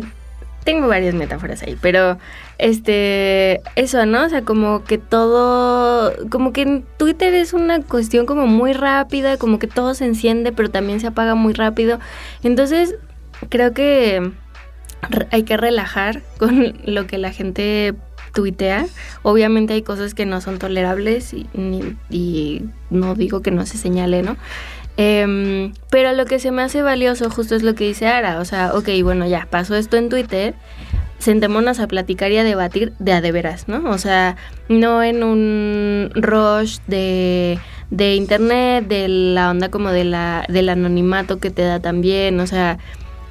tengo 0.64 0.88
varias 0.88 1.16
metáforas 1.16 1.64
ahí, 1.64 1.76
pero 1.82 2.20
este, 2.62 3.62
eso, 3.76 4.06
¿no? 4.06 4.24
O 4.24 4.30
sea, 4.30 4.44
como 4.44 4.84
que 4.84 5.00
todo, 5.00 6.14
como 6.30 6.54
que 6.54 6.62
en 6.62 6.86
Twitter 6.98 7.34
es 7.34 7.54
una 7.54 7.82
cuestión 7.82 8.28
como 8.28 8.46
muy 8.46 8.74
rápida, 8.74 9.38
como 9.38 9.58
que 9.58 9.66
todo 9.66 9.96
se 9.96 10.06
enciende, 10.06 10.52
pero 10.52 10.70
también 10.70 11.00
se 11.00 11.08
apaga 11.08 11.34
muy 11.34 11.54
rápido. 11.54 12.00
Entonces, 12.44 12.96
creo 13.50 13.74
que 13.74 14.32
hay 15.32 15.42
que 15.42 15.58
relajar 15.58 16.22
con 16.38 16.76
lo 16.86 17.08
que 17.08 17.18
la 17.18 17.32
gente 17.32 17.96
tuitea. 18.32 18.86
Obviamente 19.24 19.74
hay 19.74 19.82
cosas 19.82 20.14
que 20.14 20.28
no 20.28 20.40
son 20.40 20.60
tolerables 20.60 21.34
y, 21.34 21.48
y 22.12 22.62
no 22.92 23.16
digo 23.16 23.42
que 23.42 23.50
no 23.50 23.66
se 23.66 23.80
señale, 23.80 24.22
¿no? 24.22 24.38
Em, 24.98 25.74
pero 25.90 26.14
lo 26.14 26.26
que 26.26 26.38
se 26.38 26.52
me 26.52 26.62
hace 26.62 26.84
valioso 26.84 27.30
justo 27.32 27.56
es 27.56 27.64
lo 27.64 27.74
que 27.74 27.86
dice 27.86 28.08
Ara. 28.08 28.40
O 28.40 28.46
sea, 28.46 28.76
ok, 28.76 28.90
bueno, 29.02 29.26
ya 29.26 29.48
pasó 29.50 29.76
esto 29.76 29.98
en 29.98 30.10
Twitter. 30.10 30.54
Sentémonos 31.22 31.80
a 31.80 31.88
platicar 31.88 32.32
y 32.32 32.38
a 32.38 32.44
debatir 32.44 32.94
de 33.00 33.14
a 33.14 33.22
de 33.22 33.32
veras, 33.32 33.68
¿no? 33.68 33.90
O 33.92 33.98
sea, 33.98 34.36
no 34.70 35.04
en 35.04 35.24
un 35.24 36.10
rush 36.16 36.80
de, 36.88 37.60
de 37.92 38.16
internet, 38.16 38.88
de 38.88 39.08
la 39.08 39.52
onda 39.52 39.70
como 39.70 39.92
de 39.92 40.04
la, 40.04 40.46
del 40.50 40.70
anonimato 40.70 41.40
que 41.40 41.52
te 41.52 41.62
da 41.62 41.80
también. 41.80 42.40
O 42.40 42.48
sea, 42.48 42.80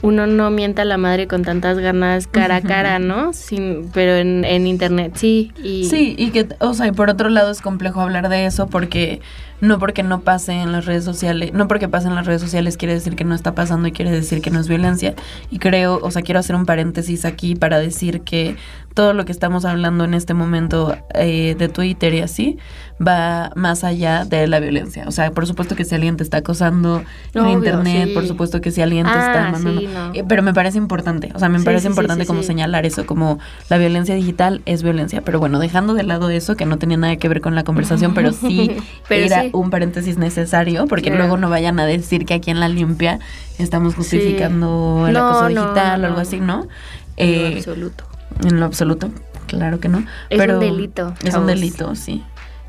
uno 0.03 0.27
no 0.27 0.51
mienta 0.51 0.83
a 0.83 0.85
la 0.85 0.97
madre 0.97 1.27
con 1.27 1.43
tantas 1.43 1.79
ganas 1.79 2.27
cara 2.27 2.57
a 2.57 2.61
cara, 2.63 2.99
¿no? 2.99 3.33
Sin, 3.33 3.91
pero 3.93 4.15
en, 4.15 4.45
en 4.45 4.67
internet 4.67 5.13
sí. 5.17 5.53
Y, 5.63 5.85
Sí, 5.85 6.15
y 6.17 6.31
que, 6.31 6.49
o 6.61 6.75
sea, 6.75 6.87
y 6.87 6.93
por 6.93 7.11
otro 7.11 7.29
lado 7.29 7.51
es 7.51 7.61
complejo 7.61 8.01
hablar 8.01 8.29
de 8.29 8.47
eso 8.47 8.69
porque 8.69 9.21
no 9.61 9.79
porque 9.79 10.03
no 10.03 10.21
pase 10.21 10.53
en 10.53 10.73
las 10.73 10.87
redes 10.87 11.05
sociales, 11.05 11.53
no 11.53 11.69
porque 11.69 11.89
pase 11.89 12.09
en 12.09 12.15
las 12.15 12.27
redes 12.27 12.41
sociales 12.41 12.77
quiere 12.77 12.95
decir 12.95 13.17
que 13.17 13.25
no 13.25 13.35
está 13.35 13.55
pasando 13.55 13.89
y 13.89 13.93
quiere 13.93 14.11
decir 14.11 14.41
que 14.41 14.51
no 14.51 14.61
es 14.61 14.69
violencia. 14.69 15.15
Y 15.51 15.59
creo, 15.59 15.99
o 16.03 16.11
sea, 16.11 16.23
quiero 16.23 16.41
hacer 16.41 16.57
un 16.57 16.67
paréntesis 16.67 17.25
aquí 17.25 17.55
para 17.55 17.79
decir 17.79 18.23
que 18.23 18.57
todo 18.95 19.13
lo 19.15 19.25
que 19.25 19.33
estamos 19.33 19.65
hablando 19.65 20.05
en 20.05 20.15
este 20.15 20.35
momento 20.35 20.97
eh, 21.15 21.55
de 21.59 21.69
Twitter 21.69 22.13
y 22.15 22.21
así 22.21 22.59
va 23.01 23.51
más 23.55 23.83
allá 23.85 24.25
de 24.25 24.47
la 24.47 24.61
violencia. 24.61 25.05
O 25.07 25.11
sea, 25.13 25.31
por 25.31 25.47
supuesto 25.47 25.75
que 25.77 25.85
si 25.85 25.95
alguien 25.95 26.17
te 26.17 26.23
está 26.25 26.39
acosando 26.39 27.03
en 27.33 27.41
Obvio, 27.43 27.53
internet, 27.55 28.09
sí. 28.09 28.15
por 28.15 28.27
supuesto 28.27 28.61
que 28.61 28.71
si 28.73 28.83
alguien 28.83 29.05
te 29.07 29.13
está 29.13 29.47
Ah, 29.49 29.53
mandando... 29.53 29.81
sí, 29.81 29.87
no. 29.87 30.13
Eh, 30.15 30.25
Pero 30.29 30.43
me 30.43 30.53
parece 30.53 30.77
importante, 30.79 31.31
o 31.35 31.39
sea, 31.39 31.49
me 31.49 31.61
Sí, 31.61 31.65
parece 31.65 31.87
importante 31.89 32.27
como 32.27 32.43
señalar 32.43 32.85
eso, 32.85 33.07
como 33.07 33.39
la 33.71 33.79
violencia 33.79 34.15
digital 34.15 34.61
es 34.67 34.83
violencia. 34.83 35.23
Pero 35.23 35.39
bueno, 35.39 35.59
dejando 35.61 35.95
de 35.95 36.03
lado 36.03 36.29
eso, 36.29 36.57
que 36.57 36.67
no 36.67 36.77
tenía 36.79 36.97
nada 36.99 37.17
que 37.17 37.29
ver 37.29 37.41
con 37.41 37.55
la 37.55 37.65
conversación, 37.65 38.13
pero 38.13 38.33
sí 38.33 38.71
Pero 39.09 39.25
era 39.27 39.45
un 39.53 39.71
paréntesis 39.71 40.19
necesario, 40.19 40.87
porque 40.87 41.07
Claro. 41.11 41.19
luego 41.19 41.37
no 41.39 41.49
vayan 41.49 41.81
a 41.81 41.87
decir 41.87 42.27
que 42.27 42.35
aquí 42.35 42.51
en 42.51 42.61
la 42.61 42.69
limpia 42.69 43.19
estamos 43.59 43.95
justificando 43.95 45.05
el 45.07 45.15
No, 45.15 45.27
acoso 45.29 45.49
no, 45.51 45.63
digital 45.63 46.05
o 46.05 46.07
algo 46.09 46.21
así, 46.21 46.41
¿no? 46.41 46.67
En 47.17 47.29
Eh, 47.53 47.55
absoluto. 47.59 48.05
En 48.45 48.61
lo 48.61 48.67
absoluto, 48.67 49.11
claro 49.47 49.81
que 49.81 49.89
no. 49.89 49.99
Es 50.29 50.39
pero 50.39 50.55
un 50.55 50.61
delito, 50.61 51.15
Es 51.25 51.35
un 51.35 51.47
delito, 51.47 51.95
sí. 51.95 52.25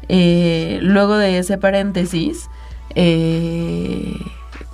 Eh, 0.10 0.80
luego 0.82 1.18
de 1.18 1.38
ese 1.38 1.58
paréntesis, 1.58 2.50
eh, 2.96 4.16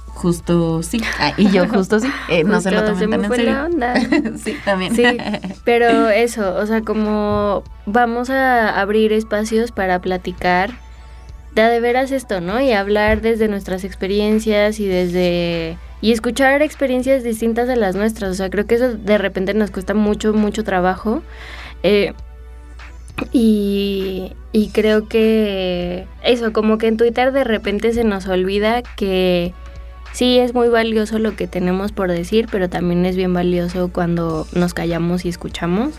justo 0.08 0.82
sí. 0.84 1.00
Ah, 1.20 1.34
y 1.38 1.50
yo 1.52 1.68
justo 1.70 2.00
sí. 2.00 2.08
Eh, 2.30 2.44
no 2.44 2.60
se 2.62 2.72
lo 2.72 2.82
Justo 2.82 2.94
tomen 2.94 3.10
me 3.10 3.18
tan 3.18 3.26
en 3.26 3.28
fue 3.28 3.36
serio. 3.38 3.54
la 3.54 3.66
onda. 3.66 3.94
sí, 4.44 4.58
también. 4.66 4.96
Sí, 4.96 5.04
pero 5.64 6.10
eso, 6.10 6.56
o 6.56 6.66
sea, 6.66 6.82
como 6.82 7.64
vamos 7.86 8.30
a 8.30 8.80
abrir 8.80 9.14
espacios 9.14 9.72
para 9.72 10.00
platicar 10.02 10.72
de 11.66 11.80
veras 11.80 12.12
esto, 12.12 12.40
¿no? 12.40 12.62
Y 12.62 12.72
hablar 12.74 13.22
desde 13.22 13.48
nuestras 13.48 13.84
experiencias 13.84 14.80
y 14.80 14.86
desde... 14.86 15.78
Y 16.02 16.12
escuchar 16.12 16.62
experiencias 16.62 17.24
distintas 17.24 17.68
de 17.68 17.76
las 17.76 17.96
nuestras. 17.96 18.32
O 18.32 18.34
sea, 18.36 18.50
creo 18.50 18.68
que 18.68 18.76
eso 18.76 18.94
de 18.94 19.18
repente 19.18 19.54
nos 19.54 19.72
cuesta 19.72 19.94
mucho, 19.94 20.34
mucho 20.34 20.64
trabajo. 20.64 21.24
Eh, 21.84 22.14
y, 23.32 24.34
y 24.52 24.70
creo 24.70 25.08
que 25.08 26.08
eso, 26.24 26.54
como 26.54 26.78
que 26.78 26.88
en 26.88 26.98
Twitter 26.98 27.32
de 27.32 27.44
repente 27.44 27.94
se 27.94 28.04
nos 28.04 28.28
olvida 28.28 28.84
que 28.84 29.54
sí 30.14 30.38
es 30.38 30.54
muy 30.54 30.68
valioso 30.68 31.20
lo 31.20 31.36
que 31.36 31.48
tenemos 31.48 31.92
por 31.92 32.12
decir, 32.12 32.48
pero 32.52 32.70
también 32.70 33.06
es 33.06 33.16
bien 33.16 33.34
valioso 33.34 33.90
cuando 33.92 34.48
nos 34.54 34.74
callamos 34.74 35.26
y 35.26 35.30
escuchamos. 35.30 35.94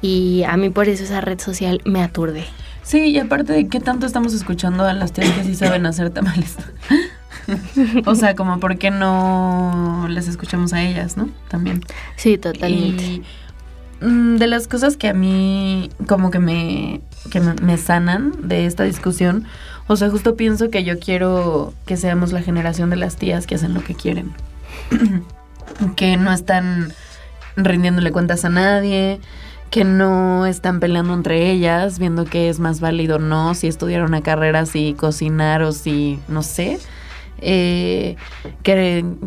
Y 0.00 0.42
a 0.48 0.56
mí 0.56 0.70
por 0.70 0.88
eso 0.88 1.04
esa 1.04 1.20
red 1.20 1.40
social 1.40 1.80
me 1.84 2.02
aturde. 2.02 2.44
Sí, 2.82 3.10
y 3.10 3.18
aparte 3.18 3.52
de 3.52 3.68
qué 3.68 3.78
tanto 3.78 4.06
estamos 4.06 4.34
escuchando 4.34 4.84
a 4.84 4.92
las 4.92 5.12
tías 5.12 5.30
que 5.30 5.44
sí 5.44 5.54
saben 5.54 5.86
hacer 5.86 6.10
tamales. 6.10 6.56
o 8.06 8.14
sea, 8.14 8.34
como 8.34 8.60
por 8.60 8.78
qué 8.78 8.90
no 8.90 10.06
les 10.08 10.28
escuchamos 10.28 10.72
a 10.72 10.82
ellas, 10.82 11.16
¿no? 11.16 11.28
También. 11.48 11.82
Sí, 12.16 12.38
totalmente. 12.38 13.04
Y 13.04 13.22
mm, 14.00 14.36
de 14.36 14.46
las 14.46 14.68
cosas 14.68 14.96
que 14.96 15.08
a 15.08 15.14
mí 15.14 15.90
como 16.06 16.30
que 16.30 16.38
me, 16.38 17.00
que 17.30 17.40
me, 17.40 17.54
me 17.62 17.76
sanan 17.78 18.32
de 18.48 18.66
esta 18.66 18.84
discusión, 18.84 19.46
o 19.88 19.96
sea, 19.96 20.10
justo 20.10 20.36
pienso 20.36 20.70
que 20.70 20.84
yo 20.84 20.98
quiero 20.98 21.74
que 21.86 21.96
seamos 21.96 22.32
la 22.32 22.42
generación 22.42 22.90
de 22.90 22.96
las 22.96 23.16
tías 23.16 23.46
que 23.46 23.56
hacen 23.56 23.74
lo 23.74 23.82
que 23.82 23.94
quieren. 23.94 24.32
que 25.96 26.16
no 26.16 26.32
están 26.32 26.92
rindiéndole 27.56 28.12
cuentas 28.12 28.44
a 28.44 28.48
nadie, 28.48 29.20
que 29.70 29.84
no 29.84 30.46
están 30.46 30.80
peleando 30.80 31.14
entre 31.14 31.50
ellas, 31.50 31.98
viendo 31.98 32.24
qué 32.24 32.48
es 32.48 32.58
más 32.60 32.80
válido 32.80 33.16
o 33.16 33.18
no, 33.18 33.54
si 33.54 33.66
estudiar 33.66 34.02
una 34.02 34.22
carrera, 34.22 34.66
si 34.66 34.94
cocinar 34.94 35.62
o 35.62 35.72
si, 35.72 36.20
no 36.28 36.42
sé. 36.42 36.78
Eh, 37.44 38.16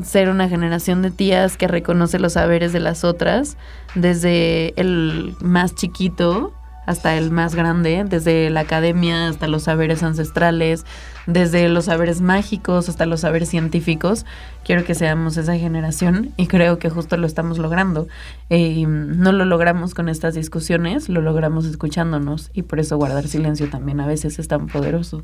ser 0.04 0.30
una 0.30 0.48
generación 0.48 1.02
de 1.02 1.12
tías 1.12 1.58
que 1.58 1.68
reconoce 1.68 2.18
los 2.18 2.34
saberes 2.34 2.72
de 2.74 2.80
las 2.80 3.04
otras, 3.04 3.58
desde 3.94 4.74
el 4.80 5.36
más 5.42 5.76
chiquito 5.76 6.54
hasta 6.86 7.18
el 7.18 7.32
más 7.32 7.56
grande, 7.56 8.06
desde 8.08 8.50
la 8.50 8.62
academia 8.62 9.28
hasta 9.28 9.48
los 9.48 9.64
saberes 9.64 10.04
ancestrales, 10.04 10.86
desde 11.26 11.68
los 11.68 11.86
saberes 11.86 12.22
mágicos 12.22 12.90
hasta 12.90 13.06
los 13.06 13.22
saberes 13.22 13.50
científicos. 13.50 14.26
Quiero 14.64 14.86
que 14.86 14.96
seamos 14.96 15.38
esa 15.38 15.58
generación 15.58 16.32
y 16.38 16.48
creo 16.48 16.80
que 16.80 16.90
justo 16.90 17.18
lo 17.18 17.28
estamos 17.28 17.58
logrando. 17.58 18.08
Eh, 18.50 18.86
no 18.88 19.32
lo 19.32 19.46
logramos 19.46 19.94
con 19.94 20.10
estas 20.10 20.36
discusiones, 20.36 21.10
lo 21.10 21.22
logramos 21.22 21.66
escuchándonos 21.66 22.52
y 22.54 22.62
por 22.62 22.80
eso 22.80 22.98
guardar 22.98 23.28
silencio 23.28 23.70
también 23.70 24.00
a 24.00 24.08
veces 24.08 24.40
es 24.40 24.48
tan 24.48 24.68
poderoso. 24.68 25.24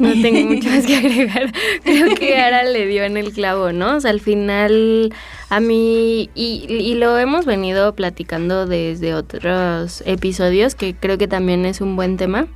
No 0.00 0.12
tengo 0.22 0.48
mucho 0.48 0.68
más 0.68 0.86
que 0.86 0.96
agregar. 0.96 1.52
Creo 1.84 2.14
que 2.14 2.36
Ara 2.36 2.64
le 2.64 2.86
dio 2.86 3.04
en 3.04 3.16
el 3.16 3.32
clavo, 3.32 3.72
¿no? 3.72 3.96
O 3.96 4.00
sea, 4.00 4.10
al 4.10 4.20
final 4.20 5.12
a 5.50 5.60
mí, 5.60 6.30
y, 6.34 6.66
y 6.68 6.94
lo 6.94 7.18
hemos 7.18 7.44
venido 7.44 7.94
platicando 7.94 8.66
desde 8.66 9.14
otros 9.14 10.02
episodios, 10.06 10.74
que 10.74 10.94
creo 10.94 11.18
que 11.18 11.28
también 11.28 11.66
es 11.66 11.80
un 11.80 11.94
buen 11.96 12.16
tema, 12.16 12.46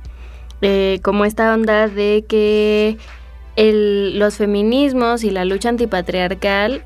eh, 0.61 0.99
como 1.03 1.25
esta 1.25 1.53
onda 1.53 1.87
de 1.87 2.25
que 2.27 2.97
el, 3.55 4.17
los 4.17 4.37
feminismos 4.37 5.23
y 5.23 5.29
la 5.29 5.45
lucha 5.45 5.69
antipatriarcal 5.69 6.83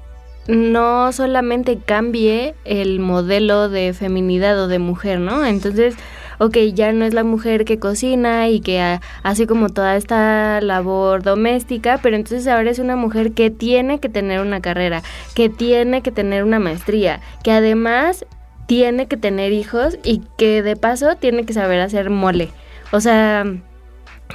no 0.48 1.12
solamente 1.14 1.78
cambie 1.78 2.56
el 2.66 3.00
modelo 3.00 3.70
de 3.70 3.94
feminidad 3.94 4.60
o 4.60 4.68
de 4.68 4.80
mujer, 4.80 5.20
¿no? 5.20 5.46
Entonces, 5.46 5.96
ok, 6.44 6.58
ya 6.74 6.92
no 6.92 7.06
es 7.06 7.14
la 7.14 7.24
mujer 7.24 7.66
que 7.66 7.78
cocina 7.78 8.50
y 8.50 8.62
que 8.62 8.82
ha- 8.82 9.00
hace 9.22 9.46
como 9.46 9.70
toda 9.70 9.96
esta 9.96 10.60
labor 10.62 11.22
doméstica, 11.22 12.00
pero 12.02 12.16
entonces 12.16 12.48
ahora 12.48 12.72
es 12.72 12.80
una 12.80 12.96
mujer 12.96 13.34
que 13.34 13.52
tiene 13.52 14.00
que 14.00 14.10
tener 14.10 14.42
una 14.42 14.60
carrera, 14.60 15.04
que 15.36 15.50
tiene 15.50 16.02
que 16.02 16.12
tener 16.12 16.44
una 16.44 16.60
maestría, 16.60 17.22
que 17.44 17.52
además 17.52 18.26
tiene 18.66 19.06
que 19.08 19.18
tener 19.18 19.52
hijos 19.52 19.98
y 20.04 20.22
que 20.38 20.64
de 20.64 20.76
paso 20.76 21.16
tiene 21.16 21.46
que 21.46 21.54
saber 21.54 21.80
hacer 21.80 22.10
mole. 22.10 22.50
O 22.92 23.02
sea, 23.02 23.46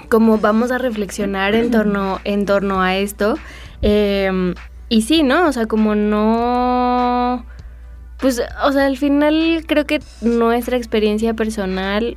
como 0.08 0.38
vamos 0.38 0.70
a 0.70 0.78
reflexionar 0.78 1.54
en 1.56 1.70
torno, 1.70 2.20
en 2.24 2.46
torno 2.46 2.82
a 2.82 2.96
esto. 2.96 3.36
eh, 3.82 4.54
y 4.88 5.02
sí, 5.02 5.24
¿no? 5.24 5.48
O 5.48 5.52
sea, 5.52 5.66
como 5.66 5.96
no... 5.96 7.44
Pues, 8.18 8.40
o 8.64 8.72
sea, 8.72 8.86
al 8.86 8.96
final 8.96 9.64
creo 9.66 9.86
que 9.86 10.00
nuestra 10.22 10.76
experiencia 10.76 11.34
personal 11.34 12.16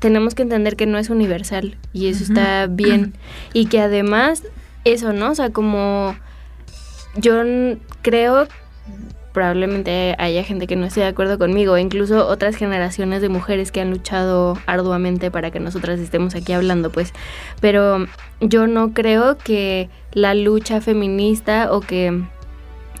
tenemos 0.00 0.34
que 0.34 0.42
entender 0.42 0.76
que 0.76 0.86
no 0.86 0.98
es 0.98 1.08
universal 1.08 1.78
y 1.92 2.08
eso 2.08 2.24
está 2.24 2.66
bien. 2.70 3.14
Y 3.52 3.66
que 3.66 3.80
además, 3.80 4.42
eso, 4.84 5.12
¿no? 5.12 5.30
O 5.30 5.34
sea, 5.34 5.50
como 5.50 6.16
yo 7.16 7.42
creo, 8.02 8.48
probablemente 9.32 10.14
haya 10.18 10.44
gente 10.44 10.66
que 10.66 10.76
no 10.76 10.86
esté 10.86 11.00
de 11.00 11.06
acuerdo 11.06 11.38
conmigo, 11.38 11.76
incluso 11.76 12.26
otras 12.28 12.56
generaciones 12.56 13.20
de 13.20 13.28
mujeres 13.28 13.72
que 13.72 13.80
han 13.80 13.90
luchado 13.90 14.56
arduamente 14.66 15.30
para 15.30 15.50
que 15.50 15.60
nosotras 15.60 16.00
estemos 16.00 16.34
aquí 16.34 16.52
hablando, 16.52 16.90
pues. 16.90 17.12
Pero 17.60 18.06
yo 18.40 18.66
no 18.66 18.92
creo 18.92 19.36
que 19.36 19.90
la 20.12 20.34
lucha 20.34 20.80
feminista 20.80 21.72
o 21.72 21.80
que 21.80 22.22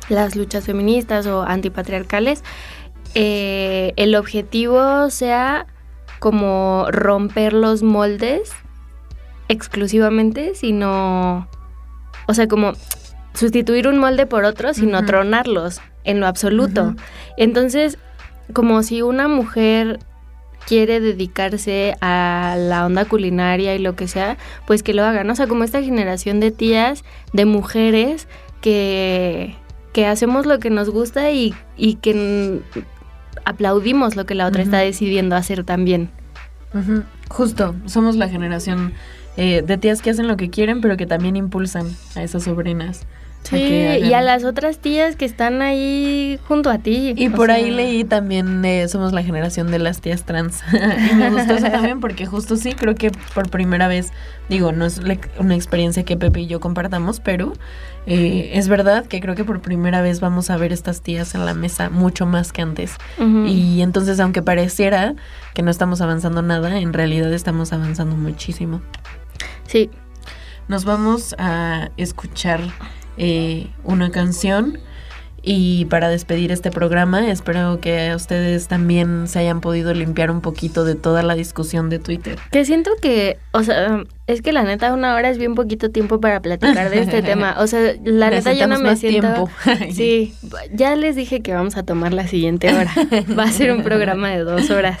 las 0.08 0.36
luchas 0.36 0.64
feministas 0.64 1.26
o 1.26 1.42
antipatriarcales, 1.42 2.42
eh, 3.14 3.92
el 3.96 4.14
objetivo 4.14 5.10
sea 5.10 5.66
como 6.18 6.86
romper 6.90 7.52
los 7.52 7.82
moldes 7.82 8.52
exclusivamente, 9.48 10.54
sino, 10.54 11.48
o 12.26 12.34
sea, 12.34 12.48
como 12.48 12.72
sustituir 13.34 13.88
un 13.88 13.98
molde 13.98 14.26
por 14.26 14.44
otro, 14.44 14.74
sino 14.74 15.04
tronarlos 15.04 15.80
en 16.04 16.20
lo 16.20 16.26
absoluto. 16.26 16.94
Entonces, 17.36 17.98
como 18.52 18.82
si 18.82 19.02
una 19.02 19.28
mujer 19.28 19.98
quiere 20.66 21.00
dedicarse 21.00 21.94
a 22.00 22.56
la 22.58 22.86
onda 22.86 23.04
culinaria 23.04 23.74
y 23.74 23.78
lo 23.78 23.96
que 23.96 24.08
sea, 24.08 24.38
pues 24.66 24.82
que 24.82 24.94
lo 24.94 25.04
hagan. 25.04 25.28
O 25.30 25.36
sea, 25.36 25.46
como 25.46 25.64
esta 25.64 25.82
generación 25.82 26.40
de 26.40 26.50
tías, 26.50 27.04
de 27.32 27.44
mujeres 27.44 28.28
que, 28.60 29.56
que 29.94 30.06
hacemos 30.06 30.44
lo 30.44 30.58
que 30.58 30.70
nos 30.70 30.90
gusta 30.90 31.30
y, 31.30 31.54
y 31.76 31.94
que 31.94 32.60
aplaudimos 33.44 34.16
lo 34.16 34.26
que 34.26 34.34
la 34.34 34.46
otra 34.46 34.62
está 34.62 34.78
decidiendo 34.78 35.36
hacer 35.36 35.62
también. 35.64 36.10
Justo, 37.28 37.76
somos 37.86 38.16
la 38.16 38.28
generación 38.28 38.92
eh, 39.36 39.62
de 39.62 39.78
tías 39.78 40.02
que 40.02 40.10
hacen 40.10 40.26
lo 40.26 40.36
que 40.36 40.50
quieren, 40.50 40.80
pero 40.80 40.96
que 40.96 41.06
también 41.06 41.36
impulsan 41.36 41.86
a 42.16 42.24
esas 42.24 42.42
sobrinas. 42.42 43.06
Sí, 43.44 43.56
y 43.56 44.12
a 44.14 44.22
las 44.22 44.44
otras 44.44 44.78
tías 44.78 45.16
que 45.16 45.24
están 45.24 45.60
ahí 45.60 46.38
junto 46.48 46.70
a 46.70 46.78
ti. 46.78 47.12
Y 47.16 47.28
por 47.28 47.50
ahí 47.50 47.70
leí 47.70 48.04
también, 48.04 48.64
eh, 48.64 48.88
somos 48.88 49.12
la 49.12 49.22
generación 49.22 49.70
de 49.70 49.78
las 49.78 50.00
tías 50.00 50.24
trans. 50.24 50.62
y 51.12 51.14
me 51.14 51.30
gustó 51.30 51.54
eso 51.54 51.70
también 51.70 52.00
porque 52.00 52.26
justo 52.26 52.56
sí, 52.56 52.72
creo 52.72 52.94
que 52.94 53.10
por 53.34 53.50
primera 53.50 53.86
vez, 53.86 54.12
digo, 54.48 54.72
no 54.72 54.86
es 54.86 55.00
una 55.38 55.54
experiencia 55.54 56.04
que 56.04 56.16
Pepe 56.16 56.40
y 56.40 56.46
yo 56.46 56.58
compartamos, 56.60 57.20
pero 57.20 57.52
eh, 58.06 58.52
es 58.54 58.68
verdad 58.68 59.06
que 59.06 59.20
creo 59.20 59.34
que 59.34 59.44
por 59.44 59.60
primera 59.60 60.00
vez 60.00 60.20
vamos 60.20 60.50
a 60.50 60.56
ver 60.56 60.72
estas 60.72 61.02
tías 61.02 61.34
en 61.34 61.44
la 61.44 61.54
mesa 61.54 61.90
mucho 61.90 62.26
más 62.26 62.52
que 62.52 62.62
antes. 62.62 62.96
Y 63.46 63.82
entonces, 63.82 64.20
aunque 64.20 64.42
pareciera 64.42 65.14
que 65.54 65.62
no 65.62 65.70
estamos 65.70 66.00
avanzando 66.00 66.42
nada, 66.42 66.78
en 66.78 66.92
realidad 66.92 67.32
estamos 67.32 67.72
avanzando 67.72 68.16
muchísimo. 68.16 68.80
Sí, 69.66 69.90
nos 70.68 70.84
vamos 70.84 71.34
a 71.38 71.90
escuchar 71.96 72.60
eh, 73.16 73.68
una 73.84 74.10
canción. 74.10 74.78
Y 75.46 75.84
para 75.86 76.08
despedir 76.08 76.50
este 76.52 76.70
programa, 76.70 77.30
espero 77.30 77.78
que 77.78 78.14
ustedes 78.14 78.66
también 78.66 79.28
se 79.28 79.40
hayan 79.40 79.60
podido 79.60 79.92
limpiar 79.92 80.30
un 80.30 80.40
poquito 80.40 80.84
de 80.84 80.94
toda 80.94 81.22
la 81.22 81.34
discusión 81.34 81.90
de 81.90 81.98
Twitter. 81.98 82.38
Que 82.50 82.64
siento 82.64 82.90
que, 83.02 83.36
o 83.52 83.62
sea, 83.62 84.04
es 84.26 84.40
que 84.40 84.52
la 84.52 84.62
neta 84.62 84.94
una 84.94 85.14
hora 85.14 85.28
es 85.28 85.36
bien 85.36 85.54
poquito 85.54 85.90
tiempo 85.90 86.18
para 86.18 86.40
platicar 86.40 86.88
de 86.88 87.00
este 87.00 87.20
tema. 87.22 87.56
O 87.58 87.66
sea, 87.66 87.94
la 88.04 88.30
neta 88.30 88.54
yo 88.54 88.66
no 88.66 88.78
me 88.78 88.90
más 88.90 89.00
siento... 89.00 89.20
tiempo. 89.20 89.50
Sí, 89.94 90.34
ya 90.72 90.96
les 90.96 91.14
dije 91.14 91.40
que 91.40 91.52
vamos 91.52 91.76
a 91.76 91.82
tomar 91.82 92.14
la 92.14 92.26
siguiente 92.26 92.72
hora. 92.72 92.90
Va 93.38 93.44
a 93.44 93.52
ser 93.52 93.72
un 93.72 93.82
programa 93.82 94.30
de 94.30 94.38
dos 94.38 94.70
horas. 94.70 94.98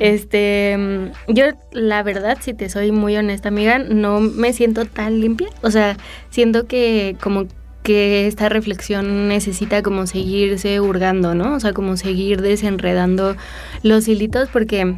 Este, 0.00 1.10
yo 1.28 1.44
la 1.72 2.02
verdad, 2.02 2.38
si 2.40 2.54
te 2.54 2.70
soy 2.70 2.90
muy 2.90 3.16
honesta, 3.16 3.48
amiga, 3.48 3.78
no 3.78 4.20
me 4.20 4.52
siento 4.54 4.86
tan 4.86 5.20
limpia. 5.20 5.48
O 5.62 5.70
sea, 5.70 5.98
siento 6.30 6.66
que 6.66 7.16
como 7.20 7.46
que 7.82 8.26
esta 8.26 8.48
reflexión 8.48 9.28
necesita 9.28 9.82
como 9.82 10.06
seguirse 10.06 10.80
hurgando, 10.80 11.34
¿no? 11.34 11.54
O 11.54 11.60
sea, 11.60 11.72
como 11.72 11.96
seguir 11.96 12.42
desenredando 12.42 13.36
los 13.82 14.08
hilitos 14.08 14.48
porque 14.48 14.96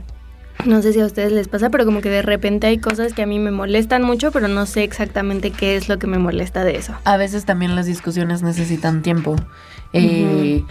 no 0.67 0.83
sé 0.83 0.93
si 0.93 1.01
a 1.01 1.07
ustedes 1.07 1.33
les 1.33 1.49
pasa, 1.49 1.71
pero 1.71 1.85
como 1.85 2.01
que 2.01 2.11
de 2.11 2.23
repente 2.23 2.67
hay 2.67 2.79
cosas 2.79 3.13
que 3.13 3.23
a 3.23 3.27
mí 3.27 3.39
me 3.39 3.51
molestan 3.51 4.03
mucho, 4.03 4.31
pero 4.33 4.49
no 4.49 4.67
sé 4.67 4.83
exactamente 4.83 5.51
qué 5.51 5.77
es 5.77 5.89
lo 5.89 5.99
que 5.99 6.07
me 6.07 6.19
molesta 6.19 6.65
de 6.65 6.77
eso. 6.77 6.95
A 7.05 7.17
veces 7.17 7.45
también 7.45 7.77
las 7.77 7.87
discusiones 7.87 8.43
necesitan 8.43 9.03
tiempo. 9.03 9.37
Eh, 9.93 10.63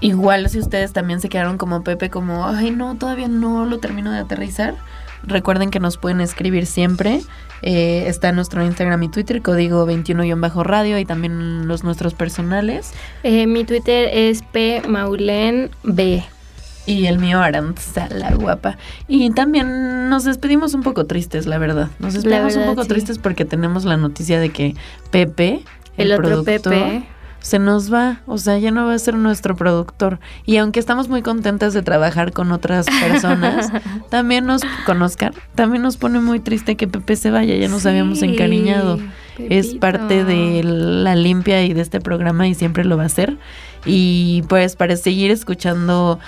Igual 0.00 0.50
si 0.50 0.58
ustedes 0.58 0.92
también 0.92 1.20
se 1.20 1.28
quedaron 1.28 1.56
como 1.56 1.82
Pepe, 1.82 2.10
como, 2.10 2.46
ay 2.46 2.70
no, 2.70 2.96
todavía 2.96 3.28
no 3.28 3.64
lo 3.64 3.78
termino 3.78 4.12
de 4.12 4.18
aterrizar. 4.18 4.74
Recuerden 5.22 5.70
que 5.70 5.80
nos 5.80 5.96
pueden 5.96 6.20
escribir 6.20 6.66
siempre. 6.66 7.22
Eh, 7.66 8.08
está 8.08 8.28
en 8.28 8.36
nuestro 8.36 8.62
Instagram 8.62 9.02
y 9.04 9.08
Twitter, 9.08 9.40
código 9.40 9.86
21-radio 9.86 10.98
y 10.98 11.06
también 11.06 11.66
los 11.66 11.82
nuestros 11.82 12.12
personales. 12.12 12.92
Eh, 13.22 13.46
mi 13.46 13.64
Twitter 13.64 14.10
es 14.12 14.42
pmaulenb. 14.42 15.70
Y 16.86 17.06
el 17.06 17.18
mío, 17.18 17.40
Arantza, 17.40 18.10
la 18.10 18.34
guapa. 18.34 18.76
Y 19.08 19.30
también 19.30 20.10
nos 20.10 20.24
despedimos 20.24 20.74
un 20.74 20.82
poco 20.82 21.06
tristes, 21.06 21.46
la 21.46 21.56
verdad. 21.56 21.88
Nos 21.98 22.12
despedimos 22.12 22.54
verdad, 22.54 22.68
un 22.68 22.74
poco 22.74 22.82
sí. 22.82 22.88
tristes 22.90 23.16
porque 23.18 23.46
tenemos 23.46 23.86
la 23.86 23.96
noticia 23.96 24.38
de 24.38 24.50
que 24.50 24.74
Pepe, 25.10 25.62
El, 25.96 26.12
otro 26.12 26.24
productor, 26.24 26.60
Pepe. 26.60 27.08
Se 27.44 27.58
nos 27.58 27.92
va. 27.92 28.22
O 28.26 28.38
sea, 28.38 28.58
ya 28.58 28.70
no 28.70 28.86
va 28.86 28.94
a 28.94 28.98
ser 28.98 29.16
nuestro 29.16 29.54
productor. 29.54 30.18
Y 30.46 30.56
aunque 30.56 30.80
estamos 30.80 31.10
muy 31.10 31.20
contentas 31.20 31.74
de 31.74 31.82
trabajar 31.82 32.32
con 32.32 32.50
otras 32.52 32.86
personas, 32.86 33.70
también 34.08 34.46
nos 34.46 34.62
conozcan, 34.86 35.34
también 35.54 35.82
nos 35.82 35.98
pone 35.98 36.20
muy 36.20 36.40
triste 36.40 36.76
que 36.76 36.88
Pepe 36.88 37.16
se 37.16 37.30
vaya. 37.30 37.54
Ya 37.54 37.68
nos 37.68 37.84
habíamos 37.84 38.22
encariñado. 38.22 38.98
Es 39.38 39.74
parte 39.74 40.24
de 40.24 40.62
la 40.64 41.14
limpia 41.16 41.62
y 41.64 41.74
de 41.74 41.82
este 41.82 42.00
programa 42.00 42.48
y 42.48 42.54
siempre 42.54 42.82
lo 42.82 42.96
va 42.96 43.04
a 43.04 43.10
ser. 43.10 43.36
Y 43.84 44.42
pues 44.48 44.74
para 44.74 44.96
seguir 44.96 45.30
escuchando 45.30 46.18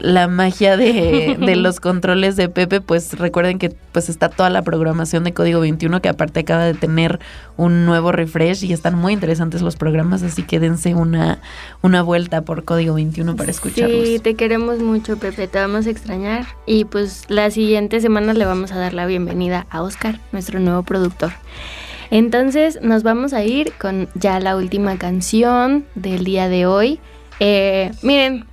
la 0.00 0.28
magia 0.28 0.76
de, 0.76 1.36
de 1.40 1.56
los 1.56 1.80
controles 1.80 2.36
de 2.36 2.48
Pepe, 2.48 2.80
pues 2.80 3.18
recuerden 3.18 3.58
que 3.58 3.70
pues 3.92 4.08
está 4.08 4.28
toda 4.28 4.50
la 4.50 4.62
programación 4.62 5.24
de 5.24 5.32
Código 5.32 5.60
21 5.60 6.00
que 6.02 6.08
aparte 6.08 6.40
acaba 6.40 6.64
de 6.64 6.74
tener 6.74 7.18
un 7.56 7.86
nuevo 7.86 8.12
refresh 8.12 8.64
y 8.64 8.72
están 8.72 8.94
muy 8.94 9.12
interesantes 9.12 9.62
los 9.62 9.76
programas, 9.76 10.22
así 10.22 10.42
que 10.42 10.60
dense 10.60 10.94
una, 10.94 11.38
una 11.82 12.02
vuelta 12.02 12.42
por 12.42 12.64
Código 12.64 12.94
21 12.94 13.36
para 13.36 13.50
escucharlos. 13.50 14.06
Sí, 14.06 14.18
te 14.18 14.34
queremos 14.34 14.80
mucho, 14.80 15.16
Pepe, 15.16 15.48
te 15.48 15.58
vamos 15.58 15.86
a 15.86 15.90
extrañar. 15.90 16.46
Y 16.66 16.84
pues 16.84 17.24
la 17.28 17.50
siguiente 17.50 18.00
semana 18.00 18.34
le 18.34 18.44
vamos 18.44 18.72
a 18.72 18.78
dar 18.78 18.94
la 18.94 19.06
bienvenida 19.06 19.66
a 19.70 19.82
Oscar, 19.82 20.20
nuestro 20.32 20.60
nuevo 20.60 20.82
productor. 20.82 21.32
Entonces 22.10 22.78
nos 22.82 23.02
vamos 23.02 23.32
a 23.32 23.44
ir 23.44 23.72
con 23.72 24.08
ya 24.14 24.38
la 24.40 24.56
última 24.56 24.96
canción 24.96 25.84
del 25.94 26.24
día 26.24 26.48
de 26.48 26.66
hoy. 26.66 27.00
Eh, 27.40 27.90
miren, 28.02 28.44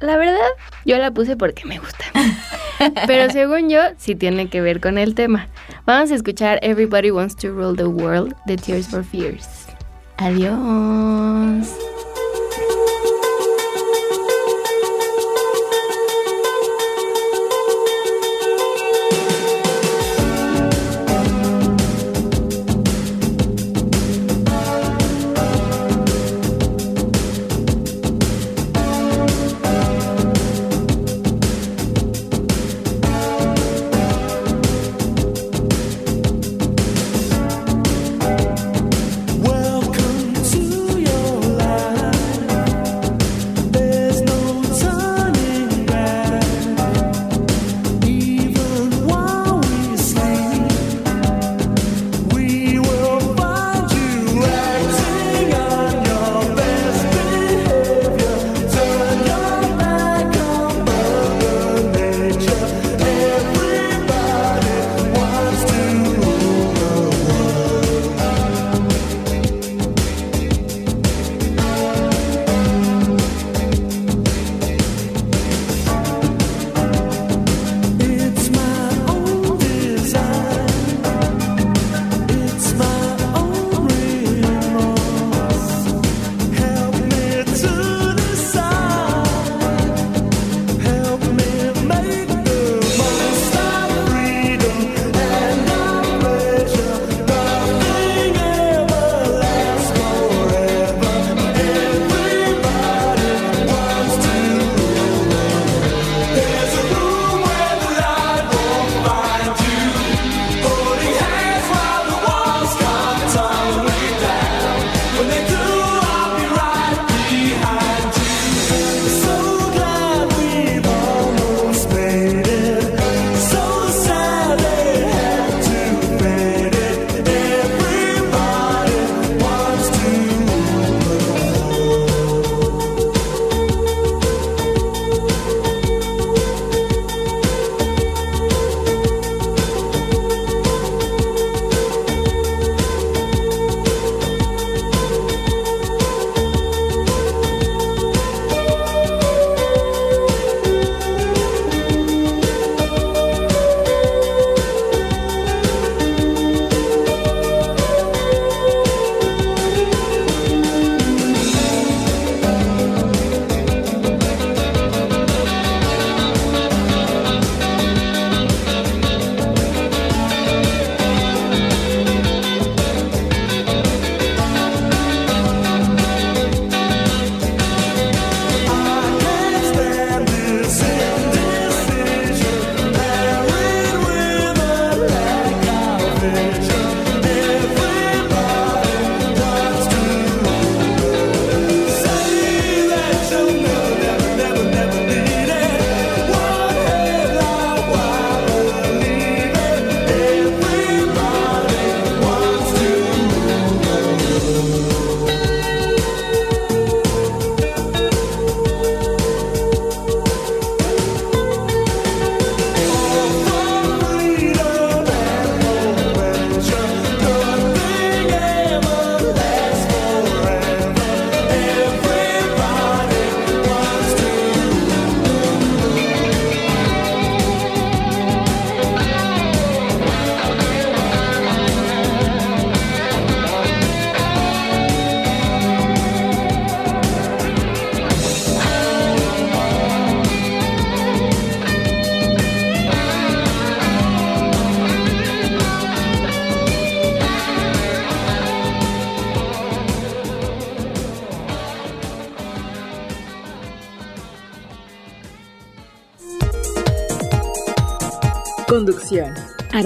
la 0.00 0.16
verdad 0.16 0.48
yo 0.84 0.98
la 0.98 1.10
puse 1.10 1.36
porque 1.36 1.64
me 1.64 1.78
gusta. 1.78 2.04
Pero 3.06 3.32
según 3.32 3.68
yo, 3.68 3.80
sí 3.98 4.14
tiene 4.14 4.48
que 4.48 4.60
ver 4.60 4.80
con 4.80 4.98
el 4.98 5.14
tema. 5.14 5.48
Vamos 5.86 6.10
a 6.10 6.14
escuchar 6.14 6.58
Everybody 6.62 7.10
Wants 7.10 7.36
to 7.36 7.48
Rule 7.48 7.76
the 7.76 7.86
World 7.86 8.34
de 8.46 8.56
Tears 8.56 8.88
for 8.88 9.04
Fears. 9.04 9.66
Adiós. 10.16 11.93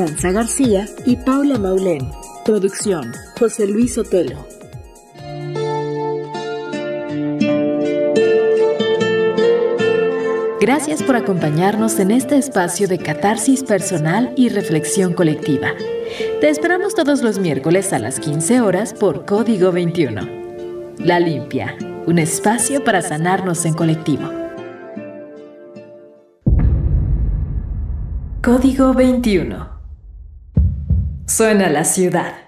Aranza 0.08 0.32
García 0.32 0.88
y 1.04 1.16
Paula 1.16 1.58
Maulén. 1.58 2.10
Producción, 2.42 3.12
José 3.38 3.66
Luis 3.66 3.98
Otelo. 3.98 4.38
Gracias 10.58 11.02
por 11.02 11.14
acompañarnos 11.14 11.98
en 11.98 12.10
este 12.10 12.38
espacio 12.38 12.88
de 12.88 12.96
catarsis 12.96 13.62
personal 13.62 14.32
y 14.34 14.48
reflexión 14.48 15.12
colectiva. 15.12 15.72
Te 16.40 16.48
esperamos 16.48 16.94
todos 16.94 17.22
los 17.22 17.38
miércoles 17.38 17.92
a 17.92 17.98
las 17.98 18.18
15 18.18 18.62
horas 18.62 18.94
por 18.94 19.26
Código 19.26 19.72
21. 19.72 20.22
La 21.00 21.20
Limpia, 21.20 21.76
un 22.06 22.18
espacio 22.18 22.82
para 22.82 23.02
sanarnos 23.02 23.66
en 23.66 23.74
colectivo. 23.74 24.30
Código 28.42 28.94
21. 28.94 29.77
Suena 31.38 31.68
la 31.68 31.84
ciudad. 31.84 32.47